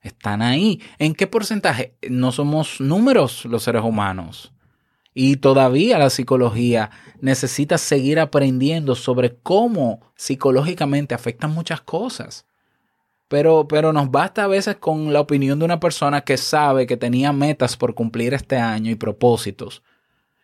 Están 0.00 0.40
ahí. 0.40 0.80
¿En 0.98 1.14
qué 1.14 1.26
porcentaje? 1.26 1.98
No 2.08 2.32
somos 2.32 2.80
números 2.80 3.44
los 3.44 3.62
seres 3.62 3.82
humanos. 3.82 4.54
Y 5.12 5.36
todavía 5.36 5.98
la 5.98 6.08
psicología 6.08 6.88
necesita 7.20 7.76
seguir 7.76 8.20
aprendiendo 8.20 8.94
sobre 8.94 9.36
cómo 9.36 10.00
psicológicamente 10.16 11.14
afectan 11.14 11.52
muchas 11.52 11.82
cosas. 11.82 12.46
Pero, 13.28 13.68
pero 13.68 13.92
nos 13.92 14.10
basta 14.10 14.44
a 14.44 14.48
veces 14.48 14.76
con 14.76 15.12
la 15.12 15.20
opinión 15.20 15.58
de 15.58 15.66
una 15.66 15.78
persona 15.78 16.22
que 16.22 16.38
sabe 16.38 16.86
que 16.86 16.96
tenía 16.96 17.34
metas 17.34 17.76
por 17.76 17.94
cumplir 17.94 18.32
este 18.32 18.56
año 18.56 18.90
y 18.90 18.94
propósitos 18.94 19.82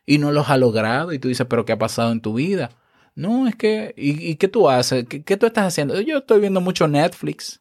y 0.04 0.18
no 0.18 0.30
los 0.30 0.50
ha 0.50 0.58
logrado. 0.58 1.14
Y 1.14 1.18
tú 1.18 1.28
dices, 1.28 1.46
pero 1.48 1.64
¿qué 1.64 1.72
ha 1.72 1.78
pasado 1.78 2.12
en 2.12 2.20
tu 2.20 2.34
vida? 2.34 2.68
No, 3.14 3.46
es 3.46 3.54
que, 3.54 3.94
¿y, 3.96 4.34
qué 4.36 4.48
tú 4.48 4.68
haces? 4.68 5.06
¿Qué, 5.08 5.22
qué 5.22 5.36
tú 5.36 5.46
estás 5.46 5.66
haciendo? 5.66 6.00
Yo 6.00 6.18
estoy 6.18 6.40
viendo 6.40 6.60
mucho 6.60 6.88
Netflix. 6.88 7.60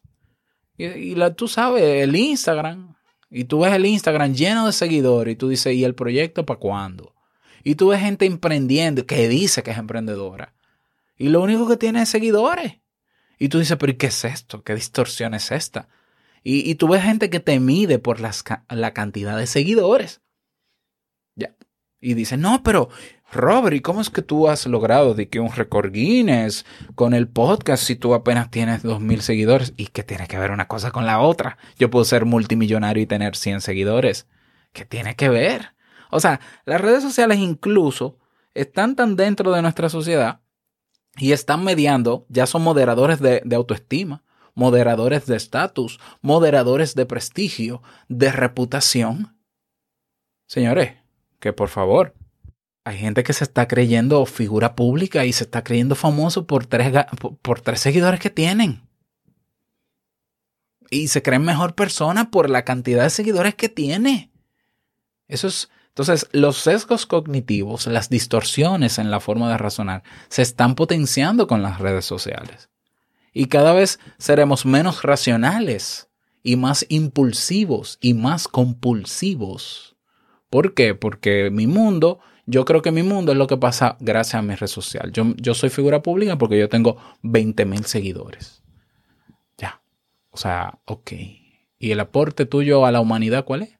Y, 0.76 1.14
la, 1.14 1.34
tú 1.34 1.46
sabes, 1.48 1.82
el 1.82 2.16
Instagram. 2.16 2.96
Y 3.30 3.44
tú 3.44 3.60
ves 3.60 3.72
el 3.72 3.86
Instagram 3.86 4.34
lleno 4.34 4.66
de 4.66 4.72
seguidores 4.72 5.32
y 5.32 5.36
tú 5.36 5.48
dices, 5.48 5.74
¿y 5.74 5.84
el 5.84 5.94
proyecto 5.94 6.46
para 6.46 6.60
cuándo? 6.60 7.14
Y 7.62 7.76
tú 7.76 7.88
ves 7.88 8.00
gente 8.00 8.26
emprendiendo 8.26 9.06
que 9.06 9.28
dice 9.28 9.62
que 9.62 9.70
es 9.70 9.78
emprendedora. 9.78 10.54
Y 11.16 11.28
lo 11.28 11.42
único 11.42 11.68
que 11.68 11.76
tiene 11.76 12.02
es 12.02 12.08
seguidores. 12.08 12.80
Y 13.38 13.48
tú 13.48 13.58
dices, 13.58 13.76
pero 13.76 13.92
¿y 13.92 13.96
qué 13.96 14.06
es 14.06 14.24
esto? 14.24 14.62
¿Qué 14.62 14.74
distorsión 14.74 15.34
es 15.34 15.50
esta? 15.50 15.88
Y, 16.42 16.68
y 16.70 16.74
tú 16.74 16.88
ves 16.88 17.02
gente 17.02 17.30
que 17.30 17.40
te 17.40 17.58
mide 17.58 17.98
por 17.98 18.20
las, 18.20 18.44
la 18.68 18.92
cantidad 18.92 19.36
de 19.36 19.46
seguidores. 19.46 20.20
Ya. 21.34 21.56
Y 22.00 22.14
dice, 22.14 22.36
no, 22.36 22.62
pero 22.62 22.90
Robert, 23.34 23.74
¿y 23.76 23.80
cómo 23.80 24.00
es 24.00 24.10
que 24.10 24.22
tú 24.22 24.48
has 24.48 24.64
logrado 24.66 25.14
de 25.14 25.28
que 25.28 25.40
un 25.40 25.52
récord 25.52 25.92
Guinness 25.92 26.64
con 26.94 27.14
el 27.14 27.28
podcast 27.28 27.82
si 27.82 27.96
tú 27.96 28.14
apenas 28.14 28.50
tienes 28.50 28.82
dos 28.82 29.00
mil 29.00 29.22
seguidores? 29.22 29.74
¿Y 29.76 29.88
qué 29.88 30.04
tiene 30.04 30.28
que 30.28 30.38
ver 30.38 30.52
una 30.52 30.68
cosa 30.68 30.92
con 30.92 31.04
la 31.04 31.20
otra? 31.20 31.58
Yo 31.76 31.90
puedo 31.90 32.04
ser 32.04 32.24
multimillonario 32.24 33.02
y 33.02 33.06
tener 33.06 33.36
100 33.36 33.60
seguidores. 33.60 34.28
¿Qué 34.72 34.84
tiene 34.84 35.16
que 35.16 35.28
ver? 35.28 35.74
O 36.10 36.20
sea, 36.20 36.40
las 36.64 36.80
redes 36.80 37.02
sociales 37.02 37.38
incluso 37.38 38.18
están 38.54 38.94
tan 38.94 39.16
dentro 39.16 39.52
de 39.52 39.62
nuestra 39.62 39.88
sociedad 39.88 40.40
y 41.16 41.32
están 41.32 41.64
mediando, 41.64 42.26
ya 42.28 42.46
son 42.46 42.62
moderadores 42.62 43.20
de, 43.20 43.42
de 43.44 43.56
autoestima, 43.56 44.22
moderadores 44.54 45.26
de 45.26 45.36
estatus, 45.36 45.98
moderadores 46.22 46.94
de 46.94 47.06
prestigio, 47.06 47.82
de 48.08 48.30
reputación. 48.30 49.36
Señores, 50.46 50.94
que 51.40 51.52
por 51.52 51.68
favor, 51.68 52.14
hay 52.84 52.98
gente 52.98 53.22
que 53.22 53.32
se 53.32 53.44
está 53.44 53.66
creyendo 53.66 54.26
figura 54.26 54.74
pública 54.74 55.24
y 55.24 55.32
se 55.32 55.44
está 55.44 55.64
creyendo 55.64 55.94
famoso 55.94 56.46
por 56.46 56.66
tres, 56.66 56.92
por 57.40 57.62
tres 57.62 57.80
seguidores 57.80 58.20
que 58.20 58.30
tienen. 58.30 58.82
Y 60.90 61.08
se 61.08 61.22
creen 61.22 61.44
mejor 61.44 61.74
persona 61.74 62.30
por 62.30 62.50
la 62.50 62.64
cantidad 62.64 63.02
de 63.02 63.10
seguidores 63.10 63.54
que 63.54 63.70
tiene. 63.70 64.30
Eso 65.28 65.48
es. 65.48 65.70
Entonces, 65.88 66.28
los 66.32 66.58
sesgos 66.58 67.06
cognitivos, 67.06 67.86
las 67.86 68.10
distorsiones 68.10 68.98
en 68.98 69.10
la 69.12 69.20
forma 69.20 69.48
de 69.48 69.58
razonar, 69.58 70.02
se 70.28 70.42
están 70.42 70.74
potenciando 70.74 71.46
con 71.46 71.62
las 71.62 71.78
redes 71.78 72.04
sociales. 72.04 72.68
Y 73.32 73.46
cada 73.46 73.72
vez 73.72 74.00
seremos 74.18 74.66
menos 74.66 75.02
racionales 75.02 76.08
y 76.42 76.56
más 76.56 76.84
impulsivos 76.88 77.98
y 78.00 78.14
más 78.14 78.48
compulsivos. 78.48 79.96
¿Por 80.50 80.74
qué? 80.74 80.94
Porque 80.94 81.50
mi 81.50 81.66
mundo, 81.66 82.18
yo 82.46 82.64
creo 82.64 82.82
que 82.82 82.90
mi 82.90 83.02
mundo 83.02 83.32
es 83.32 83.38
lo 83.38 83.46
que 83.46 83.56
pasa 83.56 83.96
gracias 84.00 84.34
a 84.34 84.42
mi 84.42 84.54
red 84.54 84.66
social. 84.66 85.10
Yo, 85.12 85.34
yo 85.36 85.54
soy 85.54 85.70
figura 85.70 86.02
pública 86.02 86.36
porque 86.36 86.58
yo 86.58 86.68
tengo 86.68 86.96
20 87.22 87.64
mil 87.64 87.84
seguidores. 87.84 88.62
Ya. 89.56 89.80
O 90.30 90.36
sea, 90.36 90.78
ok. 90.84 91.12
¿Y 91.78 91.90
el 91.90 92.00
aporte 92.00 92.46
tuyo 92.46 92.86
a 92.86 92.92
la 92.92 93.00
humanidad 93.00 93.44
cuál 93.44 93.62
es? 93.62 93.78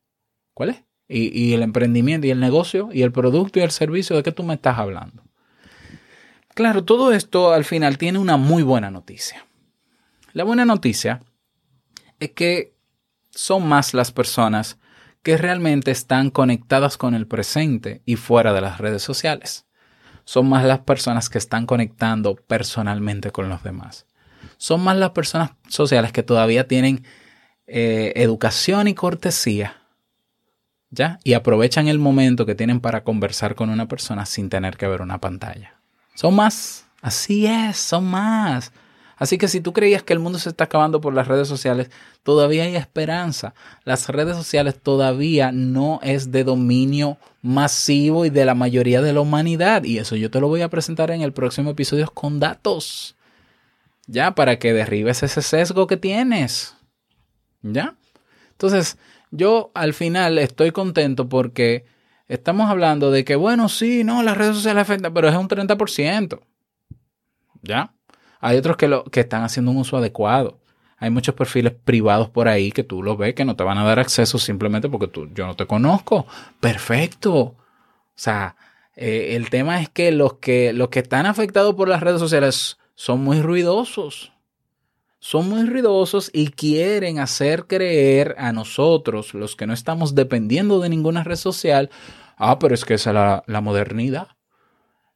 ¿Cuál 0.55 0.71
es? 0.71 0.83
Y, 1.09 1.39
y 1.39 1.53
el 1.53 1.63
emprendimiento 1.63 2.27
y 2.27 2.31
el 2.31 2.41
negocio 2.41 2.89
y 2.93 3.03
el 3.03 3.13
producto 3.13 3.59
y 3.59 3.63
el 3.63 3.71
servicio, 3.71 4.17
¿de 4.17 4.23
qué 4.23 4.33
tú 4.33 4.43
me 4.43 4.55
estás 4.55 4.79
hablando? 4.79 5.23
Claro, 6.55 6.85
todo 6.85 7.13
esto 7.13 7.53
al 7.53 7.65
final 7.65 7.99
tiene 7.99 8.19
una 8.19 8.37
muy 8.37 8.63
buena 8.63 8.91
noticia. 8.91 9.47
La 10.33 10.45
buena 10.45 10.65
noticia 10.65 11.21
es 12.21 12.31
que 12.31 12.75
son 13.31 13.69
más 13.69 13.93
las 13.93 14.13
personas 14.13 14.79
que 15.25 15.37
realmente 15.37 15.91
están 15.91 16.31
conectadas 16.31 16.97
con 16.97 17.15
el 17.15 17.27
presente 17.27 18.03
y 18.05 18.15
fuera 18.15 18.53
de 18.53 18.61
las 18.61 18.79
redes 18.79 19.03
sociales. 19.03 19.67
Son 20.25 20.49
más 20.49 20.65
las 20.65 20.81
personas 20.81 21.29
que 21.29 21.39
están 21.39 21.67
conectando 21.67 22.37
personalmente 22.37 23.33
con 23.33 23.49
los 23.49 23.65
demás. 23.65 24.07
Son 24.57 24.83
más 24.85 24.97
las 24.97 25.11
personas 25.11 25.51
sociales 25.69 26.13
que 26.13 26.23
todavía 26.23 26.69
tienen 26.69 27.05
eh, 27.67 28.13
educación 28.15 28.87
y 28.87 28.95
cortesía 28.95 29.85
¿ya? 30.95 31.19
Y 31.25 31.35
aprovechan 31.35 31.89
el 31.89 31.99
momento 31.99 32.47
que 32.47 32.55
tienen 32.55 32.81
para 32.81 33.05
conversar 33.05 33.55
con 33.55 33.71
una 33.71 33.89
persona 33.89 34.27
sin 34.27 34.49
tener 34.49 34.77
que 34.77 34.87
ver 34.87 35.03
una 35.03 35.21
pantalla. 35.21 35.75
Son 36.15 36.35
más. 36.35 36.87
Así 37.03 37.47
es, 37.47 37.77
son 37.77 38.05
más. 38.07 38.73
Así 39.25 39.39
que 39.39 39.49
si 39.49 39.63
tú 39.63 39.73
creías 39.73 40.03
que 40.03 40.13
el 40.13 40.19
mundo 40.19 40.39
se 40.39 40.51
está 40.51 40.65
acabando 40.65 41.01
por 41.01 41.15
las 41.15 41.29
redes 41.29 41.49
sociales, 41.49 41.91
todavía 42.25 42.65
hay 42.65 42.77
esperanza. 42.77 43.55
Las 43.85 44.11
redes 44.11 44.37
sociales 44.37 44.79
todavía 44.79 45.51
no 45.51 45.99
es 46.03 46.31
de 46.31 46.45
dominio 46.45 47.17
masivo 47.41 48.27
y 48.27 48.29
de 48.29 48.45
la 48.45 48.55
mayoría 48.55 49.01
de 49.01 49.15
la 49.15 49.23
humanidad. 49.23 49.85
Y 49.85 49.97
eso 49.97 50.15
yo 50.15 50.31
te 50.31 50.41
lo 50.41 50.49
voy 50.49 50.61
a 50.61 50.69
presentar 50.69 51.11
en 51.11 51.23
el 51.23 51.33
próximo 51.33 51.71
episodio 51.71 52.11
con 52.13 52.39
datos. 52.39 53.17
Ya, 54.07 54.35
para 54.35 54.59
que 54.59 54.75
derribes 54.75 55.23
ese 55.23 55.41
sesgo 55.41 55.87
que 55.87 55.97
tienes. 55.97 56.77
¿Ya? 57.63 57.97
Entonces, 58.51 58.99
yo 59.31 59.71
al 59.73 59.95
final 59.95 60.37
estoy 60.37 60.71
contento 60.71 61.31
porque 61.31 61.87
estamos 62.29 62.69
hablando 62.69 63.11
de 63.11 63.25
que, 63.25 63.37
bueno, 63.37 63.71
sí, 63.71 64.05
no, 64.05 64.23
las 64.23 64.37
redes 64.37 64.57
sociales 64.57 64.83
afectan, 64.83 65.15
pero 65.15 65.31
es 65.31 65.35
un 65.35 65.49
30%. 65.49 66.41
¿Ya? 67.63 67.94
Hay 68.45 68.59
otros 68.59 68.77
que, 68.77 68.89
lo, 68.89 69.05
que 69.05 69.21
están 69.21 69.43
haciendo 69.43 69.71
un 69.71 69.79
uso 69.79 69.97
adecuado. 69.97 70.61
Hay 70.99 71.09
muchos 71.09 71.35
perfiles 71.35 71.73
privados 71.73 72.29
por 72.29 72.47
ahí 72.47 72.73
que 72.73 72.85
tú 72.85 73.03
los 73.03 73.17
ves 73.17 73.35
que 73.35 73.47
no 73.47 73.57
te 73.57 73.65
van 73.65 73.79
a 73.79 73.85
dar 73.85 73.99
acceso 73.99 74.39
simplemente 74.39 74.91
porque 74.91 75.09
tú, 75.09 75.31
yo 75.33 75.47
no 75.47 75.57
te 75.57 75.67
conozco. 75.67 76.27
Perfecto. 76.61 77.35
O 77.35 77.57
sea, 78.15 78.57
eh, 78.97 79.35
el 79.35 79.49
tema 79.49 79.81
es 79.81 79.89
que 79.89 80.13
los, 80.13 80.35
que 80.35 80.75
los 80.75 80.91
que 80.91 80.99
están 80.99 81.25
afectados 81.25 81.75
por 81.75 81.89
las 81.89 82.03
redes 82.03 82.21
sociales 82.21 82.77
son 82.95 83.25
muy 83.25 83.41
ruidosos 83.41 84.35
son 85.21 85.49
muy 85.49 85.65
ruidosos 85.65 86.31
y 86.35 86.49
quieren 86.49 87.21
hacer 87.21 87.67
creer 87.67 88.35
a 88.37 88.53
nosotros, 88.53 89.33
los 89.33 89.57
que 89.57 89.67
no 89.67 89.73
estamos 89.73 90.15
dependiendo 90.15 90.81
de 90.81 90.91
ninguna 90.91 91.25
red 91.25 91.37
social, 91.37 91.89
ah, 92.37 92.59
pero 92.59 92.75
es 92.75 92.85
que 92.85 92.93
esa 92.93 93.09
es 93.09 93.15
la, 93.15 93.43
la 93.47 93.63
modernidad. 93.63 94.29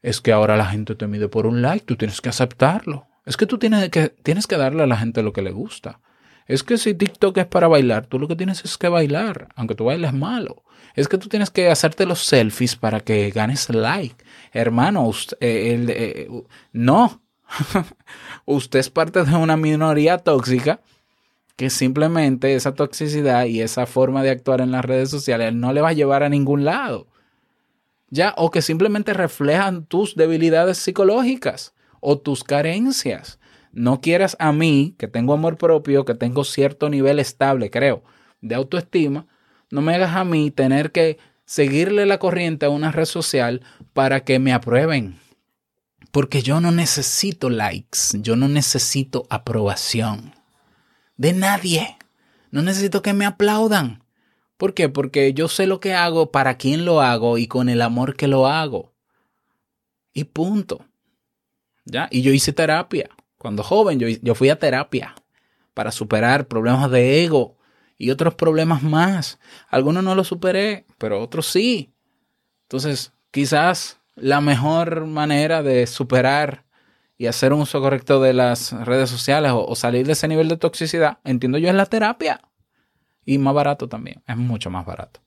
Es 0.01 0.22
que 0.22 0.33
ahora 0.33 0.57
la 0.57 0.64
gente 0.64 0.95
te 0.95 1.07
mide 1.07 1.29
por 1.29 1.47
un 1.47 1.61
like, 1.61 1.85
tú 1.85 1.97
tienes 1.97 2.22
que 2.22 2.31
aceptarlo. 2.31 3.07
Es 3.29 3.37
que 3.37 3.45
tú 3.45 3.59
tienes 3.59 3.91
que, 3.91 4.09
tienes 4.09 4.47
que 4.47 4.57
darle 4.57 4.85
a 4.85 4.87
la 4.87 4.97
gente 4.97 5.22
lo 5.22 5.35
que 5.35 5.43
le 5.43 5.51
gusta. 5.51 6.01
Es 6.47 6.62
que 6.62 6.79
si 6.79 6.95
TikTok 6.95 7.37
es 7.37 7.47
para 7.47 7.68
bailar, 7.68 8.07
tú 8.07 8.18
lo 8.18 8.26
que 8.26 8.37
tienes 8.37 8.64
es 8.64 8.79
que 8.79 8.89
bailar, 8.89 9.49
aunque 9.55 9.74
tú 9.74 9.85
bailes 9.85 10.14
malo. 10.14 10.62
Es 10.95 11.09
que 11.09 11.18
tú 11.18 11.29
tienes 11.29 11.51
que 11.51 11.68
hacerte 11.68 12.07
los 12.07 12.24
selfies 12.24 12.74
para 12.74 13.01
que 13.01 13.31
ganes 13.31 13.68
like. 13.68 14.24
Hermano, 14.51 15.07
usted, 15.07 15.37
eh, 15.43 15.85
eh, 15.91 16.31
no. 16.72 17.20
usted 18.47 18.79
es 18.79 18.89
parte 18.89 19.22
de 19.22 19.37
una 19.37 19.59
minoría 19.59 20.16
tóxica 20.16 20.81
que 21.55 21.68
simplemente 21.68 22.55
esa 22.55 22.74
toxicidad 22.74 23.45
y 23.45 23.61
esa 23.61 23.85
forma 23.85 24.22
de 24.22 24.31
actuar 24.31 24.62
en 24.62 24.70
las 24.70 24.87
redes 24.87 25.11
sociales 25.11 25.53
no 25.53 25.74
le 25.74 25.83
va 25.83 25.91
a 25.91 25.93
llevar 25.93 26.22
a 26.22 26.31
ningún 26.31 26.64
lado. 26.64 27.09
Ya, 28.09 28.33
o 28.39 28.51
que 28.51 28.62
simplemente 28.62 29.12
reflejan 29.12 29.85
tus 29.85 30.16
debilidades 30.16 30.79
psicológicas 30.79 31.74
o 32.01 32.18
tus 32.18 32.44
carencias. 32.44 33.38
No 33.72 34.01
quieras 34.01 34.36
a 34.38 34.53
mí, 34.53 34.94
que 34.99 35.09
tengo 35.09 35.32
amor 35.32 35.57
propio, 35.57 36.05
que 36.05 36.14
tengo 36.14 36.44
cierto 36.44 36.88
nivel 36.88 37.18
estable, 37.18 37.70
creo, 37.70 38.03
de 38.40 38.55
autoestima, 38.55 39.26
no 39.70 39.82
me 39.82 39.94
hagas 39.94 40.16
a 40.16 40.24
mí 40.24 40.51
tener 40.51 40.92
que 40.92 41.18
seguirle 41.44 42.07
la 42.07 42.18
corriente 42.18 42.66
a 42.66 42.70
una 42.70 42.90
red 42.90 43.05
social 43.05 43.62
para 43.92 44.20
que 44.20 44.38
me 44.38 44.53
aprueben. 44.53 45.18
Porque 46.11 46.42
yo 46.42 46.61
no 46.61 46.72
necesito 46.72 47.51
likes, 47.51 48.20
yo 48.20 48.34
no 48.34 48.49
necesito 48.49 49.26
aprobación 49.28 50.38
de 51.18 51.34
nadie. 51.34 51.99
No 52.51 52.62
necesito 52.62 53.03
que 53.03 53.12
me 53.12 53.26
aplaudan. 53.26 54.03
¿Por 54.57 54.72
qué? 54.72 54.88
Porque 54.88 55.34
yo 55.34 55.49
sé 55.49 55.66
lo 55.66 55.80
que 55.80 55.92
hago, 55.92 56.32
para 56.32 56.57
quién 56.57 56.86
lo 56.86 57.03
hago 57.03 57.36
y 57.36 57.46
con 57.46 57.68
el 57.68 57.82
amor 57.82 58.16
que 58.16 58.26
lo 58.26 58.46
hago. 58.46 58.94
Y 60.14 60.24
punto. 60.24 60.86
Y 62.11 62.22
yo 62.22 62.32
hice 62.32 62.53
terapia. 62.53 63.11
Cuando 63.39 63.62
joven, 63.62 63.99
yo, 63.99 64.09
yo 64.09 64.34
fui 64.34 64.51
a 64.51 64.59
terapia 64.59 65.14
para 65.74 65.93
superar 65.93 66.49
problemas 66.49 66.91
de 66.91 67.24
ego 67.24 67.57
y 67.97 68.11
otros 68.11 68.34
problemas 68.34 68.82
más. 68.82 69.39
Algunos 69.68 70.03
no 70.03 70.14
los 70.14 70.28
superé, 70.28 70.86
pero 70.99 71.20
otros 71.22 71.47
sí. 71.47 71.93
Entonces, 72.62 73.12
quizás 73.30 74.01
la 74.16 74.41
mejor 74.41 75.07
manera 75.07 75.62
de 75.62 75.86
superar 75.86 76.64
y 77.16 77.26
hacer 77.26 77.53
un 77.53 77.62
uso 77.62 77.80
correcto 77.80 78.20
de 78.20 78.32
las 78.32 78.72
redes 78.72 79.11
sociales 79.11 79.53
o, 79.53 79.66
o, 79.66 79.74
salir 79.74 80.07
de 80.07 80.12
ese 80.12 80.28
nivel 80.28 80.49
de 80.49 80.57
toxicidad, 80.57 81.18
entiendo 81.24 81.59
yo, 81.59 81.68
es 81.68 81.74
la 81.74 81.86
terapia. 81.86 82.41
Y 83.24 83.39
más 83.39 83.55
barato 83.55 83.89
también, 83.89 84.22
es 84.26 84.36
mucho 84.36 84.70
más 84.70 84.86
barato. 84.86 85.20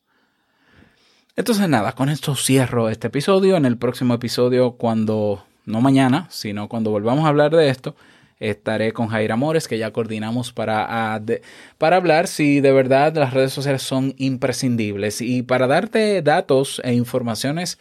Entonces 1.36 1.68
nada, 1.70 1.94
con 1.94 2.10
esto 2.10 2.36
cierro 2.36 2.90
este 2.90 3.08
episodio. 3.08 3.56
En 3.56 3.66
el 3.66 3.78
próximo 3.78 4.14
episodio, 4.14 4.74
cuando, 4.74 5.46
no 5.66 5.82
mañana, 5.82 6.28
sino 6.30 6.68
cuando 6.68 6.92
volvamos 6.92 7.26
a 7.26 7.30
hablar 7.30 7.52
de 7.52 7.70
esto, 7.70 7.96
estaré 8.40 8.92
con 8.92 9.08
Jair 9.08 9.32
Amores, 9.32 9.68
que 9.68 9.78
ya 9.78 9.92
coordinamos 9.92 10.52
para, 10.52 11.20
de, 11.20 11.42
para 11.78 11.98
hablar 11.98 12.28
si 12.28 12.60
de 12.60 12.72
verdad 12.72 13.16
las 13.16 13.34
redes 13.34 13.54
sociales 13.54 13.84
son 13.84 14.14
imprescindibles. 14.18 15.22
Y 15.22 15.44
para 15.44 15.68
darte 15.68 16.22
datos 16.22 16.82
e 16.84 16.94
informaciones, 16.94 17.80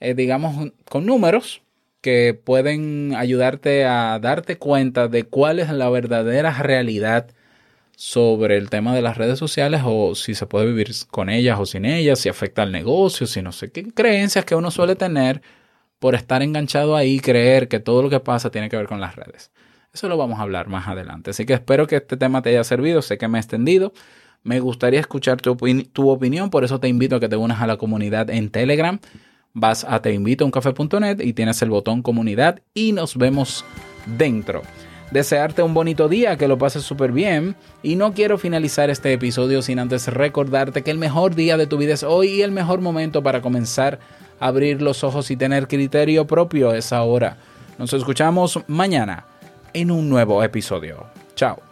eh, 0.00 0.14
digamos, 0.14 0.72
con 0.88 1.06
números, 1.06 1.62
que 2.00 2.34
pueden 2.34 3.14
ayudarte 3.14 3.84
a 3.84 4.18
darte 4.20 4.56
cuenta 4.56 5.08
de 5.08 5.24
cuál 5.24 5.58
es 5.58 5.70
la 5.70 5.90
verdadera 5.90 6.50
realidad 6.62 7.28
sobre 7.96 8.56
el 8.56 8.70
tema 8.70 8.94
de 8.94 9.02
las 9.02 9.18
redes 9.18 9.38
sociales 9.38 9.82
o 9.84 10.14
si 10.14 10.34
se 10.34 10.46
puede 10.46 10.66
vivir 10.66 10.90
con 11.10 11.28
ellas 11.28 11.58
o 11.60 11.66
sin 11.66 11.84
ellas, 11.84 12.18
si 12.18 12.30
afecta 12.30 12.62
al 12.62 12.72
negocio, 12.72 13.26
si 13.26 13.42
no 13.42 13.52
sé 13.52 13.70
qué 13.70 13.92
creencias 13.92 14.46
que 14.46 14.54
uno 14.54 14.70
suele 14.70 14.96
tener 14.96 15.42
por 16.00 16.16
estar 16.16 16.42
enganchado 16.42 16.96
ahí 16.96 17.16
y 17.16 17.20
creer 17.20 17.68
que 17.68 17.78
todo 17.78 18.02
lo 18.02 18.10
que 18.10 18.18
pasa 18.18 18.50
tiene 18.50 18.68
que 18.68 18.76
ver 18.76 18.88
con 18.88 19.00
las 19.00 19.14
redes. 19.14 19.52
Eso 19.92 20.08
lo 20.08 20.16
vamos 20.16 20.38
a 20.40 20.42
hablar 20.42 20.68
más 20.68 20.88
adelante. 20.88 21.30
Así 21.30 21.46
que 21.46 21.52
espero 21.52 21.86
que 21.86 21.96
este 21.96 22.16
tema 22.16 22.42
te 22.42 22.50
haya 22.50 22.64
servido. 22.64 23.02
Sé 23.02 23.18
que 23.18 23.28
me 23.28 23.38
he 23.38 23.40
extendido. 23.40 23.92
Me 24.42 24.58
gustaría 24.60 24.98
escuchar 24.98 25.40
tu, 25.40 25.56
tu 25.92 26.08
opinión, 26.08 26.48
por 26.48 26.64
eso 26.64 26.80
te 26.80 26.88
invito 26.88 27.16
a 27.16 27.20
que 27.20 27.28
te 27.28 27.36
unas 27.36 27.60
a 27.60 27.66
la 27.66 27.76
comunidad 27.76 28.30
en 28.30 28.50
Telegram. 28.50 28.98
Vas 29.52 29.84
a 29.84 30.00
teinvitouncafe.net 30.00 31.20
y 31.20 31.34
tienes 31.34 31.60
el 31.60 31.68
botón 31.68 32.02
comunidad 32.02 32.60
y 32.72 32.92
nos 32.92 33.16
vemos 33.16 33.64
dentro. 34.16 34.62
Desearte 35.10 35.62
un 35.62 35.74
bonito 35.74 36.08
día, 36.08 36.36
que 36.36 36.46
lo 36.48 36.56
pases 36.56 36.84
súper 36.84 37.12
bien. 37.12 37.56
Y 37.82 37.96
no 37.96 38.14
quiero 38.14 38.38
finalizar 38.38 38.88
este 38.88 39.12
episodio 39.12 39.60
sin 39.60 39.80
antes 39.80 40.06
recordarte 40.06 40.82
que 40.82 40.92
el 40.92 40.98
mejor 40.98 41.34
día 41.34 41.58
de 41.58 41.66
tu 41.66 41.76
vida 41.76 41.92
es 41.92 42.04
hoy 42.04 42.28
y 42.28 42.42
el 42.42 42.52
mejor 42.52 42.80
momento 42.80 43.22
para 43.22 43.42
comenzar 43.42 43.98
a 43.98 44.29
abrir 44.40 44.82
los 44.82 45.04
ojos 45.04 45.30
y 45.30 45.36
tener 45.36 45.68
criterio 45.68 46.26
propio 46.26 46.72
es 46.72 46.92
ahora. 46.92 47.36
Nos 47.78 47.92
escuchamos 47.92 48.58
mañana 48.66 49.26
en 49.72 49.90
un 49.90 50.08
nuevo 50.08 50.42
episodio. 50.42 51.06
Chao. 51.36 51.69